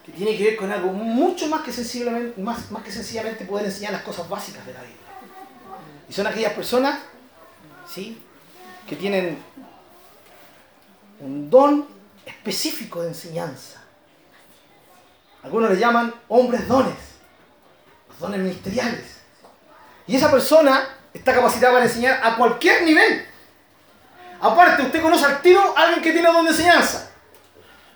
Que 0.04 0.12
tiene 0.12 0.36
que 0.36 0.44
ver 0.44 0.56
con 0.56 0.72
algo 0.72 0.92
mucho 0.92 1.46
más 1.48 1.62
que, 1.62 1.72
sensiblemente, 1.72 2.40
más, 2.40 2.70
más 2.70 2.82
que 2.82 2.90
sencillamente 2.90 3.44
poder 3.44 3.66
enseñar 3.66 3.92
las 3.92 4.02
cosas 4.02 4.28
básicas 4.28 4.66
de 4.66 4.72
la 4.72 4.82
vida. 4.82 4.94
Y 6.08 6.12
son 6.12 6.26
aquellas 6.26 6.54
personas, 6.54 6.98
¿sí? 7.88 8.18
Que 8.88 8.96
tienen 8.96 9.38
un 11.20 11.50
don 11.50 11.86
específico 12.24 13.02
de 13.02 13.08
enseñanza. 13.08 13.79
Algunos 15.42 15.70
le 15.70 15.78
llaman 15.78 16.14
hombres 16.28 16.68
dones, 16.68 16.94
dones 18.18 18.40
ministeriales. 18.40 19.20
Y 20.06 20.16
esa 20.16 20.30
persona 20.30 20.88
está 21.14 21.34
capacitada 21.34 21.72
para 21.72 21.84
enseñar 21.86 22.20
a 22.22 22.36
cualquier 22.36 22.82
nivel. 22.82 23.26
Aparte, 24.40 24.82
usted 24.82 25.02
conoce 25.02 25.24
al 25.24 25.40
tiro 25.42 25.76
a 25.76 25.82
alguien 25.82 26.02
que 26.02 26.12
tiene 26.12 26.30
don 26.30 26.44
de 26.44 26.50
enseñanza. 26.50 27.10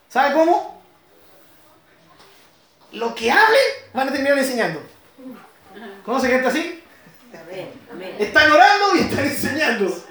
¿Sabe 0.09 0.35
cómo? 0.35 0.83
Lo 2.93 3.15
que 3.15 3.31
hable 3.31 3.59
van 3.93 4.09
a 4.09 4.13
terminar 4.13 4.39
enseñando. 4.39 4.81
¿Conoce 6.05 6.29
gente 6.29 6.49
así? 6.49 6.85
Están 8.19 8.51
orando 8.51 8.97
y 8.97 9.01
están 9.01 9.25
enseñando. 9.25 10.05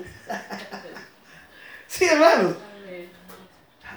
sí, 1.88 2.05
hermano. 2.05 2.55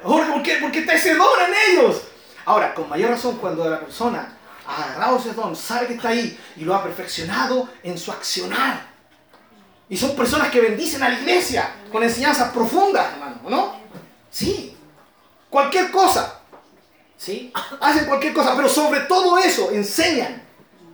¿Por 0.03 0.43
qué? 0.43 0.59
Porque 0.61 0.80
está 0.80 0.95
ese 0.95 1.14
don 1.14 1.41
en 1.43 1.55
ellos. 1.70 2.03
Ahora, 2.47 2.72
con 2.74 2.88
mayor 2.88 3.11
razón, 3.11 3.36
cuando 3.38 3.68
la 3.68 3.80
persona 3.80 4.32
ha 4.66 4.84
agarrado 4.84 5.18
ese 5.18 5.32
don, 5.32 5.55
sabe 5.55 5.88
que 5.88 5.94
está 5.94 6.09
ahí 6.09 6.38
y 6.57 6.64
lo 6.64 6.74
ha 6.74 6.82
perfeccionado 6.82 7.68
en 7.82 7.99
su 7.99 8.12
accionar. 8.12 8.86
Y 9.88 9.97
son 9.97 10.16
personas 10.16 10.51
que 10.51 10.61
bendicen 10.61 11.03
a 11.03 11.09
la 11.09 11.18
iglesia 11.18 11.70
con 11.90 12.03
enseñanzas 12.03 12.53
profundas, 12.53 13.12
hermano, 13.12 13.40
¿no? 13.49 13.80
Sí. 14.30 14.76
Cualquier 15.51 15.90
cosa. 15.90 16.40
¿Sí? 17.16 17.53
Hacen 17.80 18.07
cualquier 18.07 18.32
cosa, 18.32 18.55
pero 18.57 18.68
sobre 18.68 19.01
todo 19.01 19.38
eso, 19.38 19.72
enseñan. 19.72 20.42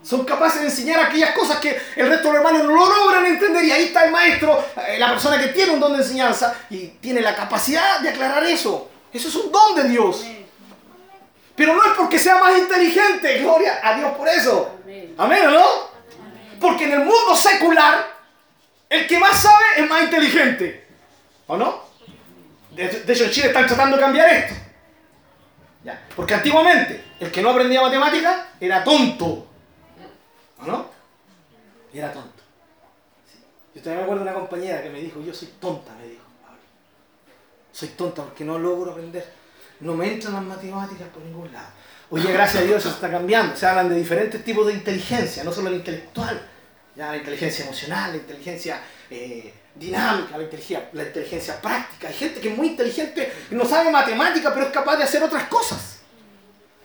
Son 0.03 0.25
capaces 0.25 0.61
de 0.61 0.69
enseñar 0.69 1.01
aquellas 1.01 1.33
cosas 1.33 1.59
que 1.59 1.81
el 1.97 2.09
resto 2.09 2.29
de 2.29 2.35
los 2.35 2.45
hermanos 2.45 2.65
no 2.65 2.75
lo 2.75 2.87
logran 2.87 3.27
entender. 3.27 3.65
Y 3.65 3.73
ahí 3.73 3.85
está 3.85 4.07
el 4.07 4.11
maestro, 4.11 4.65
eh, 4.89 4.99
la 4.99 5.11
persona 5.11 5.39
que 5.39 5.49
tiene 5.49 5.73
un 5.73 5.81
don 5.81 5.93
de 5.93 5.99
enseñanza 5.99 6.55
y 6.71 6.89
tiene 7.01 7.21
la 7.21 7.37
capacidad 7.37 8.01
de 8.01 8.09
aclarar 8.09 8.43
eso. 8.45 8.89
Eso 9.13 9.29
es 9.29 9.35
un 9.35 9.53
don 9.53 9.75
de 9.77 9.89
Dios. 9.89 10.25
Pero 11.55 11.75
no 11.75 11.85
es 11.85 11.93
porque 11.97 12.19
sea 12.19 12.39
más 12.39 12.59
inteligente, 12.59 13.41
gloria 13.41 13.81
a 13.83 13.97
Dios 13.97 14.13
por 14.17 14.29
eso. 14.29 14.79
Amén, 15.19 15.47
¿o 15.47 15.51
no? 15.51 15.65
Porque 16.61 16.85
en 16.85 16.93
el 16.93 16.99
mundo 17.01 17.37
secular, 17.37 18.07
el 18.89 19.07
que 19.07 19.19
más 19.19 19.43
sabe 19.43 19.65
es 19.77 19.89
más 19.89 20.03
inteligente. 20.03 20.87
¿O 21.47 21.57
no? 21.57 21.83
De, 22.71 22.87
hecho, 22.87 23.25
en 23.25 23.31
Chile 23.31 23.49
están 23.49 23.67
tratando 23.67 23.97
de 23.97 24.03
cambiar 24.03 24.29
esto. 24.29 24.55
Porque 26.17 26.35
antiguamente, 26.35 27.05
el 27.21 27.31
que 27.31 27.43
no 27.43 27.51
aprendía 27.51 27.83
matemáticas 27.83 28.47
era 28.61 28.83
tonto. 28.83 29.47
¿O 30.61 30.65
no? 30.65 30.87
Era 31.93 32.13
tonto. 32.13 32.43
Yo 33.75 33.83
también 33.83 33.99
me 33.99 34.03
acuerdo 34.05 34.25
de 34.25 34.31
una 34.31 34.39
compañera 34.39 34.83
que 34.83 34.91
me 34.91 35.01
dijo, 35.01 35.21
yo 35.21 35.35
soy 35.35 35.49
tonta, 35.61 35.93
me 35.95 36.07
dijo. 36.07 36.23
Soy 37.73 37.89
tonta 37.89 38.23
porque 38.23 38.45
no 38.45 38.59
logro 38.59 38.93
aprender 38.93 39.42
no 39.83 39.95
me 39.95 40.13
entran 40.13 40.33
las 40.35 40.45
matemáticas 40.45 41.09
por 41.09 41.23
ningún 41.23 41.53
lado. 41.53 41.69
Oye, 42.11 42.33
gracias 42.33 42.63
a 42.63 42.67
Dios 42.67 42.83
se 42.83 42.91
está 42.91 43.11
cambiando. 43.11 43.57
Se 43.57 43.67
hablan 43.67 43.89
de 43.89 43.97
diferentes 43.97 44.45
tipos 44.45 44.67
de 44.67 44.75
inteligencia, 44.75 45.43
no 45.45 45.53
solo 45.53 45.71
la 45.71 45.77
intelectual, 45.77 46.41
ya 46.95 47.11
la 47.11 47.17
inteligencia 47.17 47.65
emocional, 47.65 48.13
la 48.13 48.19
inteligencia 48.19 48.81
eh, 49.11 49.53
dinámica, 49.75 50.37
la 50.37 50.45
inteligencia, 51.05 51.61
práctica. 51.61 52.09
Hay 52.09 52.15
gente 52.15 52.41
que 52.41 52.51
es 52.51 52.57
muy 52.57 52.69
inteligente 52.69 53.33
no 53.51 53.65
sabe 53.65 53.91
matemática, 53.91 54.53
pero 54.55 54.67
es 54.67 54.73
capaz 54.73 54.97
de 54.97 55.05
hacer 55.05 55.23
otras 55.23 55.45
cosas. 55.45 56.01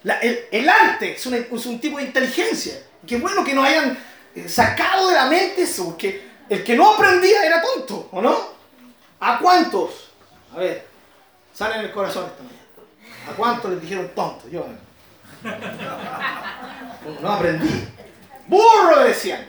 el, 0.03 0.69
arte 0.69 1.15
es, 1.15 1.25
un 1.65 1.79
tipo 1.79 1.97
de 1.97 2.03
inteligencia. 2.03 2.81
Qué 3.05 3.17
bueno 3.17 3.43
que 3.43 3.53
nos 3.53 3.65
hayan 3.65 3.97
eh, 4.33 4.49
sacado 4.49 5.09
de 5.09 5.15
la 5.15 5.25
mente 5.27 5.63
eso, 5.63 5.85
porque 5.85 6.25
el 6.49 6.63
que 6.63 6.75
no 6.75 6.93
aprendía 6.93 7.45
era 7.45 7.61
tonto, 7.61 8.09
¿o 8.11 8.21
no? 8.21 8.57
¿A 9.19 9.39
cuántos? 9.39 10.09
A 10.53 10.59
ver, 10.59 10.85
sale 11.53 11.75
en 11.75 11.81
el 11.81 11.91
corazón 11.91 12.25
esta 12.27 12.43
¿A 13.29 13.33
cuánto 13.35 13.69
les 13.69 13.81
dijeron 13.81 14.09
tonto? 14.15 14.47
Yo 14.49 14.65
no 17.21 17.31
aprendí. 17.31 17.87
¡Burro! 18.47 19.03
decían. 19.03 19.45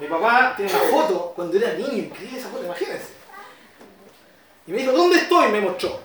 Mi 0.00 0.06
papá 0.06 0.54
tiene 0.56 0.72
una 0.72 0.82
foto 0.90 1.32
cuando 1.34 1.56
era 1.56 1.72
niño, 1.74 2.04
increíble 2.04 2.38
esa 2.38 2.48
foto, 2.48 2.64
imagínense. 2.64 3.08
Y 4.66 4.70
me 4.70 4.78
dijo, 4.78 4.92
¿dónde 4.92 5.16
estoy? 5.16 5.50
Me 5.50 5.60
mostró. 5.60 6.00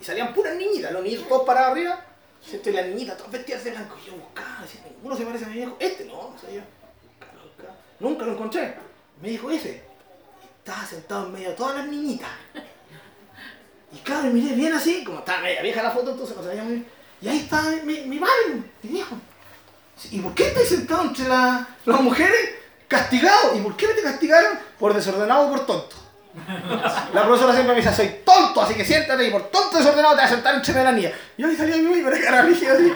Y 0.00 0.04
salían 0.04 0.32
puras 0.32 0.56
niñitas, 0.56 0.92
los 0.92 1.02
niños 1.02 1.28
todos 1.28 1.44
parados 1.44 1.72
arriba, 1.72 2.04
y 2.50 2.70
la 2.70 2.82
niñita, 2.82 3.16
todas 3.16 3.32
vestidas 3.32 3.64
de 3.64 3.70
blanco. 3.72 3.96
Y 4.02 4.06
yo 4.06 4.16
buscaba, 4.16 4.60
decía, 4.62 4.80
ninguno 4.88 5.16
se 5.16 5.26
parece 5.26 5.44
a 5.44 5.48
mi 5.48 5.54
viejo. 5.54 5.76
Este 5.78 6.04
no, 6.04 6.30
no 6.30 6.38
sabía. 6.38 6.64
Nunca 8.00 8.24
lo 8.24 8.32
encontré. 8.32 8.74
Me 9.20 9.28
dijo 9.28 9.50
ese. 9.50 9.82
estaba 10.58 10.86
sentado 10.86 11.26
en 11.26 11.32
medio 11.32 11.50
de 11.50 11.54
todas 11.54 11.76
las 11.76 11.86
niñitas. 11.86 12.30
Y 13.94 13.98
claro, 13.98 14.24
miré 14.24 14.54
bien 14.54 14.72
así, 14.72 15.04
como 15.04 15.20
estaba 15.20 15.42
media 15.42 15.62
vieja 15.62 15.82
la 15.82 15.90
foto, 15.90 16.10
entonces 16.12 16.36
no 16.36 16.42
se 16.42 16.48
veía 16.48 16.64
muy 16.64 16.72
bien. 16.74 16.86
Y 17.20 17.28
ahí 17.28 17.38
está 17.38 17.62
mi, 17.84 18.00
mi 18.00 18.18
madre, 18.18 18.62
mi 18.82 18.90
viejo. 18.90 19.16
¿Y 20.10 20.20
por 20.20 20.34
qué 20.34 20.48
estáis 20.48 20.68
sentado 20.68 21.04
entre 21.04 21.28
las 21.28 22.00
mujeres? 22.00 22.50
Castigado. 22.88 23.56
¿Y 23.56 23.60
por 23.60 23.76
qué 23.76 23.86
me 23.86 23.94
te 23.94 24.02
castigaron? 24.02 24.58
Por 24.78 24.92
desordenado 24.92 25.46
o 25.46 25.50
por 25.50 25.64
tonto. 25.64 25.96
La 27.14 27.24
profesora 27.24 27.52
siempre 27.52 27.76
me 27.76 27.80
dice, 27.80 27.94
soy 27.94 28.22
tonto, 28.24 28.60
así 28.60 28.74
que 28.74 28.84
siéntate 28.84 29.28
y 29.28 29.30
por 29.30 29.50
tonto 29.50 29.78
desordenado 29.78 30.16
te 30.16 30.22
vas 30.22 30.32
a 30.32 30.34
sentar 30.34 30.54
entre 30.56 30.82
la 30.82 30.90
niña. 30.90 31.12
Y 31.36 31.44
ahí 31.44 31.56
salía 31.56 31.76
mi 31.76 32.02
pero 32.02 32.16
cara 32.24 32.42
rígida 32.42 32.72
así. 32.72 32.92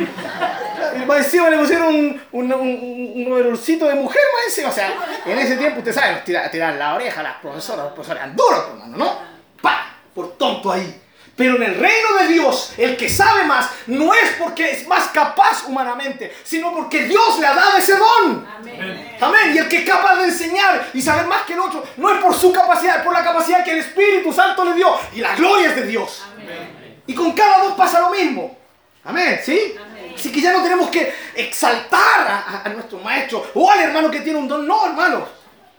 Y 1.01 1.07
más 1.07 1.19
encima 1.19 1.49
le 1.49 1.59
pusieron 1.59 1.95
un, 1.95 2.21
un, 2.33 2.53
un, 2.53 3.33
un 3.33 3.43
de 3.43 3.95
mujer 3.95 4.23
más 4.35 4.45
encima. 4.47 4.69
O 4.69 4.73
sea, 4.73 4.93
en 5.25 5.39
ese 5.39 5.57
tiempo, 5.57 5.79
usted 5.79 5.95
sabe, 5.95 6.23
tirar, 6.25 6.51
tirar 6.51 6.75
la 6.75 6.95
oreja 6.95 7.21
a 7.21 7.23
las 7.23 7.37
profesoras, 7.37 7.85
los 7.85 7.93
profesores 7.95 8.23
eran 8.23 8.35
duros, 8.37 8.65
hermano, 8.71 8.97
¿no? 8.97 9.19
¡Pah! 9.63 9.98
Por 10.19 10.37
tonto 10.37 10.73
ahí. 10.73 11.01
Pero 11.37 11.55
en 11.55 11.63
el 11.63 11.75
reino 11.77 12.15
de 12.21 12.27
Dios, 12.27 12.73
el 12.77 12.97
que 12.97 13.09
sabe 13.09 13.45
más 13.45 13.71
no 13.87 14.13
es 14.13 14.33
porque 14.37 14.73
es 14.73 14.89
más 14.89 15.07
capaz 15.11 15.65
humanamente, 15.69 16.37
sino 16.43 16.75
porque 16.75 17.05
Dios 17.05 17.39
le 17.39 17.47
ha 17.47 17.55
dado 17.55 17.79
ese 17.79 17.95
don. 17.97 18.45
Amén. 18.59 19.17
Amén. 19.21 19.55
Y 19.55 19.59
el 19.59 19.69
que 19.69 19.77
es 19.77 19.89
capaz 19.89 20.17
de 20.17 20.25
enseñar 20.25 20.91
y 20.93 21.01
saber 21.01 21.27
más 21.29 21.43
que 21.43 21.53
el 21.53 21.61
otro, 21.61 21.85
no 21.99 22.13
es 22.13 22.21
por 22.21 22.35
su 22.35 22.51
capacidad, 22.51 22.97
es 22.97 23.05
por 23.05 23.13
la 23.13 23.23
capacidad 23.23 23.63
que 23.63 23.71
el 23.71 23.79
Espíritu 23.79 24.33
Santo 24.33 24.65
le 24.65 24.75
dio. 24.75 24.89
Y 25.15 25.21
la 25.21 25.37
gloria 25.37 25.69
es 25.69 25.77
de 25.77 25.87
Dios. 25.87 26.25
Amén. 26.35 27.01
Y 27.07 27.15
con 27.15 27.31
cada 27.31 27.59
dos 27.63 27.75
pasa 27.75 28.01
lo 28.01 28.11
mismo. 28.11 28.59
Amén. 29.05 29.39
¿Sí? 29.45 29.77
Así 30.17 30.33
que 30.33 30.41
ya 30.41 30.53
no 30.53 30.65
tenemos 30.65 30.91
que 30.91 31.15
exaltar 31.37 32.65
a, 32.65 32.69
nuestro 32.71 32.99
maestro 32.99 33.47
o 33.55 33.71
al 33.71 33.79
hermano 33.83 34.11
que 34.11 34.23
tiene 34.23 34.41
un 34.41 34.49
don. 34.49 34.67
No, 34.67 34.85
hermanos. 34.87 35.29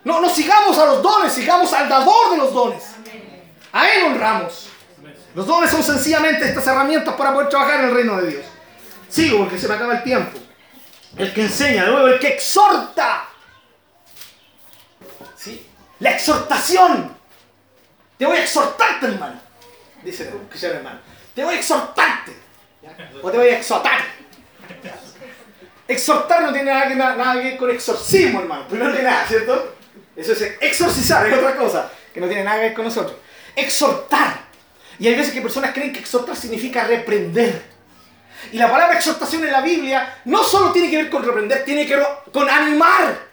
No, 0.05 0.21
no 0.21 0.29
sigamos 0.29 0.77
a 0.77 0.85
los 0.85 1.03
dones, 1.03 1.33
sigamos 1.33 1.73
al 1.73 1.89
dador 1.89 2.31
de 2.31 2.37
los 2.37 2.53
dones. 2.53 2.95
A 3.71 3.89
Él 3.89 4.03
honramos. 4.03 4.69
Los 5.35 5.45
dones 5.45 5.69
son 5.69 5.83
sencillamente 5.83 6.45
estas 6.45 6.65
herramientas 6.65 7.15
para 7.15 7.33
poder 7.33 7.49
trabajar 7.49 7.81
en 7.81 7.89
el 7.89 7.95
reino 7.95 8.19
de 8.21 8.29
Dios. 8.29 8.45
Sigo 9.07 9.39
porque 9.39 9.57
se 9.57 9.67
me 9.67 9.75
acaba 9.75 9.97
el 9.97 10.03
tiempo. 10.03 10.39
El 11.17 11.33
que 11.33 11.41
enseña, 11.43 11.85
nuevo, 11.85 12.07
el 12.07 12.19
que 12.19 12.29
exhorta. 12.29 13.27
¿Sí? 15.35 15.67
La 15.99 16.11
exhortación. 16.11 17.15
Te 18.17 18.25
voy 18.25 18.37
a 18.37 18.43
exhortarte, 18.43 19.05
hermano. 19.05 19.39
Dice 20.03 20.29
el 20.29 20.37
cristiano 20.49 20.75
hermano. 20.75 20.99
Te 21.35 21.43
voy 21.43 21.55
a 21.55 21.57
exhortarte. 21.57 22.33
O 23.21 23.31
te 23.31 23.37
voy 23.37 23.47
a 23.47 23.57
exhortar. 23.57 23.99
Exhortar 25.87 26.43
no 26.43 26.51
tiene 26.51 26.71
nada 26.71 26.87
que, 26.87 26.95
nada 26.95 27.33
que 27.33 27.39
ver 27.39 27.57
con 27.57 27.69
exorcismo, 27.69 28.41
hermano. 28.41 28.67
Primero 28.67 28.95
que 28.95 29.03
nada, 29.03 29.25
¿cierto? 29.27 29.75
Eso 30.15 30.33
es 30.33 30.41
exorcizar, 30.59 31.25
es 31.27 31.37
otra 31.37 31.55
cosa 31.55 31.91
que 32.13 32.19
no 32.19 32.27
tiene 32.27 32.43
nada 32.43 32.57
que 32.57 32.63
ver 32.63 32.73
con 32.73 32.85
nosotros 32.85 33.15
exhortar. 33.55 34.41
Y 34.99 35.07
hay 35.07 35.15
veces 35.15 35.33
que 35.33 35.41
personas 35.41 35.73
creen 35.73 35.93
que 35.93 35.99
exhortar 35.99 36.35
significa 36.35 36.83
reprender. 36.83 37.63
Y 38.51 38.57
la 38.57 38.69
palabra 38.69 38.97
exhortación 38.97 39.43
en 39.43 39.51
la 39.51 39.61
Biblia 39.61 40.21
no 40.25 40.43
solo 40.43 40.71
tiene 40.71 40.89
que 40.89 40.97
ver 40.97 41.09
con 41.09 41.23
reprender, 41.23 41.63
tiene 41.63 41.85
que 41.85 41.95
ver 41.95 42.05
con 42.31 42.49
animar. 42.49 43.29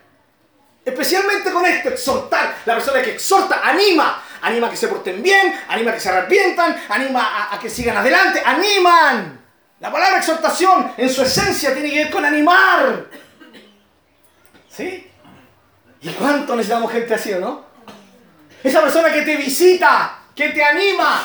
Especialmente 0.85 1.51
con 1.51 1.67
esto, 1.67 1.89
exhortar. 1.89 2.59
La 2.65 2.75
persona 2.75 3.03
que 3.03 3.13
exhorta, 3.13 3.61
anima. 3.63 4.23
Anima 4.43 4.69
a 4.69 4.71
que 4.71 4.77
se 4.77 4.87
porten 4.87 5.23
bien, 5.23 5.59
anima 5.69 5.91
a 5.91 5.95
que 5.95 6.01
se 6.01 6.09
arrepientan, 6.09 6.81
anima 6.89 7.53
a, 7.53 7.59
que 7.59 7.69
sigan 7.69 7.97
adelante, 7.97 8.41
animan. 8.45 9.41
La 9.81 9.91
palabra 9.91 10.19
exhortación 10.19 10.93
en 10.97 11.11
su 11.11 11.23
esencia 11.23 11.73
tiene 11.73 11.91
que 11.91 12.05
ver 12.05 12.11
con 12.13 12.25
animar. 12.25 13.07
¿Sí? 14.69 15.11
¿Y 16.03 16.09
cuánto 16.11 16.55
necesitamos 16.55 16.93
gente 16.93 17.15
así 17.15 17.33
o 17.33 17.41
no? 17.41 17.66
Esa 18.67 18.83
persona 18.83 19.13
que 19.13 19.23
te 19.23 19.37
visita, 19.37 20.19
que 20.35 20.49
te 20.49 20.61
anima. 20.61 21.23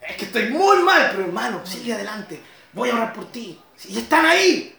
Es 0.00 0.16
que 0.16 0.24
estoy 0.24 0.48
muy 0.48 0.78
mal, 0.78 1.08
pero 1.10 1.24
hermano, 1.24 1.60
sigue 1.66 1.92
adelante. 1.92 2.40
Voy 2.72 2.88
a 2.88 2.94
orar 2.94 3.12
por 3.12 3.30
ti. 3.30 3.60
Y 3.86 3.98
están 3.98 4.24
ahí. 4.24 4.74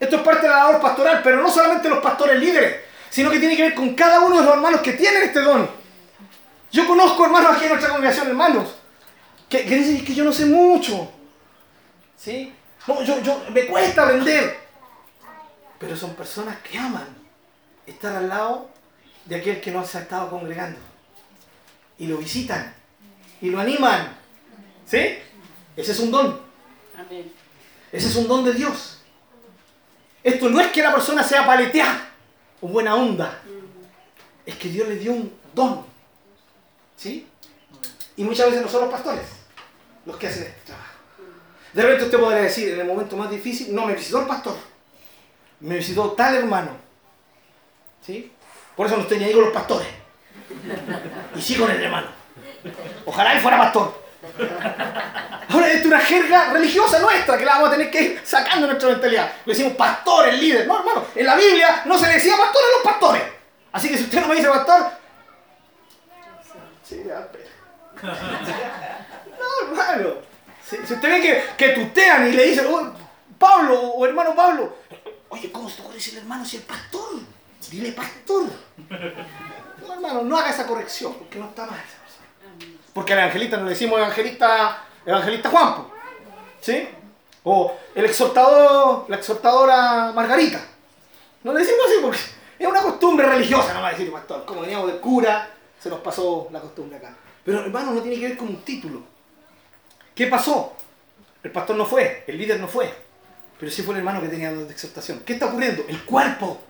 Esto 0.00 0.16
es 0.16 0.22
parte 0.22 0.42
de 0.42 0.48
la 0.48 0.64
labor 0.64 0.80
pastoral, 0.80 1.20
pero 1.22 1.40
no 1.40 1.48
solamente 1.48 1.88
los 1.88 2.00
pastores 2.00 2.36
líderes, 2.40 2.80
sino 3.10 3.30
que 3.30 3.38
tiene 3.38 3.56
que 3.56 3.62
ver 3.62 3.74
con 3.76 3.94
cada 3.94 4.18
uno 4.18 4.40
de 4.40 4.44
los 4.44 4.54
hermanos 4.54 4.80
que 4.80 4.94
tienen 4.94 5.22
este 5.22 5.38
don. 5.38 5.70
Yo 6.72 6.84
conozco 6.88 7.24
hermanos 7.24 7.54
aquí 7.54 7.62
en 7.62 7.68
nuestra 7.68 7.90
congregación, 7.90 8.26
hermanos, 8.26 8.74
que, 9.48 9.64
que 9.64 9.76
dicen 9.76 10.04
que 10.04 10.14
yo 10.16 10.24
no 10.24 10.32
sé 10.32 10.46
mucho. 10.46 11.12
¿Sí? 12.16 12.52
No, 12.88 13.00
yo, 13.04 13.20
yo, 13.20 13.40
me 13.52 13.66
cuesta 13.66 14.02
aprender. 14.02 14.58
Pero 15.78 15.96
son 15.96 16.16
personas 16.16 16.56
que 16.58 16.76
aman 16.76 17.06
estar 17.86 18.16
al 18.16 18.28
lado 18.28 18.81
de 19.24 19.36
aquel 19.36 19.60
que 19.60 19.70
no 19.70 19.84
se 19.84 19.98
ha 19.98 20.02
estado 20.02 20.30
congregando. 20.30 20.78
Y 21.98 22.06
lo 22.06 22.18
visitan. 22.18 22.74
Y 23.40 23.50
lo 23.50 23.60
animan. 23.60 24.16
¿Sí? 24.86 25.18
Ese 25.76 25.92
es 25.92 25.98
un 26.00 26.10
don. 26.10 26.40
Ese 27.90 28.08
es 28.08 28.16
un 28.16 28.28
don 28.28 28.44
de 28.44 28.52
Dios. 28.52 28.98
Esto 30.22 30.48
no 30.48 30.60
es 30.60 30.68
que 30.68 30.82
la 30.82 30.92
persona 30.92 31.22
sea 31.22 31.46
paleteada 31.46 32.10
o 32.60 32.68
buena 32.68 32.94
onda. 32.94 33.42
Es 34.46 34.56
que 34.56 34.68
Dios 34.68 34.88
le 34.88 34.96
dio 34.96 35.12
un 35.12 35.32
don. 35.54 35.84
¿Sí? 36.96 37.26
Y 38.16 38.24
muchas 38.24 38.46
veces 38.46 38.62
no 38.62 38.68
son 38.68 38.82
los 38.82 38.90
pastores 38.90 39.42
los 40.04 40.16
que 40.16 40.26
hacen 40.26 40.44
este 40.44 40.60
trabajo. 40.66 40.92
De 41.72 41.82
repente 41.82 42.04
usted 42.04 42.20
podría 42.20 42.42
decir, 42.42 42.74
en 42.74 42.80
el 42.80 42.86
momento 42.86 43.16
más 43.16 43.30
difícil, 43.30 43.74
no 43.74 43.86
me 43.86 43.94
visitó 43.94 44.20
el 44.20 44.26
pastor, 44.26 44.56
me 45.60 45.76
visitó 45.76 46.12
tal 46.12 46.34
hermano. 46.36 46.70
¿Sí? 48.04 48.32
Por 48.76 48.86
eso 48.86 48.96
no 48.96 49.02
estoy 49.02 49.18
ni 49.18 49.32
con 49.32 49.44
los 49.44 49.52
pastores. 49.52 49.88
Y 51.34 51.42
sí 51.42 51.54
con 51.56 51.70
el 51.70 51.82
hermano. 51.82 52.08
Ojalá 53.04 53.32
él 53.32 53.40
fuera 53.40 53.58
pastor. 53.58 54.02
Ahora, 55.48 55.66
esto 55.66 55.80
es 55.80 55.86
una 55.86 56.00
jerga 56.00 56.52
religiosa 56.52 56.98
nuestra 57.00 57.36
que 57.36 57.44
la 57.44 57.54
vamos 57.54 57.68
a 57.68 57.72
tener 57.72 57.90
que 57.90 58.02
ir 58.02 58.20
sacando 58.24 58.66
de 58.66 58.72
nuestra 58.72 58.90
mentalidad. 58.90 59.32
Le 59.44 59.52
decimos 59.52 59.74
pastor, 59.74 60.28
el 60.28 60.40
líder. 60.40 60.66
No, 60.66 60.78
hermano, 60.78 61.06
en 61.14 61.26
la 61.26 61.34
Biblia 61.34 61.82
no 61.84 61.98
se 61.98 62.06
le 62.06 62.14
decía 62.14 62.36
pastor 62.36 62.62
a 62.62 62.76
los 62.76 62.92
pastores. 62.92 63.22
Así 63.72 63.88
que 63.88 63.98
si 63.98 64.04
usted 64.04 64.20
no 64.20 64.28
me 64.28 64.36
dice 64.36 64.48
pastor. 64.48 64.92
Sí, 66.82 67.02
ya, 67.06 67.28
pero. 67.30 68.14
No, 69.38 69.68
hermano. 69.68 70.14
Si, 70.64 70.76
usted 70.76 71.02
ve 71.02 71.20
que, 71.20 71.44
que 71.56 71.68
tutean 71.74 72.28
y 72.28 72.32
le 72.32 72.44
dicen, 72.44 72.66
oh, 72.70 72.92
Pablo 73.38 73.78
o 73.78 74.06
hermano 74.06 74.34
Pablo, 74.34 74.76
oye, 75.28 75.50
¿cómo 75.50 75.68
se 75.68 75.76
te 75.76 75.82
ocurre 75.82 75.96
decirle 75.96 76.20
hermano 76.20 76.44
si 76.44 76.58
es 76.58 76.62
pastor? 76.62 77.20
Dile 77.70 77.92
pastor. 77.92 78.44
No, 79.80 79.94
hermano, 79.94 80.22
no 80.22 80.38
haga 80.38 80.50
esa 80.50 80.66
corrección 80.66 81.14
porque 81.14 81.38
no 81.38 81.46
está 81.46 81.66
mal. 81.66 81.80
Porque 82.92 83.12
al 83.12 83.20
evangelista 83.20 83.56
no 83.56 83.64
le 83.64 83.70
decimos 83.70 83.98
evangelista, 83.98 84.84
evangelista 85.06 85.48
Juan, 85.48 85.86
¿sí? 86.60 86.88
O 87.44 87.74
el 87.94 88.04
exhortador, 88.04 89.06
la 89.08 89.16
exhortadora 89.16 90.12
Margarita. 90.12 90.60
No 91.42 91.52
le 91.52 91.60
decimos 91.60 91.80
así 91.86 91.96
porque 92.02 92.18
es 92.58 92.68
una 92.68 92.82
costumbre 92.82 93.26
religiosa, 93.26 93.74
no 93.74 93.80
va 93.80 93.88
a 93.88 93.92
decir 93.92 94.12
pastor. 94.12 94.44
Como 94.44 94.60
veníamos 94.60 94.92
de 94.92 94.98
cura, 94.98 95.50
se 95.80 95.88
nos 95.88 96.00
pasó 96.00 96.48
la 96.52 96.60
costumbre 96.60 96.98
acá. 96.98 97.16
Pero 97.44 97.60
hermano, 97.60 97.92
no 97.92 98.02
tiene 98.02 98.20
que 98.20 98.28
ver 98.28 98.36
con 98.36 98.48
un 98.48 98.62
título. 98.62 99.02
¿Qué 100.14 100.26
pasó? 100.26 100.76
El 101.42 101.50
pastor 101.50 101.76
no 101.76 101.86
fue, 101.86 102.24
el 102.26 102.38
líder 102.38 102.60
no 102.60 102.68
fue, 102.68 102.94
pero 103.58 103.72
sí 103.72 103.82
fue 103.82 103.94
el 103.94 103.98
hermano 103.98 104.20
que 104.20 104.28
tenía 104.28 104.52
de 104.52 104.70
exhortación. 104.70 105.20
¿Qué 105.26 105.32
está 105.32 105.46
ocurriendo? 105.46 105.84
El 105.88 106.04
cuerpo 106.04 106.60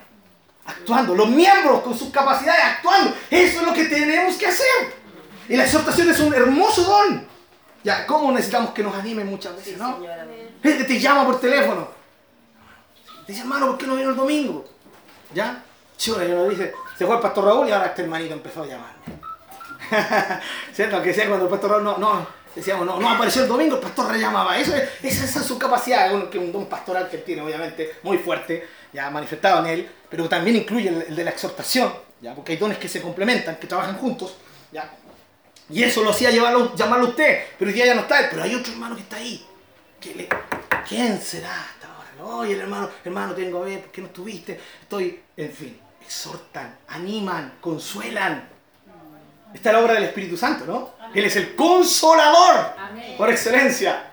actuando, 0.64 1.14
los 1.14 1.28
miembros 1.28 1.82
con 1.82 1.96
sus 1.96 2.10
capacidades 2.10 2.62
actuando. 2.64 3.14
Eso 3.30 3.60
es 3.60 3.66
lo 3.66 3.72
que 3.72 3.84
tenemos 3.84 4.36
que 4.36 4.46
hacer. 4.46 5.02
Y 5.48 5.56
la 5.56 5.64
exhortación 5.64 6.08
es 6.08 6.20
un 6.20 6.32
hermoso 6.34 6.82
don. 6.84 7.26
Ya, 7.84 8.06
¿cómo 8.06 8.30
necesitamos 8.30 8.70
que 8.72 8.82
nos 8.82 8.94
animen 8.94 9.26
muchas 9.26 9.56
veces, 9.56 9.76
no? 9.76 9.98
Gente 10.62 10.84
te 10.84 11.00
llama 11.00 11.26
por 11.26 11.40
teléfono. 11.40 11.88
Te 13.26 13.32
dice, 13.32 13.42
hermano, 13.42 13.66
¿por 13.66 13.78
qué 13.78 13.86
no 13.86 13.96
vino 13.96 14.10
el 14.10 14.16
domingo? 14.16 14.64
¿Ya? 15.34 15.62
Chora, 15.96 16.24
yo 16.24 16.34
lo 16.34 16.48
dije, 16.48 16.72
se 16.96 17.06
fue 17.06 17.16
el 17.16 17.20
pastor 17.20 17.44
Raúl 17.44 17.68
y 17.68 17.72
ahora 17.72 17.86
este 17.86 18.02
hermanito 18.02 18.34
empezó 18.34 18.62
a 18.62 18.66
llamarme. 18.66 19.02
¿Cierto? 20.72 21.02
Que 21.02 21.12
sea 21.12 21.28
cuando 21.28 21.46
el 21.46 21.50
pastor 21.50 21.70
Raúl 21.72 21.84
no, 21.84 21.98
no, 21.98 22.26
decíamos, 22.54 22.86
no, 22.86 22.98
no 22.98 23.10
apareció 23.10 23.42
el 23.42 23.48
domingo, 23.48 23.76
el 23.76 23.82
pastor 23.82 24.10
rellamaba. 24.10 24.58
Eso 24.58 24.74
es, 24.74 24.88
esa 25.02 25.40
es 25.40 25.46
su 25.46 25.58
capacidad, 25.58 26.12
un, 26.14 26.28
un 26.32 26.52
don 26.52 26.66
pastoral 26.66 27.08
que 27.08 27.18
tiene, 27.18 27.42
obviamente, 27.42 27.98
muy 28.02 28.18
fuerte, 28.18 28.68
ya 28.92 29.10
manifestado 29.10 29.64
en 29.64 29.66
él, 29.66 29.90
pero 30.08 30.28
también 30.28 30.56
incluye 30.56 30.88
el, 30.88 31.02
el 31.02 31.16
de 31.16 31.24
la 31.24 31.30
exhortación, 31.30 31.92
¿ya? 32.20 32.34
porque 32.34 32.52
hay 32.52 32.58
dones 32.58 32.78
que 32.78 32.88
se 32.88 33.00
complementan, 33.00 33.56
que 33.56 33.66
trabajan 33.66 33.96
juntos. 33.96 34.34
¿ya? 34.70 34.90
Y 35.70 35.82
eso 35.82 36.02
lo 36.02 36.10
hacía 36.10 36.30
llevarlo, 36.30 36.74
llamarlo 36.74 37.08
usted, 37.08 37.44
pero 37.58 37.70
hoy 37.70 37.74
día 37.74 37.86
ya 37.86 37.94
no 37.94 38.02
está. 38.02 38.28
Pero 38.28 38.42
hay 38.42 38.54
otro 38.54 38.72
hermano 38.72 38.94
que 38.94 39.02
está 39.02 39.16
ahí. 39.16 39.44
le, 40.14 40.28
¿Quién 40.86 41.20
será 41.20 41.50
hasta 41.50 41.88
ahora? 41.88 42.36
Oye, 42.36 42.54
el 42.54 42.60
hermano, 42.60 42.90
hermano, 43.04 43.34
tengo 43.34 43.62
a 43.62 43.64
ver, 43.66 43.80
¿por 43.80 43.90
qué 43.90 44.00
no 44.02 44.08
estuviste? 44.08 44.60
Estoy, 44.82 45.20
en 45.36 45.52
fin, 45.52 45.80
exhortan, 46.02 46.76
animan, 46.88 47.54
consuelan. 47.60 48.48
Esta 49.54 49.68
es 49.68 49.72
la 49.74 49.82
obra 49.82 49.94
del 49.94 50.04
Espíritu 50.04 50.36
Santo, 50.36 50.64
¿no? 50.66 50.94
Él 51.14 51.24
es 51.24 51.36
el 51.36 51.54
consolador 51.54 52.74
por 53.16 53.30
excelencia. 53.30 54.11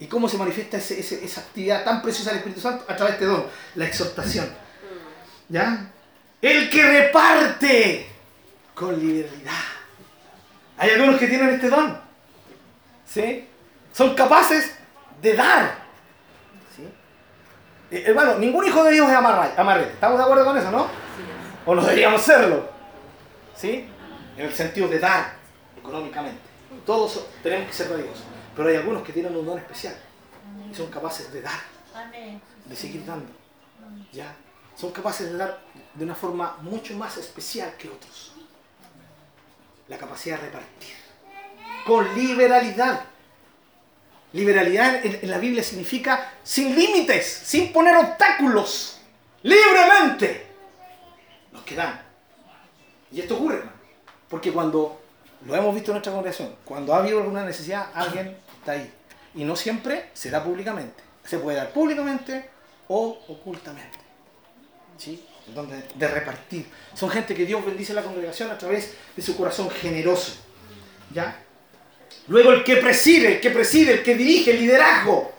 ¿Y 0.00 0.06
cómo 0.06 0.28
se 0.28 0.38
manifiesta 0.38 0.76
esa 0.76 1.40
actividad 1.40 1.84
tan 1.84 2.00
preciosa 2.02 2.30
del 2.30 2.38
Espíritu 2.38 2.60
Santo? 2.60 2.84
A 2.88 2.96
través 2.96 3.18
de 3.18 3.26
don, 3.26 3.44
la 3.74 3.86
exhortación. 3.86 4.48
¿Ya? 5.48 5.90
El 6.40 6.70
que 6.70 6.82
reparte 6.82 8.06
con 8.74 8.98
liberalidad 8.98 9.78
hay 10.78 10.90
algunos 10.90 11.18
que 11.18 11.26
tienen 11.26 11.50
este 11.50 11.68
don. 11.68 11.98
¿Sí? 13.04 13.48
Son 13.92 14.14
capaces 14.14 14.76
de 15.20 15.34
dar. 15.34 15.76
¿Sí? 16.74 16.88
Eh, 17.90 18.04
hermano, 18.06 18.38
ningún 18.38 18.64
hijo 18.64 18.84
de 18.84 18.92
Dios 18.92 19.08
es 19.08 19.16
amarrete. 19.16 19.92
¿Estamos 19.92 20.18
de 20.18 20.24
acuerdo 20.24 20.44
con 20.44 20.56
eso, 20.56 20.70
no? 20.70 20.86
O 21.66 21.74
no 21.74 21.82
deberíamos 21.82 22.22
serlo. 22.22 22.68
¿Sí? 23.56 23.88
En 24.36 24.46
el 24.46 24.54
sentido 24.54 24.86
de 24.86 25.00
dar 25.00 25.32
económicamente. 25.76 26.38
Todos 26.86 27.26
tenemos 27.42 27.66
que 27.66 27.72
ser 27.72 27.88
Dios. 27.96 28.22
Pero 28.58 28.70
hay 28.70 28.74
algunos 28.74 29.04
que 29.04 29.12
tienen 29.12 29.36
un 29.36 29.46
don 29.46 29.56
especial. 29.56 29.94
Y 30.68 30.74
son 30.74 30.90
capaces 30.90 31.32
de 31.32 31.42
dar. 31.42 31.60
De 32.64 32.74
seguir 32.74 33.06
dando. 33.06 33.30
¿Ya? 34.12 34.34
Son 34.76 34.90
capaces 34.90 35.30
de 35.30 35.38
dar 35.38 35.60
de 35.94 36.04
una 36.04 36.16
forma 36.16 36.56
mucho 36.62 36.96
más 36.96 37.16
especial 37.18 37.72
que 37.78 37.88
otros 37.88 38.32
la 39.86 39.96
capacidad 39.96 40.40
de 40.40 40.46
repartir. 40.46 40.94
Con 41.86 42.12
liberalidad. 42.16 43.04
Liberalidad 44.32 45.06
en, 45.06 45.30
la 45.30 45.38
Biblia 45.38 45.62
significa 45.62 46.32
sin 46.42 46.74
límites, 46.74 47.26
sin 47.26 47.72
poner 47.72 47.96
obstáculos, 47.96 49.00
libremente. 49.44 50.48
Los 51.52 51.62
que 51.62 51.76
dan. 51.76 52.02
Y 53.12 53.20
esto 53.20 53.36
ocurre, 53.36 53.62
porque 54.28 54.52
cuando 54.52 55.00
lo 55.46 55.54
hemos 55.54 55.72
visto 55.76 55.92
en 55.92 55.94
nuestra 55.94 56.12
congregación, 56.12 56.56
cuando 56.64 56.92
ha 56.92 56.98
habido 56.98 57.20
alguna 57.20 57.44
necesidad, 57.44 57.90
alguien 57.94 58.36
ahí. 58.70 58.92
Y 59.34 59.44
no 59.44 59.56
siempre 59.56 60.10
se 60.14 60.30
da 60.30 60.42
públicamente. 60.42 61.02
Se 61.24 61.38
puede 61.38 61.58
dar 61.58 61.72
públicamente 61.72 62.48
o 62.88 63.18
ocultamente. 63.28 63.98
¿Sí? 64.96 65.24
donde, 65.54 65.82
de 65.94 66.08
repartir. 66.08 66.66
Son 66.94 67.10
gente 67.10 67.34
que 67.34 67.46
Dios 67.46 67.64
bendice 67.64 67.94
la 67.94 68.02
congregación 68.02 68.50
a 68.50 68.58
través 68.58 68.94
de 69.16 69.22
su 69.22 69.36
corazón 69.36 69.70
generoso. 69.70 70.32
¿Ya? 71.12 71.42
Luego 72.28 72.52
el 72.52 72.64
que 72.64 72.76
preside, 72.76 73.36
el 73.36 73.40
que 73.40 73.50
preside, 73.50 73.94
el 73.94 74.02
que 74.02 74.14
dirige, 74.14 74.52
el 74.52 74.60
liderazgo. 74.60 75.32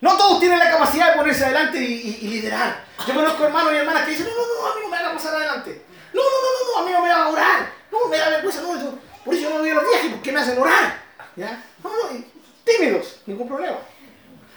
No 0.00 0.16
todos 0.16 0.38
tienen 0.38 0.58
la 0.58 0.70
capacidad 0.70 1.10
de 1.10 1.18
ponerse 1.18 1.44
adelante 1.44 1.78
y, 1.78 2.28
liderar. 2.28 2.84
Yo 3.06 3.14
conozco 3.14 3.44
hermanos 3.44 3.72
y 3.72 3.76
hermanas 3.76 4.04
que 4.04 4.12
dicen, 4.12 4.26
no, 4.26 4.32
no, 4.32 4.62
no, 4.62 4.72
a 4.72 4.74
mí 4.76 4.80
no 4.82 4.88
me 4.88 4.96
haga 4.96 5.12
pasar 5.12 5.34
adelante. 5.34 5.82
No, 6.12 6.22
no, 6.22 6.28
no, 6.28 6.52
no, 6.52 6.72
no, 6.72 6.78
a 6.78 6.86
mí 6.86 6.92
no 6.92 7.02
me 7.02 7.08
va 7.08 7.24
a 7.24 7.28
orar. 7.28 7.72
No, 7.90 8.08
me 8.08 8.16
da 8.16 8.28
vergüenza, 8.28 8.62
no, 8.62 8.80
yo, 8.80 8.94
por 9.24 9.34
eso 9.34 9.42
yo 9.42 9.50
no 9.50 9.58
voy 9.58 9.70
a 9.70 9.74
los 9.74 9.84
viajes, 9.88 10.12
porque 10.12 10.32
me 10.32 10.40
hacen 10.40 10.58
orar. 10.58 11.02
¿Ya? 11.34 11.64
No, 11.82 11.90
no, 11.90 12.24
tímidos, 12.76 13.20
ningún 13.26 13.48
problema. 13.48 13.78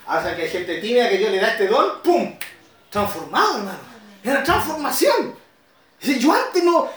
Hasta 0.07 0.36
que 0.36 0.43
hay 0.43 0.49
gente 0.49 0.80
tímida 0.80 1.09
que 1.09 1.18
Dios 1.18 1.32
le 1.32 1.39
da 1.39 1.51
este 1.51 1.68
don, 1.68 2.01
¡pum! 2.01 2.36
Transformado, 2.89 3.57
hermano. 3.57 3.80
Era 4.24 4.43
transformación. 4.43 5.36
Yo 6.01 6.34
antes 6.34 6.64
no. 6.64 6.89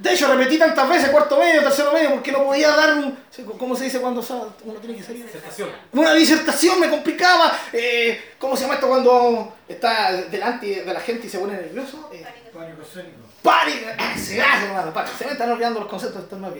De 0.00 0.14
hecho, 0.14 0.26
repetí 0.26 0.58
tantas 0.58 0.88
veces 0.88 1.10
cuarto 1.10 1.38
medio, 1.38 1.62
tercero 1.62 1.92
medio, 1.92 2.10
porque 2.14 2.32
no 2.32 2.44
podía 2.44 2.70
dar 2.70 2.94
un. 2.94 3.16
¿Cómo 3.58 3.76
se 3.76 3.84
dice 3.84 4.00
cuando 4.00 4.20
uno 4.64 4.78
tiene 4.80 4.96
que 4.96 5.02
salir? 5.02 5.24
Disertación. 5.26 5.70
Una 5.92 6.14
disertación 6.14 6.80
me 6.80 6.88
complicaba. 6.88 7.56
Eh, 7.72 8.32
¿Cómo 8.38 8.56
se 8.56 8.62
llama 8.62 8.74
esto 8.74 8.88
cuando 8.88 9.54
está 9.68 10.12
delante 10.12 10.84
de 10.84 10.92
la 10.92 11.00
gente 11.00 11.26
y 11.26 11.30
se 11.30 11.38
pone 11.38 11.54
nervioso? 11.54 12.10
Eh, 12.12 12.24
pánico 12.52 12.82
escénico. 12.82 13.18
Pánico. 13.42 13.86
Se 14.16 14.38
hermano. 14.38 14.92
Se 15.16 15.24
me 15.24 15.32
están 15.32 15.50
olvidando 15.50 15.80
los 15.80 15.88
conceptos 15.88 16.18
de 16.18 16.24
estos 16.24 16.38
nuevos. 16.40 16.58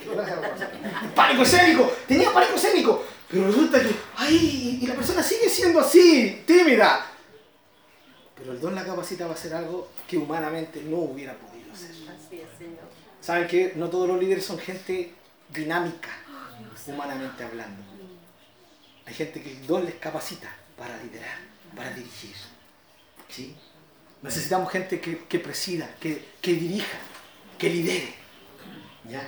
Pánico 1.14 1.42
escénico. 1.42 1.92
Tenía 2.06 2.32
pánico 2.32 2.54
escénico. 2.54 3.04
Pero 3.32 3.46
resulta 3.46 3.80
que. 3.80 3.96
¡Ay! 4.16 4.78
Y 4.82 4.86
la 4.86 4.94
persona 4.94 5.22
sigue 5.22 5.48
siendo 5.48 5.80
así, 5.80 6.42
tímida. 6.46 7.06
Pero 8.36 8.52
el 8.52 8.60
don 8.60 8.74
la 8.74 8.84
capacita 8.84 9.24
va 9.24 9.32
a 9.32 9.34
hacer 9.34 9.54
algo 9.54 9.88
que 10.06 10.18
humanamente 10.18 10.82
no 10.82 10.98
hubiera 10.98 11.32
podido 11.32 11.72
hacer. 11.72 11.90
¿Saben 13.22 13.48
que 13.48 13.72
No 13.74 13.88
todos 13.88 14.06
los 14.06 14.20
líderes 14.20 14.44
son 14.44 14.58
gente 14.58 15.14
dinámica, 15.48 16.10
humanamente 16.86 17.42
hablando. 17.42 17.82
Hay 19.06 19.14
gente 19.14 19.42
que 19.42 19.52
el 19.52 19.66
don 19.66 19.86
les 19.86 19.94
capacita 19.94 20.54
para 20.76 21.02
liderar, 21.02 21.38
para 21.74 21.90
dirigir. 21.94 22.36
¿Sí? 23.30 23.56
Necesitamos 24.20 24.70
gente 24.70 25.00
que, 25.00 25.38
presida, 25.38 25.88
que, 25.98 26.22
dirija, 26.42 26.98
que 27.58 27.70
lidere. 27.70 28.14
¿Ya? 29.08 29.26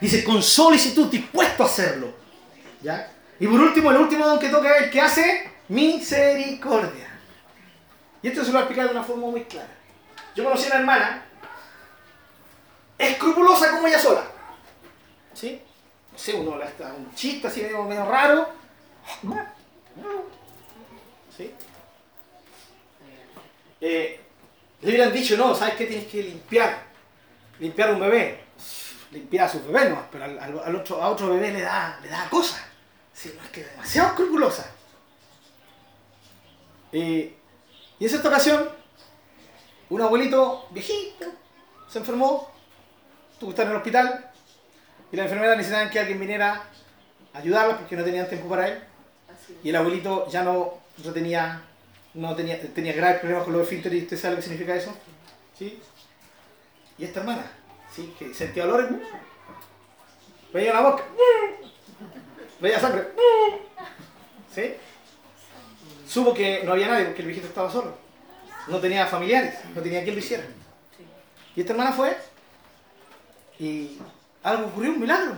Dice, 0.00 0.24
con 0.24 0.42
solicitud, 0.42 1.08
dispuesto 1.08 1.62
a 1.62 1.66
hacerlo. 1.66 2.19
Y 3.38 3.46
por 3.46 3.60
último, 3.60 3.90
el 3.90 3.96
último 3.98 4.26
don 4.26 4.38
que 4.38 4.48
toca 4.48 4.76
es 4.76 4.82
el 4.84 4.90
que 4.90 5.00
hace 5.00 5.50
misericordia. 5.68 7.08
Y 8.22 8.28
esto 8.28 8.44
se 8.44 8.52
lo 8.52 8.66
voy 8.66 8.78
a 8.78 8.84
de 8.84 8.90
una 8.90 9.02
forma 9.02 9.28
muy 9.28 9.44
clara. 9.44 9.68
Yo 10.34 10.44
conocí 10.44 10.64
a 10.64 10.68
una 10.68 10.80
hermana 10.80 11.22
escrupulosa 12.98 13.70
como 13.70 13.86
ella 13.86 13.98
sola. 13.98 14.24
¿Sí? 15.32 15.62
No 16.12 16.18
sé, 16.18 16.34
uno 16.34 16.58
le 16.58 16.66
está 16.66 16.92
un 16.92 17.14
chiste 17.14 17.46
así 17.48 17.62
medio, 17.62 17.82
medio 17.84 18.04
raro. 18.04 18.48
¿Sí? 21.36 21.54
Eh, 23.80 24.20
le 24.82 24.88
hubieran 24.88 25.12
dicho, 25.12 25.36
no, 25.36 25.54
¿sabes 25.54 25.74
qué? 25.74 25.86
Tienes 25.86 26.06
que 26.06 26.22
limpiar. 26.22 26.82
Limpiar 27.58 27.92
un 27.94 28.00
bebé. 28.00 28.44
Limpiar 29.12 29.46
a 29.46 29.48
su 29.48 29.62
bebé 29.64 29.90
no, 29.90 30.06
pero 30.12 30.24
al, 30.24 30.76
otro, 30.76 31.02
a 31.02 31.08
otro 31.08 31.30
bebé 31.30 31.52
le 31.52 31.62
da, 31.62 31.98
le 32.02 32.08
da 32.08 32.28
cosas. 32.28 32.69
Sí, 33.12 33.32
no 33.36 33.44
es 33.44 33.50
que 33.50 33.64
demasiado 33.64 34.08
escrupulosa. 34.10 34.70
y 36.92 37.34
en 38.00 38.06
esta 38.06 38.28
ocasión, 38.28 38.68
un 39.90 40.00
abuelito 40.00 40.66
viejito 40.70 41.26
se 41.88 41.98
enfermó, 41.98 42.50
tuvo 43.38 43.50
que 43.50 43.54
estar 43.54 43.66
en 43.66 43.72
el 43.72 43.78
hospital 43.78 44.30
y 45.12 45.16
la 45.16 45.24
enfermera 45.24 45.56
necesitaban 45.56 45.90
que 45.90 45.98
alguien 45.98 46.20
viniera 46.20 46.64
a 47.32 47.38
ayudarla 47.38 47.76
porque 47.76 47.96
no 47.96 48.04
tenían 48.04 48.28
tiempo 48.28 48.48
para 48.48 48.68
él. 48.68 48.82
Y 49.64 49.70
el 49.70 49.76
abuelito 49.76 50.28
ya 50.30 50.44
no, 50.44 50.74
no 51.04 51.12
tenía, 51.12 51.62
no 52.14 52.36
tenía, 52.36 52.60
tenía 52.72 52.92
graves 52.92 53.18
problemas 53.18 53.44
con 53.44 53.52
los 53.54 53.62
esfínteres 53.62 54.00
y 54.00 54.02
usted 54.04 54.16
sabe 54.16 54.34
lo 54.34 54.36
que 54.36 54.42
significa 54.42 54.74
eso. 54.76 54.94
¿Sí? 55.58 55.80
Y 56.96 57.04
esta 57.04 57.20
hermana, 57.20 57.50
¿sí? 57.92 58.14
que 58.18 58.32
sentía 58.32 58.66
dolores, 58.66 58.90
veía 60.52 60.72
la 60.72 60.82
boca, 60.82 61.04
veía 62.60 62.80
sangre. 62.80 63.08
¿Sí? 64.54 64.74
Supo 66.06 66.34
que 66.34 66.64
no 66.64 66.72
había 66.72 66.88
nadie 66.88 67.06
porque 67.06 67.22
el 67.22 67.28
viejito 67.28 67.46
estaba 67.46 67.70
solo. 67.70 67.94
No 68.66 68.78
tenía 68.78 69.06
familiares, 69.06 69.54
no 69.74 69.80
tenía 69.80 70.02
quien 70.02 70.14
lo 70.14 70.20
hiciera. 70.20 70.44
Y 71.56 71.60
esta 71.60 71.72
hermana 71.72 71.92
fue 71.92 72.16
y 73.58 73.98
algo 74.42 74.66
ocurrió, 74.66 74.90
un 74.92 75.00
milagro. 75.00 75.34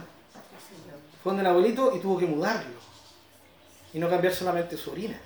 Fue 1.23 1.31
donde 1.31 1.43
el 1.43 1.49
abuelito 1.49 1.95
y 1.97 2.01
tuvo 2.01 2.19
que 2.19 2.27
mudarlo. 2.27 2.81
Y 3.93 3.99
no 3.99 4.09
cambiar 4.09 4.33
solamente 4.33 4.77
su 4.77 4.91
orina, 4.91 5.21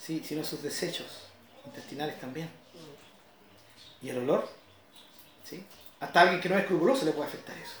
sí, 0.00 0.22
sino 0.24 0.42
sus 0.42 0.62
desechos 0.62 1.24
intestinales 1.66 2.18
también. 2.18 2.48
Y 4.00 4.08
el 4.08 4.18
olor, 4.18 4.48
¿sí? 5.44 5.62
Hasta 6.00 6.22
alguien 6.22 6.40
que 6.40 6.48
no 6.48 6.54
es 6.54 6.62
escrupuloso 6.62 7.04
le 7.04 7.12
puede 7.12 7.28
afectar 7.28 7.56
eso. 7.58 7.74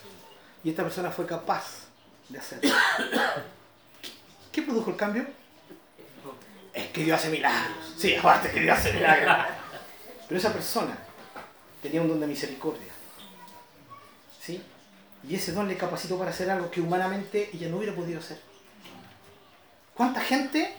Y 0.62 0.70
esta 0.70 0.82
persona 0.82 1.10
fue 1.10 1.24
capaz 1.24 1.85
de 2.28 2.38
hacerlo. 2.38 2.70
¿Qué 4.52 4.62
produjo 4.62 4.90
el 4.90 4.96
cambio? 4.96 5.26
Es 6.72 6.88
que 6.88 7.04
Dios 7.04 7.18
hace 7.18 7.30
milagros. 7.30 7.94
Sí, 7.96 8.14
aparte 8.14 8.50
que 8.50 8.60
Dios 8.60 8.78
hace 8.78 8.92
milagros. 8.92 9.36
Pero 10.28 10.38
esa 10.38 10.52
persona 10.52 10.96
tenía 11.82 12.02
un 12.02 12.08
don 12.08 12.20
de 12.20 12.26
misericordia. 12.26 12.92
¿Sí? 14.40 14.62
Y 15.28 15.34
ese 15.34 15.52
don 15.52 15.68
le 15.68 15.76
capacitó 15.76 16.18
para 16.18 16.30
hacer 16.30 16.50
algo 16.50 16.70
que 16.70 16.80
humanamente 16.80 17.50
ella 17.52 17.68
no 17.68 17.78
hubiera 17.78 17.94
podido 17.94 18.20
hacer. 18.20 18.38
¿Cuánta 19.94 20.20
gente 20.20 20.74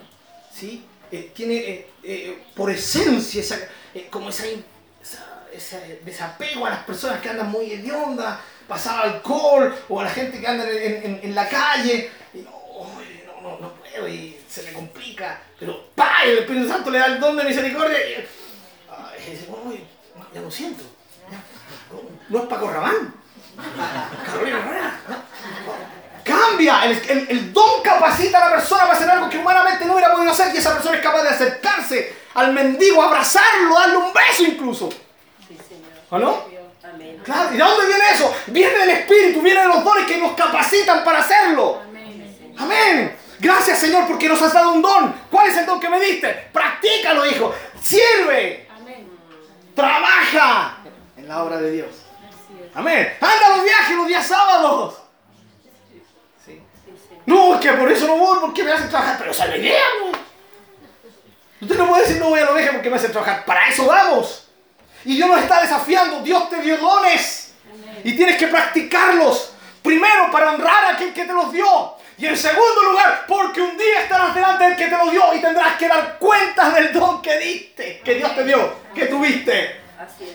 ¿sí? 0.53 0.85
Eh, 1.11 1.31
tiene 1.33 1.55
eh, 1.57 1.89
eh, 2.03 2.43
por 2.55 2.69
esencia 2.69 3.41
esa, 3.41 3.57
como 4.09 4.29
esa, 4.29 4.43
desapego 6.03 6.65
a 6.65 6.69
las 6.69 6.83
personas 6.83 7.21
que 7.21 7.29
andan 7.29 7.49
muy 7.49 7.71
hediondas, 7.71 8.39
pasar 8.67 9.05
alcohol, 9.05 9.75
o 9.89 9.99
a 9.99 10.03
la 10.03 10.09
gente 10.09 10.39
que 10.39 10.47
anda 10.47 10.65
en, 10.69 11.35
la 11.35 11.47
calle, 11.47 12.11
y 12.33 12.39
no, 12.39 12.51
no, 13.41 13.59
no, 13.59 13.73
puedo, 13.73 14.07
y 14.07 14.37
se 14.47 14.63
me 14.63 14.73
complica, 14.73 15.39
pero 15.59 15.89
¡pa! 15.95 16.23
el 16.23 16.39
Espíritu 16.39 16.67
Santo 16.67 16.89
le 16.89 16.99
da 16.99 17.05
el 17.05 17.19
don 17.19 17.37
de 17.37 17.43
misericordia 17.45 17.97
y 17.97 18.27
ay, 18.89 19.87
ya 20.33 20.41
lo 20.41 20.51
siento, 20.51 20.83
no, 22.29 22.39
es 22.39 22.45
Paco 22.47 22.69
Rabán, 22.69 23.13
Carolina 24.25 25.01
Cambia, 26.23 26.85
el, 26.85 27.27
el, 27.29 27.53
don 27.53 27.81
capacita 27.81 28.37
a 28.39 28.49
la 28.49 28.55
persona 28.57 28.83
para 28.83 28.97
hacer 28.97 29.09
algo 29.09 29.29
que 29.29 29.37
humanamente 29.37 29.85
no 29.85 29.93
hubiera 29.93 30.13
podido 30.13 30.33
hacer 30.33 30.53
y 30.53 30.57
esa 30.57 30.73
persona 30.73 30.97
es 30.97 31.01
capaz 31.01 31.23
de 31.23 31.29
acercarse 31.29 32.15
al 32.33 32.51
mendigo, 32.53 33.01
abrazarlo, 33.01 33.75
darle 33.75 33.97
un 33.97 34.13
beso 34.13 34.43
incluso. 34.43 34.89
¿O 36.09 36.19
no? 36.19 36.56
Claro, 37.23 37.53
¿y 37.53 37.57
de 37.57 37.63
dónde 37.63 37.85
viene 37.87 38.11
eso? 38.13 38.35
Viene 38.47 38.77
del 38.77 38.89
Espíritu, 38.89 39.41
viene 39.41 39.61
de 39.61 39.67
los 39.67 39.83
dones 39.83 40.05
que 40.05 40.17
nos 40.17 40.33
capacitan 40.33 41.03
para 41.03 41.19
hacerlo. 41.19 41.81
Amén. 42.57 43.17
Gracias 43.39 43.79
Señor 43.79 44.07
porque 44.07 44.27
nos 44.27 44.41
has 44.41 44.53
dado 44.53 44.73
un 44.73 44.81
don. 44.81 45.13
¿Cuál 45.29 45.47
es 45.47 45.57
el 45.57 45.65
don 45.65 45.79
que 45.79 45.89
me 45.89 45.99
diste? 45.99 46.49
Practícalo, 46.51 47.25
hijo. 47.25 47.53
Sirve. 47.81 48.67
Trabaja 49.75 50.77
en 51.15 51.27
la 51.27 51.43
obra 51.43 51.57
de 51.57 51.71
Dios. 51.71 51.89
Amén. 52.73 53.13
Anda 53.21 53.57
los 53.57 53.63
viajes 53.63 53.95
los 53.95 54.07
días 54.07 54.25
sábados. 54.25 54.97
No, 57.27 57.55
es 57.55 57.59
que 57.59 57.73
por 57.73 57.91
eso 57.91 58.07
no 58.07 58.17
voy, 58.17 58.39
porque 58.39 58.63
me 58.63 58.71
hacen 58.71 58.89
trabajar. 58.89 59.17
Pero 59.19 59.31
esa 59.31 59.43
es 59.45 59.49
la 59.51 59.57
idea, 59.57 59.83
Usted 61.59 61.75
no 61.75 61.87
puede 61.87 62.03
decir 62.03 62.19
no 62.19 62.29
voy 62.29 62.39
a 62.39 62.45
los 62.45 62.53
viajes 62.53 62.73
porque 62.73 62.89
me 62.89 62.95
hacen 62.95 63.11
trabajar. 63.11 63.45
Para 63.45 63.67
eso 63.67 63.85
vamos. 63.85 64.46
Y 65.05 65.15
Dios 65.15 65.29
nos 65.29 65.39
está 65.39 65.61
desafiando. 65.61 66.21
Dios 66.21 66.49
te 66.49 66.61
dio 66.61 66.77
dones. 66.77 67.53
Y 68.03 68.15
tienes 68.15 68.37
que 68.37 68.47
practicarlos. 68.47 69.53
Primero, 69.81 70.29
para 70.31 70.53
honrar 70.53 70.85
a 70.85 70.89
aquel 70.91 71.13
que 71.13 71.25
te 71.25 71.33
los 71.33 71.51
dio. 71.51 71.95
Y 72.17 72.25
en 72.25 72.35
segundo 72.35 72.83
lugar, 72.83 73.25
porque 73.27 73.61
un 73.61 73.77
día 73.77 74.01
estarás 74.01 74.33
delante 74.33 74.63
del 74.63 74.75
que 74.75 74.87
te 74.87 74.97
lo 74.97 75.11
dio 75.11 75.33
y 75.35 75.39
tendrás 75.39 75.77
que 75.77 75.87
dar 75.87 76.17
cuentas 76.17 76.73
del 76.73 76.91
don 76.91 77.21
que 77.21 77.37
diste, 77.37 78.01
que 78.03 78.15
Dios 78.15 78.35
te 78.35 78.43
dio, 78.43 78.73
que 78.95 79.05
tuviste. 79.05 79.81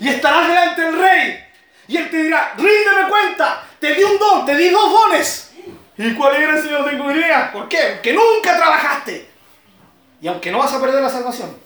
Y 0.00 0.08
estarás 0.08 0.46
delante 0.46 0.80
del 0.80 0.98
rey. 0.98 1.44
Y 1.88 1.96
él 1.96 2.08
te 2.08 2.22
dirá, 2.22 2.54
ríndeme 2.56 3.08
cuenta, 3.08 3.64
te 3.80 3.94
di 3.94 4.02
un 4.04 4.18
don, 4.18 4.46
te 4.46 4.56
di 4.56 4.68
dos 4.70 4.92
dones. 4.92 5.52
¿Y 5.98 6.14
cuál 6.14 6.36
era 6.36 6.62
si 6.62 6.70
no 6.70 6.84
tengo 6.84 7.10
idea? 7.10 7.50
¿Por 7.52 7.68
qué? 7.68 7.94
Porque 7.94 8.12
nunca 8.12 8.56
trabajaste. 8.56 9.28
Y 10.20 10.28
aunque 10.28 10.52
no 10.52 10.58
vas 10.58 10.72
a 10.72 10.80
perder 10.80 11.02
la 11.02 11.10
salvación, 11.10 11.56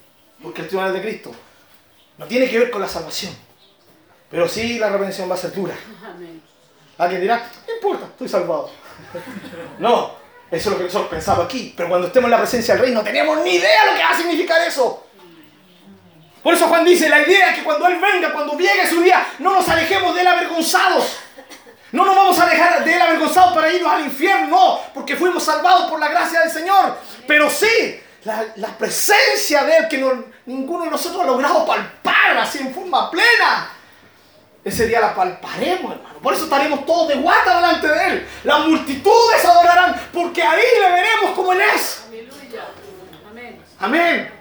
porque 0.42 0.62
el 0.62 0.68
tribunal 0.68 0.94
de 0.94 1.02
Cristo 1.02 1.34
no 2.18 2.26
tiene 2.26 2.48
que 2.48 2.58
ver 2.58 2.70
con 2.70 2.80
la 2.80 2.88
salvación, 2.88 3.34
pero 4.30 4.48
sí 4.48 4.78
la 4.78 4.88
redención 4.88 5.30
va 5.30 5.34
a 5.34 5.38
ser 5.38 5.52
dura. 5.52 5.74
Alguien 6.98 7.20
dirá, 7.20 7.50
no 7.66 7.74
importa, 7.74 8.06
estoy 8.06 8.28
salvado. 8.28 8.70
No, 9.78 10.14
eso 10.50 10.70
es 10.70 10.72
lo 10.72 10.78
que 10.78 10.84
nosotros 10.84 11.10
pensamos 11.10 11.44
aquí. 11.44 11.74
Pero 11.76 11.88
cuando 11.88 12.06
estemos 12.06 12.26
en 12.26 12.30
la 12.30 12.38
presencia 12.38 12.74
del 12.74 12.84
rey 12.84 12.94
no 12.94 13.02
tenemos 13.02 13.38
ni 13.42 13.56
idea 13.56 13.86
lo 13.86 13.96
que 13.96 14.02
va 14.02 14.10
a 14.10 14.16
significar 14.16 14.66
eso. 14.66 15.04
Por 16.42 16.54
eso 16.54 16.68
Juan 16.68 16.84
dice, 16.84 17.08
la 17.08 17.20
idea 17.20 17.50
es 17.50 17.56
que 17.56 17.64
cuando 17.64 17.88
Él 17.88 17.98
venga, 18.00 18.32
cuando 18.32 18.56
llegue 18.56 18.86
su 18.88 19.00
día, 19.00 19.26
no 19.40 19.52
nos 19.52 19.68
alejemos 19.68 20.14
de 20.14 20.20
él 20.20 20.26
avergonzados. 20.28 21.18
No 21.92 22.04
nos 22.04 22.14
vamos 22.14 22.38
a 22.38 22.46
dejar 22.46 22.84
de 22.84 22.94
él 22.94 23.02
avergonzados 23.02 23.52
para 23.54 23.72
irnos 23.72 23.92
al 23.92 24.04
infierno, 24.04 24.48
no, 24.48 24.80
porque 24.94 25.16
fuimos 25.16 25.42
salvados 25.42 25.90
por 25.90 25.98
la 25.98 26.08
gracia 26.08 26.40
del 26.40 26.50
Señor. 26.50 26.96
Pero 27.26 27.50
sí, 27.50 28.00
la, 28.26 28.78
presencia 28.78 29.64
de 29.64 29.76
Él 29.76 29.88
que 29.88 30.04
ninguno 30.46 30.84
de 30.84 30.90
nosotros 30.90 31.22
ha 31.22 31.26
logrado 31.26 31.64
palpar 31.64 32.36
así 32.38 32.58
en 32.58 32.74
forma 32.74 33.10
plena. 33.10 33.70
Ese 34.64 34.88
día 34.88 35.00
la 35.00 35.14
palparemos, 35.14 35.92
hermano. 35.92 36.18
Por 36.20 36.34
eso 36.34 36.44
estaremos 36.44 36.84
todos 36.84 37.08
de 37.08 37.14
guata 37.16 37.54
delante 37.54 37.86
de 37.86 38.06
Él. 38.06 38.28
Las 38.42 38.66
multitudes 38.66 39.44
adorarán, 39.44 39.94
porque 40.12 40.42
ahí 40.42 40.64
le 40.80 40.90
veremos 40.90 41.30
como 41.36 41.52
Él 41.52 41.60
es. 41.74 42.04
Aleluya. 42.08 42.64
Amén. 43.30 43.62
Amén. 43.78 44.32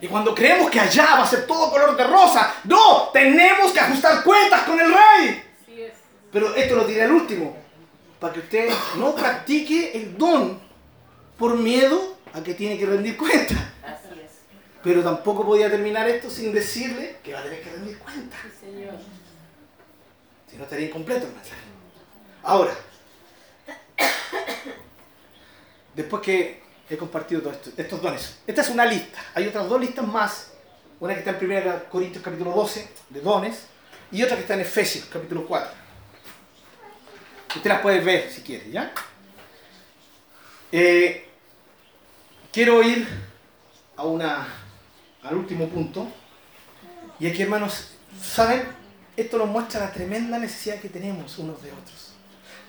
Y 0.00 0.08
cuando 0.08 0.34
creemos 0.34 0.68
que 0.68 0.80
allá 0.80 1.14
va 1.16 1.22
a 1.22 1.26
ser 1.26 1.46
todo 1.46 1.70
color 1.70 1.96
de 1.96 2.04
rosa, 2.04 2.54
no, 2.64 3.10
tenemos 3.12 3.72
que 3.72 3.80
ajustar 3.80 4.24
cuentas 4.24 4.62
con 4.64 4.80
el 4.80 4.92
Rey. 4.92 5.42
Pero 6.32 6.54
esto 6.56 6.74
lo 6.74 6.84
diré 6.84 7.04
al 7.04 7.12
último, 7.12 7.56
para 8.18 8.32
que 8.32 8.40
usted 8.40 8.68
no 8.96 9.14
practique 9.14 9.92
el 9.94 10.18
don 10.18 10.63
por 11.38 11.56
miedo 11.56 12.16
a 12.32 12.42
que 12.42 12.54
tiene 12.54 12.78
que 12.78 12.86
rendir 12.86 13.16
cuentas. 13.16 13.58
Pero 14.82 15.02
tampoco 15.02 15.46
podía 15.46 15.70
terminar 15.70 16.08
esto 16.08 16.28
sin 16.28 16.52
decirle 16.52 17.16
que 17.22 17.32
va 17.32 17.40
a 17.40 17.42
tener 17.42 17.62
que 17.62 17.70
rendir 17.70 17.98
cuentas. 17.98 18.40
Si 20.50 20.56
no 20.56 20.64
estaría 20.64 20.86
incompleto 20.86 21.26
el 21.26 21.32
mensaje. 21.32 21.60
Ahora, 22.42 22.74
después 25.94 26.22
que 26.22 26.62
he 26.90 26.96
compartido 26.98 27.40
todos 27.40 27.56
estos 27.76 28.02
dones, 28.02 28.36
esta 28.46 28.60
es 28.60 28.68
una 28.68 28.84
lista. 28.84 29.18
Hay 29.34 29.46
otras 29.46 29.68
dos 29.68 29.80
listas 29.80 30.06
más. 30.06 30.50
Una 31.00 31.14
que 31.14 31.20
está 31.20 31.30
en 31.30 31.50
1 31.50 31.84
Corintios 31.90 32.22
capítulo 32.22 32.52
12, 32.52 32.88
de 33.10 33.20
dones, 33.20 33.66
y 34.12 34.22
otra 34.22 34.36
que 34.36 34.42
está 34.42 34.54
en 34.54 34.60
Efesios 34.60 35.06
capítulo 35.06 35.46
4. 35.46 35.70
Usted 37.56 37.70
las 37.70 37.80
puede 37.80 38.00
ver 38.00 38.30
si 38.30 38.42
quiere, 38.42 38.70
¿ya? 38.70 38.92
Eh, 40.76 41.24
quiero 42.52 42.82
ir 42.82 43.06
a 43.96 44.02
una 44.02 44.44
al 45.22 45.36
último 45.36 45.68
punto. 45.68 46.08
Y 47.20 47.28
aquí, 47.28 47.42
hermanos, 47.42 47.90
¿saben? 48.20 48.64
esto 49.16 49.38
nos 49.38 49.46
muestra 49.46 49.82
la 49.82 49.92
tremenda 49.92 50.36
necesidad 50.36 50.80
que 50.80 50.88
tenemos 50.88 51.38
unos 51.38 51.62
de 51.62 51.70
otros. 51.70 52.14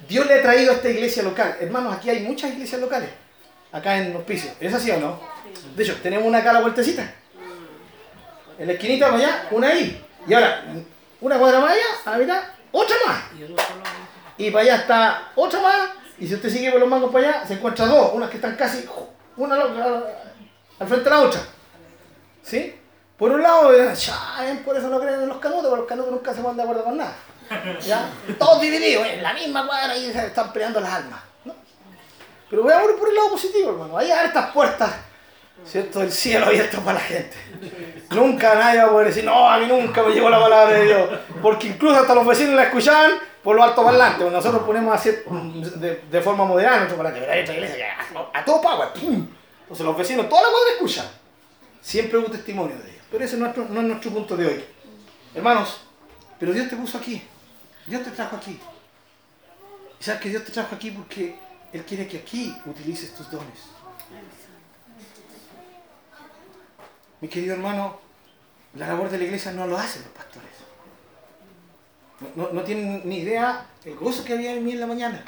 Dios 0.07 0.27
le 0.27 0.35
ha 0.35 0.41
traído 0.43 0.71
a 0.71 0.75
esta 0.75 0.87
iglesia 0.87 1.23
local. 1.23 1.57
Hermanos, 1.59 1.95
aquí 1.95 2.11
hay 2.11 2.19
muchas 2.21 2.51
iglesias 2.51 2.79
locales. 2.79 3.09
Acá 3.71 3.97
en 3.97 4.15
Hospicio. 4.15 4.51
¿Es 4.59 4.71
así 4.71 4.91
o 4.91 4.99
no? 4.99 5.19
De 5.75 5.83
hecho, 5.83 5.97
tenemos 6.03 6.27
una 6.27 6.37
acá 6.37 6.51
a 6.51 6.53
la 6.53 6.61
vueltecita. 6.61 7.11
En 8.59 8.67
la 8.67 8.73
esquinita 8.73 9.09
para 9.09 9.17
allá, 9.17 9.47
una 9.49 9.69
ahí. 9.69 10.05
Y 10.27 10.33
ahora, 10.35 10.63
una 11.21 11.39
cuadra 11.39 11.59
más 11.59 11.71
allá, 11.71 11.85
a 12.05 12.11
la 12.11 12.17
mitad, 12.19 12.43
otra 12.71 12.97
más. 13.07 13.23
Y 14.37 14.51
para 14.51 14.63
allá 14.63 14.75
está 14.75 15.31
otra 15.33 15.59
más. 15.59 16.04
Y 16.17 16.27
si 16.27 16.35
usted 16.35 16.49
sigue 16.49 16.71
por 16.71 16.79
los 16.79 16.89
mangos 16.89 17.11
para 17.11 17.27
allá, 17.27 17.47
se 17.47 17.53
encuentra 17.53 17.85
dos. 17.85 18.13
Unas 18.13 18.29
que 18.29 18.37
están 18.37 18.55
casi 18.55 18.87
una 19.37 19.55
al 19.55 20.87
frente 20.87 21.03
de 21.03 21.09
la 21.09 21.21
otra. 21.21 21.41
¿Sí? 22.41 22.75
Por 23.17 23.31
un 23.31 23.41
lado, 23.41 23.71
ya, 23.93 24.61
por 24.65 24.75
eso 24.75 24.89
no 24.89 24.99
creen 24.99 25.21
en 25.21 25.29
los 25.29 25.37
canutos, 25.37 25.67
porque 25.67 25.79
los 25.79 25.87
canutos 25.87 26.11
nunca 26.11 26.33
se 26.33 26.41
van 26.41 26.57
de 26.57 26.63
acuerdo 26.63 26.83
con 26.83 26.97
nada. 26.97 27.15
¿Ya? 27.79 28.09
Todos 28.37 28.61
divididos, 28.61 29.07
en 29.07 29.23
la 29.23 29.33
misma 29.33 29.65
cuadra 29.65 29.95
y 29.95 30.11
se 30.11 30.25
están 30.25 30.51
peleando 30.51 30.81
las 30.81 30.93
almas. 30.95 31.21
¿no? 31.45 31.55
Pero 32.49 32.63
voy 32.63 32.73
a 32.73 32.81
ver 32.81 32.95
por 32.97 33.07
el 33.07 33.15
lado 33.15 33.31
positivo, 33.31 33.71
hermano. 33.71 33.97
Hay 33.97 34.11
estas 34.11 34.51
puertas, 34.51 34.91
¿cierto? 35.65 36.01
El 36.01 36.11
cielo 36.11 36.47
abierto 36.47 36.81
para 36.81 36.99
la 36.99 37.05
gente. 37.05 37.37
Nunca 38.09 38.53
nadie 38.55 38.81
va 38.81 38.87
a 38.87 38.91
poder 38.91 39.07
decir, 39.07 39.23
no, 39.23 39.49
a 39.49 39.57
mí 39.59 39.67
nunca 39.67 40.03
me 40.03 40.13
llegó 40.13 40.29
la 40.29 40.39
palabra 40.39 40.77
de 40.77 40.85
Dios. 40.85 41.09
Porque 41.41 41.67
incluso 41.67 42.01
hasta 42.01 42.15
los 42.15 42.27
vecinos 42.27 42.55
la 42.55 42.63
escuchaban 42.63 43.11
por 43.45 43.55
los 43.55 43.63
altoparlantes. 43.63 44.31
Nosotros 44.31 44.63
ponemos 44.63 44.95
así 44.95 45.11
de, 45.75 46.01
de 46.09 46.21
forma 46.21 46.45
moderada 46.45 46.77
nuestro 46.77 46.97
parlante. 46.97 47.19
Pero 47.19 47.31
hay 47.31 47.41
otra 47.43 47.53
iglesia 47.53 47.95
a, 48.33 48.43
todo 48.43 48.59
pago. 48.59 48.91
Entonces 48.95 49.85
los 49.85 49.95
vecinos, 49.95 50.27
toda 50.27 50.41
la 50.41 50.49
cuadra 50.49 50.71
escuchan. 50.73 51.05
Siempre 51.79 52.17
hubo 52.17 52.31
testimonio 52.31 52.75
de 52.75 52.89
ellos. 52.89 53.03
Pero 53.11 53.23
ese 53.23 53.37
no 53.37 53.45
es 53.47 53.55
nuestro 53.55 54.11
punto 54.11 54.35
de 54.35 54.47
hoy. 54.47 54.65
Hermanos, 55.35 55.81
pero 56.39 56.53
Dios 56.53 56.67
te 56.67 56.75
puso 56.75 56.97
aquí. 56.97 57.21
Dios 57.85 58.03
te 58.03 58.09
trajo 58.09 58.35
aquí. 58.35 58.59
¿Y 59.99 60.03
sabes 60.03 60.21
que 60.21 60.29
Dios 60.29 60.43
te 60.43 60.51
trajo 60.51 60.73
aquí? 60.73 60.89
Porque 60.89 61.37
Él 61.71 61.83
quiere 61.85 62.07
que 62.07 62.17
aquí 62.17 62.57
utilices 62.65 63.13
tus 63.13 63.29
dones. 63.29 63.59
Mi 67.21 67.27
querido 67.27 67.53
hermano, 67.53 67.99
la 68.73 68.87
labor 68.87 69.07
de 69.11 69.19
la 69.19 69.23
iglesia 69.25 69.51
no 69.51 69.67
lo 69.67 69.77
hacen 69.77 70.01
los 70.01 70.11
pastores. 70.13 70.54
No, 72.35 72.61
tienen 72.61 73.01
ni 73.05 73.19
idea 73.19 73.67
el 73.83 73.95
gozo 73.95 74.23
que 74.23 74.33
había 74.33 74.53
en 74.53 74.63
mí 74.63 74.71
en 74.71 74.79
la 74.79 74.87
mañana. 74.87 75.23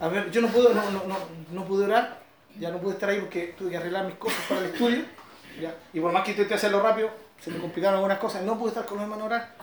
A 0.00 0.08
ver, 0.08 0.30
yo 0.30 0.40
no 0.40 0.48
puedo, 0.48 0.74
no, 0.74 0.82
no, 0.90 1.16
no, 1.52 1.64
pude 1.64 1.84
orar, 1.84 2.20
ya 2.58 2.70
no 2.70 2.78
pude 2.78 2.94
estar 2.94 3.08
ahí 3.08 3.20
porque 3.20 3.54
tuve 3.56 3.70
que 3.70 3.76
arreglar 3.76 4.06
mis 4.06 4.16
cosas 4.16 4.40
para 4.48 4.60
el 4.60 4.66
estudio. 4.66 5.04
Y 5.92 6.00
por 6.00 6.12
más 6.12 6.24
que 6.24 6.32
intenté 6.32 6.54
hacerlo 6.54 6.82
rápido, 6.82 7.10
se 7.40 7.50
me 7.50 7.58
complicaron 7.58 7.96
algunas 7.96 8.18
cosas, 8.18 8.42
no 8.42 8.58
pude 8.58 8.70
estar 8.70 8.84
con 8.84 8.96
los 8.96 9.04
hermanos 9.04 9.22
a 9.22 9.26
orar. 9.26 9.54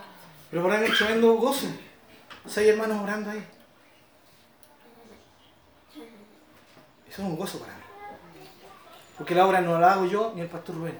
Pero 0.49 0.63
por 0.63 0.71
ahí 0.71 0.81
me 0.81 0.95
tremendo 0.95 1.33
gozo. 1.35 1.67
Seis 2.45 2.69
hermanos 2.69 3.01
orando 3.01 3.31
ahí. 3.31 3.45
Eso 7.09 7.21
es 7.21 7.27
un 7.27 7.35
gozo 7.35 7.59
para 7.59 7.73
mí. 7.73 7.81
Porque 9.17 9.35
la 9.35 9.45
obra 9.45 9.61
no 9.61 9.79
la 9.79 9.93
hago 9.93 10.05
yo 10.05 10.31
ni 10.33 10.41
el 10.41 10.47
pastor 10.47 10.75
Rubén. 10.75 10.97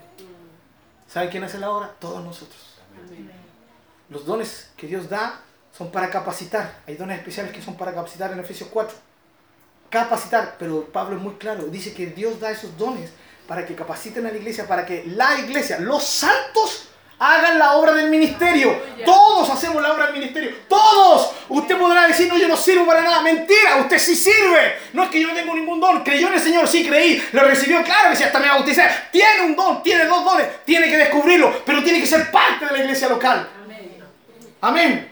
¿Saben 1.08 1.30
quién 1.30 1.44
hace 1.44 1.58
la 1.58 1.70
obra? 1.72 1.94
Todos 2.00 2.24
nosotros. 2.24 2.78
Los 4.10 4.26
dones 4.26 4.72
que 4.78 4.88
Dios 4.88 5.10
da 5.10 5.42
son 5.82 5.92
para 5.92 6.12
capacitar. 6.12 6.76
Hay 6.88 6.96
dones 6.96 7.18
especiales 7.18 7.52
que 7.52 7.62
son 7.62 7.76
para 7.76 7.92
capacitar 7.92 8.32
en 8.32 8.40
Efesios 8.40 8.70
4. 8.72 8.96
Capacitar, 9.90 10.56
pero 10.60 10.86
Pablo 10.86 11.18
es 11.18 11.22
muy 11.24 11.34
claro. 11.36 11.64
Dice 11.66 11.92
que 11.92 12.06
Dios 12.06 12.40
da 12.40 12.52
esos 12.52 12.78
dones 12.78 13.10
para 13.48 13.66
que 13.66 13.74
capaciten 13.74 14.28
a 14.28 14.32
la 14.32 14.38
iglesia, 14.38 14.68
para 14.68 14.86
que 14.86 15.04
la 15.08 15.40
iglesia, 15.40 15.80
los 15.80 16.04
santos, 16.04 16.90
hagan 17.18 17.58
la 17.58 17.78
obra 17.78 17.94
del 17.94 18.12
ministerio. 18.12 18.80
Todos 19.04 19.50
hacemos 19.50 19.82
la 19.82 19.92
obra 19.92 20.06
del 20.06 20.14
ministerio. 20.14 20.52
Todos. 20.68 21.32
Usted 21.50 21.76
podrá 21.80 22.08
decir, 22.08 22.28
no, 22.28 22.38
yo 22.38 22.48
no 22.48 22.56
sirvo 22.56 22.86
para 22.86 23.02
nada. 23.02 23.22
Mentira, 23.24 23.78
usted 23.80 23.98
sí 23.98 24.16
sirve. 24.16 24.76
No 24.94 25.06
es 25.06 25.10
que 25.10 25.20
yo 25.20 25.30
no 25.30 25.34
tengo 25.34 25.56
ningún 25.56 25.80
don. 25.80 26.04
Creyó 26.04 26.28
en 26.28 26.36
el 26.36 26.40
Señor, 26.40 26.68
sí 26.68 26.88
creí. 26.88 27.28
Lo 27.32 27.44
recibió, 27.44 27.84
claro 27.84 28.12
que 28.12 28.18
sí, 28.18 28.24
hasta 28.24 28.40
me 28.40 28.50
bautizé. 28.50 28.88
Tiene 29.12 29.42
un 29.48 29.56
don, 29.56 29.82
tiene 29.82 30.06
dos 30.06 30.24
dones. 30.24 30.64
Tiene 30.64 30.88
que 30.88 30.98
descubrirlo, 30.98 31.64
pero 31.66 31.84
tiene 31.84 32.00
que 32.00 32.08
ser 32.08 32.30
parte 32.30 32.68
de 32.68 32.72
la 32.72 32.84
iglesia 32.84 33.10
local. 33.10 33.50
Amén. 34.62 35.11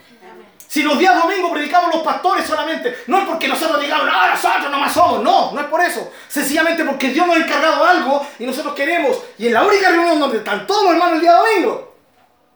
Si 0.69 0.83
los 0.83 0.99
días 0.99 1.15
domingos 1.15 1.51
predicamos 1.51 1.91
los 1.91 2.03
pastores 2.03 2.45
solamente, 2.45 2.99
no 3.07 3.17
es 3.17 3.25
porque 3.27 3.47
nosotros 3.47 3.81
digamos, 3.81 4.05
no, 4.05 4.27
nosotros 4.27 4.69
nomás 4.69 4.93
somos, 4.93 5.23
no, 5.23 5.51
no 5.51 5.61
es 5.61 5.65
por 5.65 5.81
eso. 5.81 6.11
Sencillamente 6.27 6.85
porque 6.85 7.09
Dios 7.09 7.25
nos 7.25 7.37
ha 7.37 7.39
encargado 7.39 7.83
algo 7.83 8.27
y 8.37 8.45
nosotros 8.45 8.75
queremos. 8.75 9.17
Y 9.39 9.47
en 9.47 9.53
la 9.53 9.63
única 9.63 9.89
reunión 9.89 10.19
donde 10.19 10.37
están 10.37 10.67
todos 10.67 10.83
los 10.83 10.93
hermanos 10.93 11.15
el 11.15 11.21
día 11.21 11.33
domingo. 11.33 11.95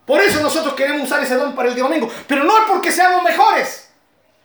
Por 0.06 0.22
eso 0.22 0.42
nosotros 0.42 0.76
queremos 0.76 1.08
usar 1.08 1.24
ese 1.24 1.34
don 1.34 1.56
para 1.56 1.70
el 1.70 1.74
día 1.74 1.86
domingo. 1.86 2.08
Pero 2.28 2.44
no 2.44 2.56
es 2.56 2.66
porque 2.68 2.92
seamos 2.92 3.24
mejores. 3.24 3.90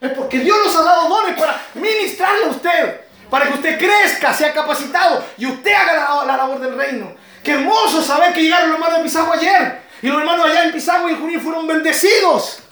Es 0.01 0.11
porque 0.13 0.39
Dios 0.39 0.57
nos 0.65 0.75
ha 0.75 0.81
dado 0.81 1.07
dones 1.07 1.39
para 1.39 1.61
ministrarle 1.75 2.45
a 2.45 2.49
usted. 2.49 3.01
Para 3.29 3.45
que 3.49 3.53
usted 3.53 3.77
crezca, 3.77 4.33
sea 4.33 4.51
capacitado 4.51 5.23
y 5.37 5.45
usted 5.45 5.71
haga 5.71 5.93
la, 5.93 6.25
la 6.25 6.37
labor 6.37 6.59
del 6.59 6.75
reino. 6.75 7.13
Qué 7.43 7.51
hermoso 7.51 8.01
saber 8.01 8.33
que 8.33 8.41
llegaron 8.41 8.69
los 8.69 8.79
hermanos 8.79 8.97
de 8.97 9.03
Pisagua 9.03 9.35
ayer. 9.35 9.81
Y 10.01 10.07
los 10.07 10.19
hermanos 10.21 10.47
allá 10.47 10.63
en 10.63 10.71
Pisagua 10.71 11.11
y 11.11 11.13
en 11.13 11.21
Junín 11.21 11.39
fueron 11.39 11.67
bendecidos. 11.67 12.63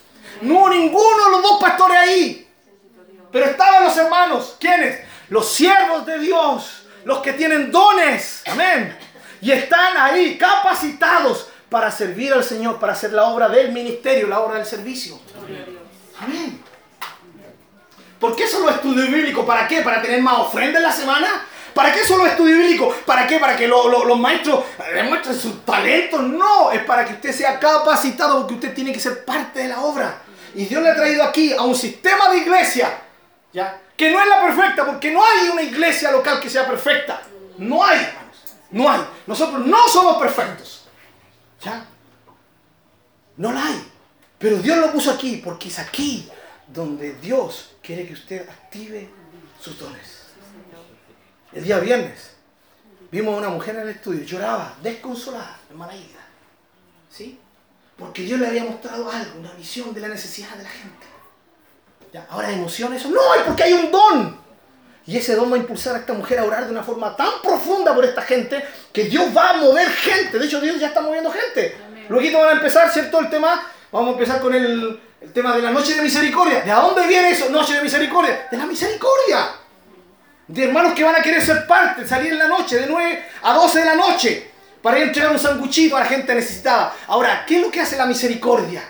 No 0.42 0.56
hubo 0.56 0.70
ninguno 0.70 1.26
de 1.26 1.32
los 1.32 1.42
dos 1.42 1.60
pastores 1.60 1.98
ahí. 1.98 2.48
Pero 3.32 3.46
estaban 3.46 3.84
los 3.84 3.98
hermanos. 3.98 4.56
¿Quiénes? 4.60 5.00
Los 5.30 5.50
siervos 5.50 6.06
de 6.06 6.20
Dios. 6.20 6.88
Los 7.04 7.20
que 7.20 7.34
tienen 7.34 7.72
dones. 7.72 8.44
Amén. 8.48 8.98
Y 9.42 9.52
están 9.52 9.98
ahí 9.98 10.38
capacitados 10.38 11.50
para 11.70 11.92
servir 11.92 12.34
al 12.34 12.44
Señor, 12.44 12.80
para 12.80 12.94
hacer 12.94 13.14
la 13.14 13.26
obra 13.26 13.50
del 13.50 13.72
ministerio, 13.72 14.28
la 14.28 14.40
obra 14.40 14.58
del 14.58 14.66
servicio. 14.66 15.20
Amén. 16.20 16.62
¿Por 18.20 18.36
qué 18.36 18.48
solo 18.48 18.70
estudio 18.70 19.06
bíblico? 19.06 19.46
¿Para 19.46 19.68
qué? 19.68 19.82
¿Para 19.82 20.02
tener 20.02 20.22
más 20.22 20.40
ofrenda 20.40 20.80
en 20.80 20.84
la 20.84 20.92
semana? 20.92 21.46
¿Para 21.74 21.94
qué 21.94 22.04
solo 22.04 22.26
estudio 22.26 22.58
bíblico? 22.58 22.96
¿Para 23.06 23.28
qué? 23.28 23.38
¿Para 23.38 23.56
que 23.56 23.68
los 23.68 24.20
maestros 24.20 24.64
demuestren 24.96 25.40
sus 25.40 25.64
talentos? 25.64 26.24
No, 26.24 26.72
es 26.72 26.84
para 26.84 27.06
que 27.06 27.14
usted 27.14 27.32
sea 27.32 27.60
capacitado 27.60 28.40
porque 28.40 28.56
usted 28.56 28.74
tiene 28.74 28.92
que 28.92 29.00
ser 29.00 29.24
parte 29.24 29.60
de 29.60 29.68
la 29.68 29.82
obra. 29.82 30.24
Y 30.58 30.66
Dios 30.66 30.82
le 30.82 30.90
ha 30.90 30.96
traído 30.96 31.24
aquí 31.24 31.54
a 31.54 31.62
un 31.62 31.76
sistema 31.76 32.30
de 32.30 32.40
iglesia, 32.40 33.00
¿ya? 33.54 33.80
Que 33.96 34.10
no 34.10 34.20
es 34.20 34.28
la 34.28 34.42
perfecta, 34.42 34.88
porque 34.88 35.12
no 35.12 35.24
hay 35.24 35.50
una 35.50 35.62
iglesia 35.62 36.10
local 36.10 36.40
que 36.40 36.50
sea 36.50 36.66
perfecta. 36.66 37.22
No 37.60 37.86
hay, 37.86 38.00
hermanos. 38.00 38.38
No 38.72 38.90
hay. 38.90 39.02
Nosotros 39.28 39.64
no 39.68 39.88
somos 39.88 40.18
perfectos. 40.18 40.88
¿Ya? 41.64 41.86
No 43.36 43.52
la 43.52 43.68
hay. 43.68 43.88
Pero 44.40 44.58
Dios 44.58 44.80
lo 44.80 44.92
puso 44.92 45.12
aquí, 45.12 45.40
porque 45.46 45.68
es 45.68 45.78
aquí 45.78 46.28
donde 46.66 47.14
Dios 47.14 47.76
quiere 47.84 48.08
que 48.08 48.14
usted 48.14 48.50
active 48.50 49.12
sus 49.62 49.78
dones. 49.78 50.24
El 51.54 51.66
día 51.66 51.78
viernes 51.78 52.32
vimos 53.12 53.36
a 53.36 53.38
una 53.38 53.50
mujer 53.50 53.76
en 53.76 53.82
el 53.82 53.90
estudio, 53.90 54.24
lloraba, 54.24 54.76
desconsolada, 54.82 55.60
hermana 55.70 55.96
Ida. 55.96 56.26
¿Sí? 57.12 57.40
Porque 57.98 58.22
Dios 58.22 58.40
le 58.40 58.48
había 58.48 58.64
mostrado 58.64 59.10
algo, 59.10 59.40
una 59.40 59.54
visión 59.54 59.94
de 59.94 60.02
la 60.02 60.08
necesidad 60.08 60.50
de 60.56 60.64
la 60.64 60.70
gente. 60.70 61.08
¿Ya? 62.14 62.28
Ahora 62.30 62.52
emoción 62.52 62.94
eso. 62.94 63.10
No, 63.10 63.34
es 63.34 63.42
porque 63.42 63.64
hay 63.64 63.74
un 63.74 63.92
don. 63.92 64.40
Y 65.08 65.18
ese 65.18 65.36
don 65.36 65.52
va 65.52 65.56
a 65.56 65.60
impulsar 65.60 65.96
a 65.96 66.00
esta 66.00 66.14
mujer 66.14 66.40
a 66.40 66.44
orar 66.44 66.66
de 66.66 66.72
una 66.72 66.84
forma 66.84 67.16
tan 67.16 67.42
profunda 67.42 67.96
por 67.96 68.06
esta 68.06 68.22
gente 68.22 68.64
que 68.94 69.06
Dios 69.06 69.36
va 69.36 69.52
a 69.52 69.54
mover 69.58 69.90
gente. 69.90 70.38
De 70.38 70.46
hecho, 70.46 70.62
Dios 70.62 70.80
ya 70.80 70.88
está 70.88 71.02
moviendo 71.02 71.32
gente. 71.32 71.76
Luego 72.10 72.40
van 72.40 72.50
a 72.50 72.52
empezar, 72.54 72.92
¿cierto? 72.92 73.20
El 73.20 73.30
tema, 73.30 73.66
vamos 73.92 74.10
a 74.10 74.14
empezar 74.14 74.42
con 74.42 74.54
el, 74.54 75.00
el 75.20 75.34
tema 75.34 75.56
de 75.56 75.62
la 75.62 75.72
noche 75.72 75.96
de 75.96 76.02
misericordia. 76.02 76.62
¿De 76.62 76.72
dónde 76.72 77.08
viene 77.08 77.32
eso? 77.32 77.50
Noche 77.50 77.74
de 77.74 77.82
misericordia. 77.82 78.48
De 78.52 78.58
la 78.58 78.66
misericordia. 78.66 79.50
De 80.48 80.66
hermanos 80.66 80.94
que 80.94 81.04
van 81.04 81.16
a 81.16 81.22
querer 81.22 81.42
ser 81.42 81.66
parte, 81.66 82.08
salir 82.08 82.32
en 82.32 82.40
la 82.40 82.48
noche, 82.48 82.78
de 82.78 82.88
9 82.88 83.26
a 83.42 83.54
12 83.54 83.80
de 83.80 83.86
la 83.86 83.96
noche 83.96 84.47
para 84.88 85.00
ir 85.00 85.04
a 85.04 85.08
entregar 85.08 85.34
un 85.34 85.38
sanguchito 85.38 85.98
a 85.98 86.00
la 86.00 86.06
gente 86.06 86.34
necesitada. 86.34 86.96
Ahora, 87.08 87.46
¿qué 87.46 87.58
es 87.58 87.62
lo 87.62 87.70
que 87.70 87.82
hace 87.82 87.98
la 87.98 88.06
misericordia? 88.06 88.82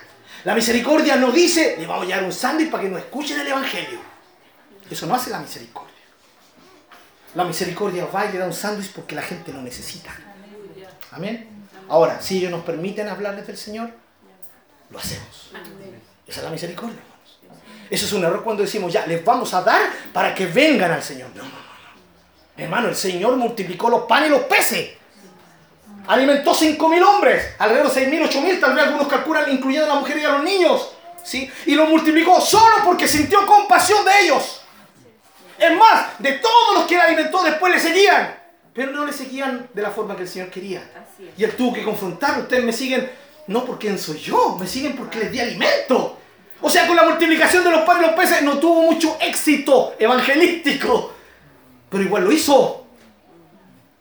La 0.44 0.54
misericordia 0.54 1.16
no 1.16 1.32
dice, 1.32 1.74
le 1.76 1.88
vamos 1.88 2.04
a 2.04 2.06
llevar 2.06 2.22
un 2.22 2.32
sándwich 2.32 2.70
para 2.70 2.84
que 2.84 2.88
nos 2.88 3.00
escuchen 3.00 3.40
el 3.40 3.48
Evangelio. 3.48 3.98
Eso 4.88 5.06
no 5.06 5.16
hace 5.16 5.30
la 5.30 5.40
misericordia. 5.40 5.96
La 7.34 7.44
misericordia 7.44 8.06
va 8.14 8.26
y 8.26 8.32
le 8.32 8.38
da 8.38 8.46
un 8.46 8.52
sándwich 8.52 8.92
porque 8.92 9.16
la 9.16 9.22
gente 9.22 9.52
lo 9.52 9.60
necesita. 9.60 10.14
Amén. 11.10 11.48
Ahora, 11.88 12.22
si 12.22 12.38
ellos 12.38 12.52
nos 12.52 12.62
permiten 12.62 13.08
hablarles 13.08 13.48
del 13.48 13.56
Señor, 13.56 13.90
lo 14.90 15.00
hacemos. 15.00 15.50
Esa 16.28 16.38
es 16.38 16.44
la 16.44 16.50
misericordia, 16.50 16.94
hermanos. 16.94 17.40
Eso 17.90 18.06
es 18.06 18.12
un 18.12 18.22
error 18.22 18.44
cuando 18.44 18.62
decimos, 18.62 18.92
ya, 18.92 19.04
les 19.04 19.24
vamos 19.24 19.52
a 19.52 19.62
dar 19.62 19.90
para 20.12 20.32
que 20.32 20.46
vengan 20.46 20.92
al 20.92 21.02
Señor. 21.02 21.30
No, 21.34 21.42
no, 21.42 21.48
no. 21.48 21.68
Hermano, 22.56 22.86
el 22.86 22.94
Señor 22.94 23.36
multiplicó 23.36 23.90
los 23.90 24.02
panes 24.04 24.28
y 24.28 24.30
los 24.30 24.42
peces 24.42 24.97
alimentó 26.08 26.52
5.000 26.52 27.02
hombres, 27.04 27.54
alrededor 27.58 27.92
de 27.92 28.06
6.000, 28.06 28.28
8.000, 28.28 28.60
tal 28.60 28.74
vez 28.74 28.84
algunos 28.84 29.08
calculan, 29.08 29.52
incluyendo 29.52 29.90
a 29.90 29.94
la 29.94 30.00
mujer 30.00 30.18
y 30.18 30.24
a 30.24 30.30
los 30.30 30.42
niños. 30.42 30.90
¿sí? 31.22 31.50
Y 31.66 31.74
lo 31.74 31.86
multiplicó 31.86 32.40
solo 32.40 32.76
porque 32.84 33.06
sintió 33.06 33.46
compasión 33.46 34.04
de 34.04 34.20
ellos. 34.22 34.62
Es 35.58 35.76
más, 35.76 36.18
de 36.18 36.32
todos 36.32 36.74
los 36.74 36.84
que 36.86 36.94
él 36.94 37.00
alimentó 37.00 37.42
después 37.42 37.72
le 37.72 37.80
seguían, 37.80 38.34
pero 38.72 38.92
no 38.92 39.04
le 39.04 39.12
seguían 39.12 39.68
de 39.72 39.82
la 39.82 39.90
forma 39.90 40.16
que 40.16 40.22
el 40.22 40.28
Señor 40.28 40.50
quería. 40.50 40.82
Y 41.36 41.44
él 41.44 41.54
tuvo 41.56 41.74
que 41.74 41.82
confrontar, 41.82 42.40
ustedes 42.40 42.64
me 42.64 42.72
siguen, 42.72 43.10
No 43.48 43.64
por 43.64 43.78
quién 43.78 43.98
soy 43.98 44.18
yo, 44.18 44.56
me 44.58 44.66
siguen 44.66 44.94
porque 44.94 45.18
les 45.18 45.32
di 45.32 45.40
alimento. 45.40 46.18
O 46.60 46.70
sea, 46.70 46.86
con 46.86 46.96
la 46.96 47.04
multiplicación 47.04 47.64
de 47.64 47.70
los 47.70 47.82
panes 47.82 48.02
y 48.02 48.06
los 48.06 48.14
peces 48.14 48.42
no 48.42 48.58
tuvo 48.58 48.82
mucho 48.82 49.16
éxito 49.20 49.94
evangelístico. 49.98 51.12
Pero 51.88 52.02
igual 52.02 52.24
lo 52.24 52.32
hizo. 52.32 52.86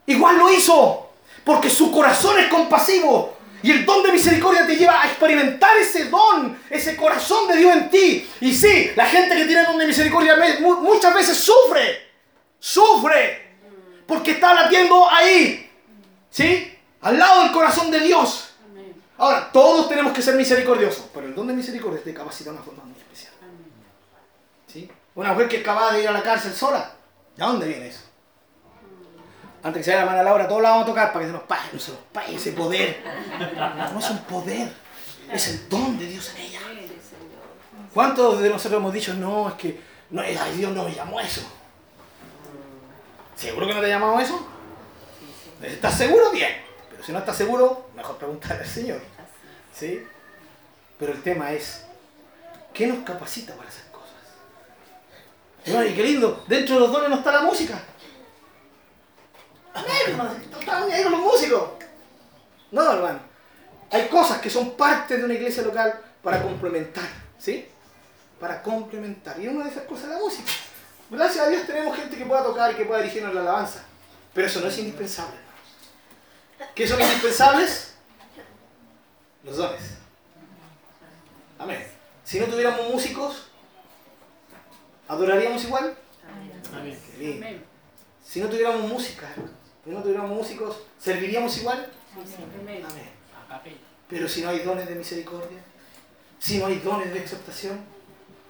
Igual 0.05 0.37
lo 0.37 0.51
hizo. 0.51 1.06
Porque 1.47 1.69
su 1.69 1.93
corazón 1.93 2.37
es 2.39 2.47
compasivo. 2.47 3.37
Y 3.63 3.71
el 3.71 3.85
don 3.85 4.03
de 4.03 4.11
misericordia 4.11 4.67
te 4.67 4.75
lleva 4.75 5.01
a 5.01 5.07
experimentar 5.07 5.77
ese 5.77 6.09
don, 6.09 6.59
ese 6.69 6.97
corazón 6.97 7.47
de 7.47 7.55
Dios 7.55 7.73
en 7.73 7.89
ti. 7.89 8.29
Y 8.41 8.53
sí, 8.53 8.91
la 8.97 9.05
gente 9.05 9.33
que 9.33 9.45
tiene 9.45 9.63
don 9.63 9.77
de 9.77 9.87
misericordia 9.87 10.35
muchas 10.59 11.13
veces 11.15 11.37
sufre. 11.37 12.11
Sufre. 12.59 13.55
Porque 14.05 14.31
está 14.31 14.53
latiendo 14.53 15.09
ahí. 15.09 15.71
¿Sí? 16.29 16.77
Al 16.99 17.17
lado 17.17 17.43
del 17.43 17.53
corazón 17.53 17.89
de 17.91 18.01
Dios. 18.01 18.49
Ahora, 19.17 19.49
todos 19.49 19.87
tenemos 19.87 20.11
que 20.11 20.21
ser 20.21 20.35
misericordiosos, 20.35 21.05
pero 21.13 21.27
el 21.27 21.33
don 21.33 21.47
de 21.47 21.53
misericordia 21.53 22.03
te 22.03 22.13
capacita 22.13 22.49
de 22.49 22.57
una 22.57 22.65
forma 22.65 22.83
muy 22.83 22.97
especial. 22.97 23.31
¿Sí? 24.67 24.91
Una 25.15 25.31
mujer 25.31 25.47
que 25.47 25.59
acaba 25.59 25.93
de 25.93 26.01
ir 26.03 26.09
a 26.09 26.11
la 26.11 26.21
cárcel 26.21 26.53
sola, 26.53 26.91
¿de 27.37 27.43
dónde 27.43 27.67
viene 27.69 27.87
eso? 27.87 28.06
Antes 29.63 29.79
que 29.79 29.83
se 29.83 29.91
vaya 29.91 30.05
la 30.05 30.11
mano 30.11 30.21
a 30.21 30.23
la 30.23 30.33
hora, 30.33 30.47
todos 30.47 30.61
la 30.61 30.69
vamos 30.69 30.83
a 30.83 30.87
tocar 30.87 31.13
para 31.13 31.25
que 31.25 31.31
se 31.31 31.33
nos 31.33 31.43
pague, 31.43 31.69
no 31.73 31.79
se 31.79 31.91
nos 31.91 31.99
pague 32.13 32.35
ese 32.35 32.51
poder. 32.51 33.03
No 33.93 33.99
es 33.99 34.09
un 34.09 34.19
poder, 34.19 34.71
es 35.31 35.47
el 35.47 35.69
don 35.69 35.97
de 35.97 36.05
Dios 36.05 36.31
en 36.35 36.41
ella. 36.41 36.59
¿Cuántos 37.93 38.39
de 38.41 38.49
nosotros 38.49 38.79
hemos 38.79 38.93
dicho, 38.93 39.13
no, 39.15 39.49
es 39.49 39.55
que 39.55 39.81
no, 40.11 40.21
ay, 40.21 40.37
Dios 40.55 40.71
no 40.73 40.83
me 40.83 40.93
llamó 40.93 41.19
eso? 41.19 41.41
¿Seguro 43.35 43.67
que 43.67 43.73
no 43.73 43.81
te 43.81 43.87
llamado 43.87 44.19
eso? 44.19 44.47
¿Estás 45.61 45.97
seguro? 45.97 46.31
Bien. 46.31 46.61
Pero 46.89 47.03
si 47.03 47.11
no 47.11 47.19
estás 47.19 47.37
seguro, 47.37 47.89
mejor 47.95 48.17
preguntarle 48.17 48.63
al 48.63 48.69
Señor. 48.69 48.99
¿Sí? 49.73 50.03
Pero 50.99 51.13
el 51.13 51.21
tema 51.21 51.51
es, 51.51 51.85
¿qué 52.73 52.87
nos 52.87 53.03
capacita 53.03 53.53
para 53.55 53.69
hacer 53.69 53.83
cosas? 53.91 54.07
y 55.89 55.93
qué 55.93 56.03
lindo, 56.03 56.43
dentro 56.47 56.75
de 56.75 56.81
los 56.81 56.91
dones 56.91 57.09
no 57.09 57.17
está 57.17 57.31
la 57.31 57.41
música. 57.41 57.79
No 59.83 60.59
estaban 60.59 60.91
ahí 60.91 61.03
con 61.03 61.11
los 61.11 61.21
músicos. 61.21 61.69
No, 62.71 62.91
hermano. 62.91 63.19
Hay 63.91 64.07
cosas 64.07 64.39
que 64.41 64.49
son 64.49 64.71
parte 64.71 65.17
de 65.17 65.23
una 65.23 65.33
iglesia 65.33 65.63
local 65.63 66.01
para 66.21 66.41
complementar, 66.41 67.07
¿sí? 67.37 67.67
Para 68.39 68.61
complementar. 68.61 69.39
Y 69.39 69.47
una 69.47 69.63
de 69.63 69.71
esas 69.71 69.83
cosas 69.83 70.05
es 70.05 70.09
la 70.11 70.19
música. 70.19 70.51
Gracias 71.09 71.45
a 71.45 71.49
Dios 71.49 71.65
tenemos 71.65 71.95
gente 71.95 72.17
que 72.17 72.25
pueda 72.25 72.43
tocar 72.43 72.71
y 72.71 72.75
que 72.75 72.85
pueda 72.85 73.01
dirigirnos 73.01 73.33
la 73.33 73.41
alabanza. 73.41 73.83
Pero 74.33 74.47
eso 74.47 74.59
no 74.59 74.67
es 74.67 74.77
indispensable. 74.77 75.37
¿Qué 76.75 76.87
son 76.87 77.01
indispensables? 77.01 77.93
Los 79.43 79.57
dones. 79.57 79.81
Amén. 81.57 81.87
Si 82.23 82.39
no 82.39 82.47
tuviéramos 82.47 82.89
músicos, 82.89 83.47
¿adoraríamos 85.07 85.63
igual? 85.63 85.97
Amén. 86.73 87.63
Si 88.23 88.41
no 88.41 88.49
tuviéramos 88.49 88.81
música, 88.81 89.27
si 89.87 89.93
no 89.93 90.01
tuviéramos 90.01 90.31
músicos, 90.31 90.79
¿serviríamos 90.99 91.57
igual? 91.59 91.89
Amén. 92.59 92.83
Pero 94.09 94.27
si 94.27 94.41
no 94.41 94.49
hay 94.49 94.59
dones 94.59 94.85
de 94.85 94.95
misericordia, 94.95 95.59
si 96.37 96.57
no 96.57 96.65
hay 96.65 96.79
dones 96.79 97.13
de 97.13 97.21
aceptación, 97.21 97.79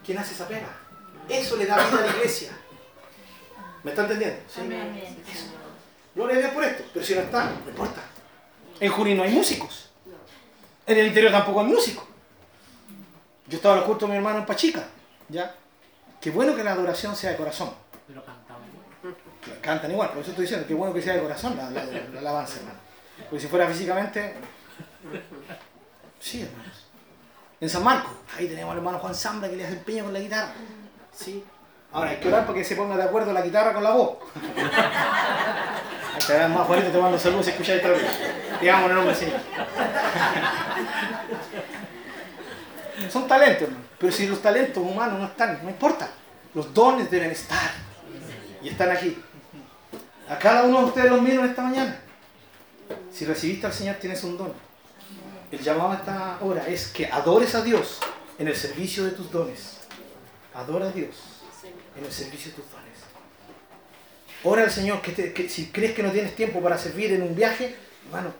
¿quién 0.03 0.17
hace 0.17 0.33
esa 0.33 0.47
pega? 0.47 0.75
Eso 1.29 1.57
le 1.57 1.67
da 1.67 1.75
vida 1.75 1.99
a 1.99 2.05
la 2.07 2.17
iglesia. 2.17 2.57
¿Me 3.83 3.91
está 3.91 4.01
entendiendo? 4.03 4.39
¿Sí? 4.51 4.61
Amén. 4.61 5.15
Gloria 6.15 6.37
a 6.37 6.39
Dios 6.39 6.51
por 6.53 6.63
esto. 6.63 6.83
Pero 6.91 7.05
si 7.05 7.13
no 7.13 7.21
está, 7.21 7.51
no 7.63 7.69
importa. 7.69 8.01
En 8.79 8.91
Junín 8.91 9.17
no 9.17 9.23
hay 9.23 9.31
músicos. 9.31 9.91
En 10.87 10.97
el 10.97 11.07
interior 11.07 11.31
tampoco 11.31 11.59
hay 11.59 11.67
músicos. 11.67 12.03
Yo 13.45 13.57
estaba 13.57 13.75
en 13.75 13.81
los 13.81 13.87
cultos 13.87 14.09
de 14.09 14.13
mi 14.13 14.17
hermano 14.17 14.39
en 14.39 14.45
Pachica. 14.47 14.87
¿Ya? 15.29 15.55
Qué 16.19 16.31
bueno 16.31 16.55
que 16.55 16.63
la 16.63 16.71
adoración 16.71 17.15
sea 17.15 17.29
de 17.29 17.37
corazón. 17.37 17.71
Pero 18.07 18.23
cantan 19.61 19.91
igual. 19.91 20.09
Por 20.09 20.19
eso 20.19 20.31
estoy 20.31 20.43
diciendo, 20.43 20.67
qué 20.67 20.73
bueno 20.73 20.93
que 20.93 21.01
sea 21.01 21.15
de 21.15 21.21
corazón 21.21 21.57
la, 21.57 21.67
alabanza, 22.19 22.57
hermano. 22.57 22.79
Porque 23.29 23.39
si 23.39 23.47
fuera 23.47 23.67
físicamente. 23.67 24.35
Sí, 26.19 26.41
hermanos. 26.41 26.87
En 27.59 27.69
San 27.69 27.83
Marcos, 27.83 28.11
ahí 28.37 28.47
tenemos 28.47 28.71
al 28.71 28.77
hermano 28.77 28.99
Juan 28.99 29.15
Zambra 29.15 29.49
que 29.49 29.55
le 29.55 29.65
hace 29.65 29.73
empeño 29.73 30.03
con 30.03 30.13
la 30.13 30.19
guitarra. 30.19 30.53
Sí. 31.11 31.43
Ahora 31.91 32.11
hay 32.11 32.17
que 32.17 32.27
orar 32.27 32.45
para 32.45 32.57
que 32.57 32.63
se 32.63 32.75
ponga 32.75 32.95
de 32.97 33.03
acuerdo 33.03 33.33
la 33.33 33.41
guitarra 33.41 33.73
con 33.73 33.83
la 33.83 33.91
voz. 33.91 34.17
Veas 36.27 36.49
más 36.49 36.67
Juanito 36.67 36.89
te 36.91 36.97
mando 36.99 37.17
saludos 37.17 37.45
si 37.45 37.51
escucháis 37.51 37.81
esta 37.81 37.89
vez. 37.89 38.03
En 38.61 38.67
el 38.67 38.95
nombre 38.95 39.15
Señor. 39.15 39.39
Son 43.09 43.27
talentos, 43.27 43.63
hermano. 43.63 43.85
Pero 43.97 44.11
si 44.11 44.27
los 44.27 44.41
talentos 44.41 44.83
humanos 44.83 45.19
no 45.19 45.25
están, 45.25 45.59
no 45.63 45.69
importa. 45.69 46.09
Los 46.53 46.73
dones 46.73 47.09
deben 47.09 47.31
estar. 47.31 47.71
Y 48.61 48.69
están 48.69 48.91
aquí. 48.91 49.23
A 50.29 50.37
cada 50.37 50.63
uno 50.63 50.79
de 50.79 50.85
ustedes 50.85 51.09
los 51.09 51.21
miro 51.21 51.45
esta 51.45 51.61
mañana. 51.61 51.99
Si 53.11 53.25
recibiste 53.25 53.65
al 53.65 53.73
Señor, 53.73 53.95
tienes 53.95 54.23
un 54.23 54.37
don. 54.37 54.53
El 55.51 55.59
llamado 55.59 55.91
a 55.91 55.95
esta 55.95 56.37
hora 56.41 56.67
es 56.67 56.87
que 56.87 57.05
adores 57.05 57.55
a 57.55 57.61
Dios 57.61 57.99
en 58.37 58.47
el 58.47 58.55
servicio 58.55 59.05
de 59.05 59.11
tus 59.11 59.31
dones. 59.31 59.77
Adora 60.53 60.87
a 60.87 60.91
Dios 60.91 61.15
en 61.97 62.03
el 62.03 62.11
servicio 62.11 62.51
de 62.51 62.57
tus 62.57 62.71
dones. 62.71 62.87
Ora 64.43 64.63
al 64.63 64.71
Señor, 64.71 65.01
que, 65.01 65.49
si 65.49 65.67
crees 65.67 65.93
que 65.93 66.03
no 66.03 66.11
tienes 66.11 66.35
tiempo 66.35 66.61
para 66.61 66.77
servir 66.77 67.11
en 67.13 67.23
un 67.23 67.35
viaje, 67.35 67.75
hermano, 68.05 68.33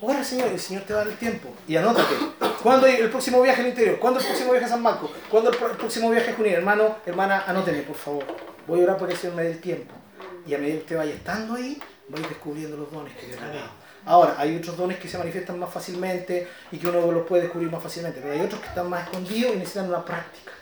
ora 0.00 0.20
al 0.20 0.24
Señor 0.24 0.48
el 0.48 0.60
Señor 0.60 0.84
te 0.84 0.94
va 0.94 1.00
a 1.00 1.04
dar 1.04 1.12
el 1.12 1.18
tiempo. 1.18 1.48
Y 1.66 1.76
anótate. 1.76 2.14
¿Cuándo 2.62 2.86
el 2.86 3.10
próximo 3.10 3.42
viaje 3.42 3.62
al 3.62 3.68
interior? 3.68 3.98
¿Cuándo 3.98 4.20
el 4.20 4.26
próximo 4.26 4.52
viaje 4.52 4.66
a 4.66 4.68
San 4.68 4.82
Marcos? 4.82 5.10
¿Cuándo 5.28 5.50
el, 5.50 5.56
próximo 5.56 6.10
viaje 6.10 6.30
a 6.30 6.34
Junín? 6.34 6.52
Hermano, 6.52 6.96
hermana, 7.04 7.44
anóteme, 7.46 7.82
por 7.82 7.96
favor. 7.96 8.24
Voy 8.66 8.80
a 8.80 8.84
orar 8.84 8.96
para 8.96 9.08
que 9.08 9.14
el 9.14 9.20
Señor 9.20 9.36
me 9.36 9.42
dé 9.42 9.50
el 9.50 9.60
tiempo. 9.60 10.01
Y 10.46 10.54
a 10.54 10.58
medida 10.58 10.74
que 10.76 10.82
usted 10.82 10.96
vaya 10.96 11.14
estando 11.14 11.54
ahí, 11.54 11.80
vais 12.08 12.28
descubriendo 12.28 12.76
los 12.76 12.90
dones 12.90 13.16
que 13.16 13.26
Dios 13.26 13.40
le. 13.40 13.60
Ahora, 14.04 14.34
hay 14.36 14.56
otros 14.56 14.76
dones 14.76 14.98
que 14.98 15.08
se 15.08 15.16
manifiestan 15.16 15.58
más 15.58 15.72
fácilmente 15.72 16.48
y 16.72 16.78
que 16.78 16.88
uno 16.88 17.12
los 17.12 17.26
puede 17.26 17.44
descubrir 17.44 17.70
más 17.70 17.82
fácilmente, 17.82 18.20
pero 18.20 18.32
hay 18.32 18.40
otros 18.40 18.60
que 18.60 18.68
están 18.68 18.90
más 18.90 19.04
escondidos 19.04 19.54
y 19.54 19.58
necesitan 19.58 19.88
una 19.88 20.04
práctica. 20.04 20.52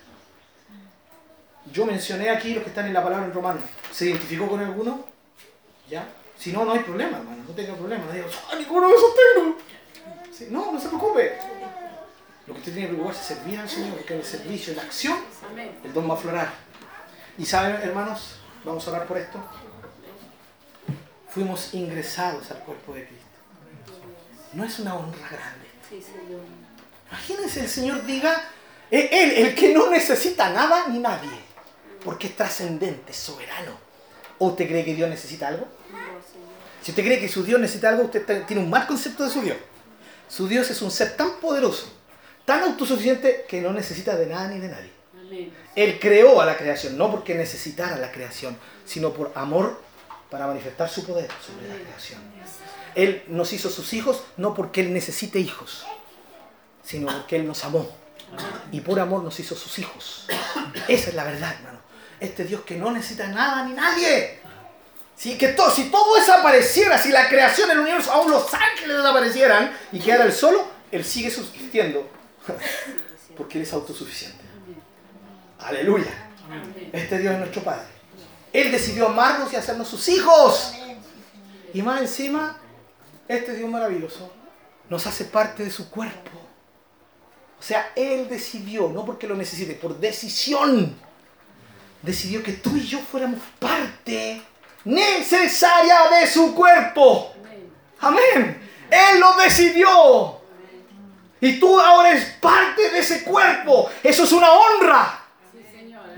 Yo 1.72 1.86
mencioné 1.86 2.28
aquí 2.30 2.54
los 2.54 2.64
que 2.64 2.70
están 2.70 2.86
en 2.86 2.94
la 2.94 3.02
palabra 3.02 3.26
en 3.26 3.32
romano. 3.32 3.60
¿Se 3.92 4.06
identificó 4.06 4.46
con 4.46 4.60
alguno? 4.60 5.04
¿Ya? 5.88 6.06
Si 6.36 6.52
no, 6.52 6.64
no 6.64 6.72
hay 6.72 6.80
problema, 6.80 7.18
hermano. 7.18 7.44
No 7.46 7.54
tenga 7.54 7.74
problema. 7.74 8.04
No 8.06 8.12
digo, 8.12 8.26
¡ah, 8.50 8.56
ninguno 8.56 8.88
de 8.88 8.94
esos 8.94 9.10
tengo! 9.34 9.56
No, 10.50 10.72
no 10.72 10.80
se 10.80 10.88
preocupe. 10.88 11.36
Lo 12.46 12.54
que 12.54 12.60
usted 12.60 12.72
tiene 12.72 12.88
que 12.88 12.94
preocuparse 12.94 13.20
es 13.20 13.38
servir 13.38 13.58
al 13.58 13.68
Señor, 13.68 13.96
porque 13.96 14.16
el 14.16 14.24
servicio, 14.24 14.74
la 14.74 14.82
acción, 14.82 15.18
el 15.84 15.92
don 15.92 16.08
va 16.08 16.14
a 16.14 16.16
aflorar. 16.16 16.52
Y 17.36 17.44
saben, 17.44 17.76
hermanos, 17.82 18.40
vamos 18.64 18.86
a 18.86 18.90
hablar 18.90 19.06
por 19.06 19.18
esto. 19.18 19.38
Fuimos 21.30 21.74
ingresados 21.74 22.50
al 22.50 22.58
cuerpo 22.58 22.94
de 22.94 23.06
Cristo. 23.06 23.26
No 24.52 24.64
es 24.64 24.78
una 24.78 24.96
honra 24.96 25.28
grande. 25.28 25.68
Imagínense 27.08 27.60
el 27.60 27.68
Señor 27.68 28.04
diga, 28.04 28.48
eh, 28.90 29.08
Él, 29.12 29.46
el 29.46 29.54
que 29.54 29.72
no 29.72 29.90
necesita 29.90 30.50
nada 30.50 30.88
ni 30.88 30.98
nadie 30.98 31.50
porque 32.04 32.28
es 32.28 32.36
trascendente, 32.36 33.12
soberano. 33.12 33.72
¿O 34.38 34.48
usted 34.48 34.66
cree 34.68 34.84
que 34.84 34.94
Dios 34.94 35.08
necesita 35.08 35.48
algo? 35.48 35.68
Si 36.82 36.92
usted 36.92 37.04
cree 37.04 37.20
que 37.20 37.28
su 37.28 37.44
Dios 37.44 37.60
necesita 37.60 37.90
algo, 37.90 38.04
usted 38.04 38.44
tiene 38.46 38.62
un 38.62 38.70
mal 38.70 38.86
concepto 38.86 39.24
de 39.24 39.30
su 39.30 39.42
Dios. 39.42 39.56
Su 40.28 40.48
Dios 40.48 40.70
es 40.70 40.80
un 40.80 40.90
ser 40.90 41.16
tan 41.16 41.38
poderoso, 41.40 41.92
tan 42.44 42.62
autosuficiente, 42.62 43.44
que 43.48 43.60
no 43.60 43.72
necesita 43.72 44.16
de 44.16 44.26
nada 44.26 44.48
ni 44.48 44.60
de 44.60 44.68
nadie. 44.68 44.90
Él 45.76 45.98
creó 46.00 46.40
a 46.40 46.46
la 46.46 46.56
creación, 46.56 46.96
no 46.96 47.10
porque 47.10 47.34
necesitara 47.34 47.96
la 47.96 48.10
creación, 48.10 48.56
sino 48.84 49.12
por 49.12 49.32
amor 49.34 49.80
para 50.30 50.46
manifestar 50.46 50.88
su 50.88 51.04
poder 51.04 51.28
sobre 51.44 51.68
la 51.68 51.74
creación. 51.74 52.20
Él 52.94 53.24
nos 53.28 53.52
hizo 53.52 53.70
sus 53.70 53.92
hijos 53.92 54.22
no 54.36 54.54
porque 54.54 54.80
Él 54.80 54.92
necesite 54.92 55.38
hijos, 55.38 55.84
sino 56.82 57.06
porque 57.12 57.36
Él 57.36 57.46
nos 57.46 57.64
amó. 57.64 57.88
Y 58.70 58.80
por 58.80 59.00
amor 59.00 59.22
nos 59.22 59.38
hizo 59.40 59.56
sus 59.56 59.78
hijos. 59.78 60.26
Esa 60.88 61.10
es 61.10 61.14
la 61.14 61.24
verdad, 61.24 61.54
hermano 61.54 61.80
este 62.20 62.44
Dios 62.44 62.60
que 62.62 62.76
no 62.76 62.90
necesita 62.92 63.26
nada 63.28 63.64
ni 63.64 63.72
nadie. 63.74 64.38
Si, 65.16 65.36
que 65.36 65.48
todo, 65.48 65.70
si 65.70 65.90
todo 65.90 66.14
desapareciera, 66.16 66.96
si 66.96 67.10
la 67.10 67.28
creación 67.28 67.68
del 67.68 67.80
universo, 67.80 68.12
aún 68.12 68.30
los 68.30 68.52
ángeles 68.54 68.96
desaparecieran 68.96 69.76
y 69.92 70.00
quedara 70.00 70.24
él 70.24 70.32
solo, 70.32 70.66
él 70.90 71.04
sigue 71.04 71.30
subsistiendo. 71.30 72.08
Porque 73.36 73.58
él 73.58 73.64
es 73.64 73.72
autosuficiente. 73.72 74.42
Aleluya. 75.58 76.10
Este 76.92 77.18
Dios 77.18 77.34
es 77.34 77.38
nuestro 77.38 77.62
Padre. 77.62 77.99
Él 78.52 78.72
decidió 78.72 79.08
amarnos 79.08 79.52
y 79.52 79.56
hacernos 79.56 79.88
sus 79.88 80.08
hijos. 80.08 80.74
Y 81.72 81.82
más 81.82 82.00
encima, 82.00 82.58
este 83.28 83.54
Dios 83.54 83.70
maravilloso 83.70 84.32
nos 84.88 85.06
hace 85.06 85.24
parte 85.24 85.64
de 85.64 85.70
su 85.70 85.88
cuerpo. 85.90 86.30
O 87.58 87.62
sea, 87.62 87.92
Él 87.94 88.28
decidió, 88.28 88.88
no 88.88 89.04
porque 89.04 89.26
lo 89.26 89.36
necesite, 89.36 89.74
por 89.74 89.98
decisión 89.98 90.96
decidió 92.02 92.42
que 92.42 92.54
tú 92.54 92.76
y 92.76 92.86
yo 92.86 92.98
fuéramos 93.00 93.40
parte 93.58 94.42
necesaria 94.84 96.08
de 96.18 96.26
su 96.26 96.54
cuerpo. 96.54 97.34
Amén. 98.00 98.68
Él 98.90 99.20
lo 99.20 99.34
decidió. 99.34 100.40
Y 101.40 101.58
tú 101.58 101.78
ahora 101.78 102.10
eres 102.10 102.24
parte 102.40 102.90
de 102.90 102.98
ese 102.98 103.22
cuerpo. 103.22 103.90
Eso 104.02 104.24
es 104.24 104.32
una 104.32 104.50
honra. 104.50 105.19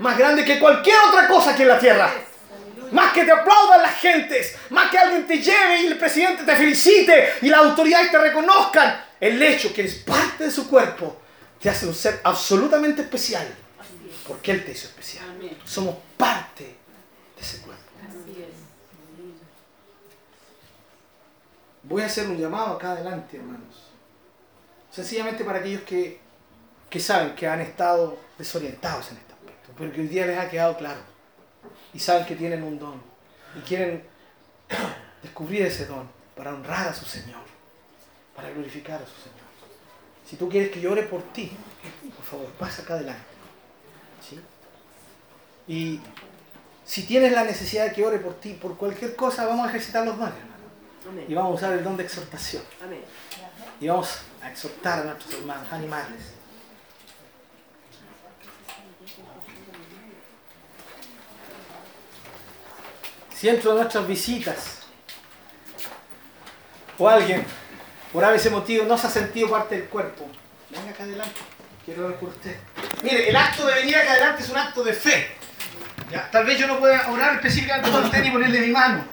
Más 0.03 0.17
grande 0.17 0.43
que 0.43 0.59
cualquier 0.59 0.97
otra 1.07 1.29
cosa 1.29 1.51
aquí 1.51 1.61
en 1.61 1.69
la 1.69 1.79
tierra. 1.79 2.13
Más 2.91 3.13
que 3.13 3.23
te 3.23 3.31
aplaudan 3.31 3.81
las 3.81 3.95
gentes. 3.95 4.53
Más 4.69 4.91
que 4.91 4.97
alguien 4.97 5.25
te 5.25 5.37
lleve 5.37 5.81
y 5.81 5.85
el 5.85 5.97
presidente 5.97 6.43
te 6.43 6.57
felicite 6.57 7.35
y 7.41 7.47
las 7.47 7.61
autoridades 7.61 8.11
te 8.11 8.17
reconozcan. 8.17 9.01
El 9.17 9.41
hecho 9.41 9.73
que 9.73 9.79
eres 9.79 9.95
parte 9.95 10.43
de 10.43 10.51
su 10.51 10.69
cuerpo 10.69 11.21
te 11.57 11.69
hace 11.69 11.87
un 11.87 11.95
ser 11.95 12.19
absolutamente 12.21 13.03
especial. 13.03 13.47
Porque 14.27 14.51
Él 14.51 14.65
te 14.65 14.73
hizo 14.73 14.87
especial. 14.87 15.25
Somos 15.63 15.95
parte 16.17 16.65
de 16.65 17.41
ese 17.41 17.59
cuerpo. 17.59 17.81
Voy 21.83 22.01
a 22.01 22.07
hacer 22.07 22.27
un 22.27 22.37
llamado 22.37 22.75
acá 22.75 22.91
adelante, 22.91 23.37
hermanos. 23.37 23.87
Sencillamente 24.91 25.45
para 25.45 25.59
aquellos 25.59 25.83
que, 25.83 26.19
que 26.89 26.99
saben 26.99 27.35
que 27.35 27.47
han 27.47 27.61
estado 27.61 28.19
desorientados 28.37 29.09
en 29.11 29.17
aspecto, 29.17 29.32
pero 29.77 29.91
que 29.91 30.01
hoy 30.01 30.07
día 30.07 30.25
les 30.25 30.37
ha 30.37 30.49
quedado 30.49 30.77
claro 30.77 31.01
y 31.93 31.99
saben 31.99 32.25
que 32.25 32.35
tienen 32.35 32.63
un 32.63 32.79
don 32.79 33.01
y 33.57 33.61
quieren 33.61 34.03
descubrir 35.21 35.63
ese 35.63 35.85
don 35.85 36.09
para 36.35 36.53
honrar 36.53 36.87
a 36.87 36.93
su 36.93 37.05
Señor, 37.05 37.41
para 38.35 38.49
glorificar 38.49 39.01
a 39.01 39.05
su 39.05 39.15
Señor. 39.21 39.43
Si 40.27 40.35
tú 40.35 40.49
quieres 40.49 40.71
que 40.71 40.81
yo 40.81 40.91
ore 40.91 41.03
por 41.03 41.21
ti, 41.33 41.51
por 42.15 42.25
favor, 42.25 42.47
pasa 42.53 42.81
acá 42.81 42.95
adelante. 42.95 43.21
¿sí? 44.27 44.39
Y 45.67 45.99
si 46.85 47.03
tienes 47.03 47.31
la 47.31 47.43
necesidad 47.43 47.85
de 47.85 47.93
que 47.93 48.03
ore 48.03 48.19
por 48.19 48.39
ti, 48.39 48.53
por 48.53 48.77
cualquier 48.77 49.15
cosa, 49.15 49.45
vamos 49.45 49.67
a 49.67 49.69
ejercitar 49.69 50.05
los 50.05 50.17
dones, 50.17 50.33
hermano. 50.35 50.53
Y 51.27 51.33
vamos 51.33 51.51
a 51.51 51.55
usar 51.55 51.73
el 51.73 51.83
don 51.83 51.97
de 51.97 52.03
exhortación. 52.03 52.63
Amén. 52.83 53.01
Y 53.79 53.87
vamos 53.87 54.21
a 54.41 54.49
exhortar 54.49 54.99
a 54.99 55.03
nuestros 55.03 55.33
hermanos, 55.33 55.71
animales. 55.71 56.21
Si 56.21 56.32
entro 63.49 63.71
de 63.71 63.81
nuestras 63.81 64.07
visitas 64.07 64.79
o 66.97 67.09
alguien 67.09 67.45
por 68.11 68.23
ese 68.23 68.49
motivo 68.49 68.85
no 68.85 68.97
se 68.97 69.07
ha 69.07 69.09
sentido 69.09 69.49
parte 69.49 69.75
del 69.75 69.89
cuerpo, 69.89 70.29
venga 70.69 70.91
acá 70.91 71.03
adelante, 71.03 71.41
quiero 71.83 72.05
orar 72.05 72.19
por 72.19 72.29
usted. 72.29 72.55
Mire, 73.01 73.27
el 73.29 73.35
acto 73.35 73.65
de 73.65 73.73
venir 73.73 73.95
acá 73.95 74.11
adelante 74.11 74.43
es 74.43 74.49
un 74.49 74.57
acto 74.57 74.83
de 74.83 74.93
fe. 74.93 75.35
Tal 76.31 76.45
vez 76.45 76.59
yo 76.59 76.67
no 76.67 76.77
pueda 76.77 77.09
orar 77.09 77.35
específicamente 77.35 77.89
por 77.89 78.03
usted 78.03 78.21
ni 78.21 78.29
ponerle 78.29 78.59
mi 78.61 78.71
mano, 78.71 79.03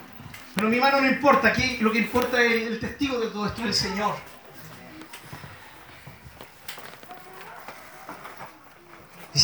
pero 0.55 0.69
mi 0.69 0.79
mano 0.79 1.01
no 1.01 1.09
importa, 1.09 1.49
aquí 1.49 1.79
lo 1.81 1.91
que 1.91 1.99
importa 1.99 2.43
es 2.43 2.67
el 2.67 2.79
testigo 2.79 3.19
de 3.19 3.29
todo 3.29 3.47
esto, 3.47 3.63
el 3.65 3.73
Señor. 3.73 4.15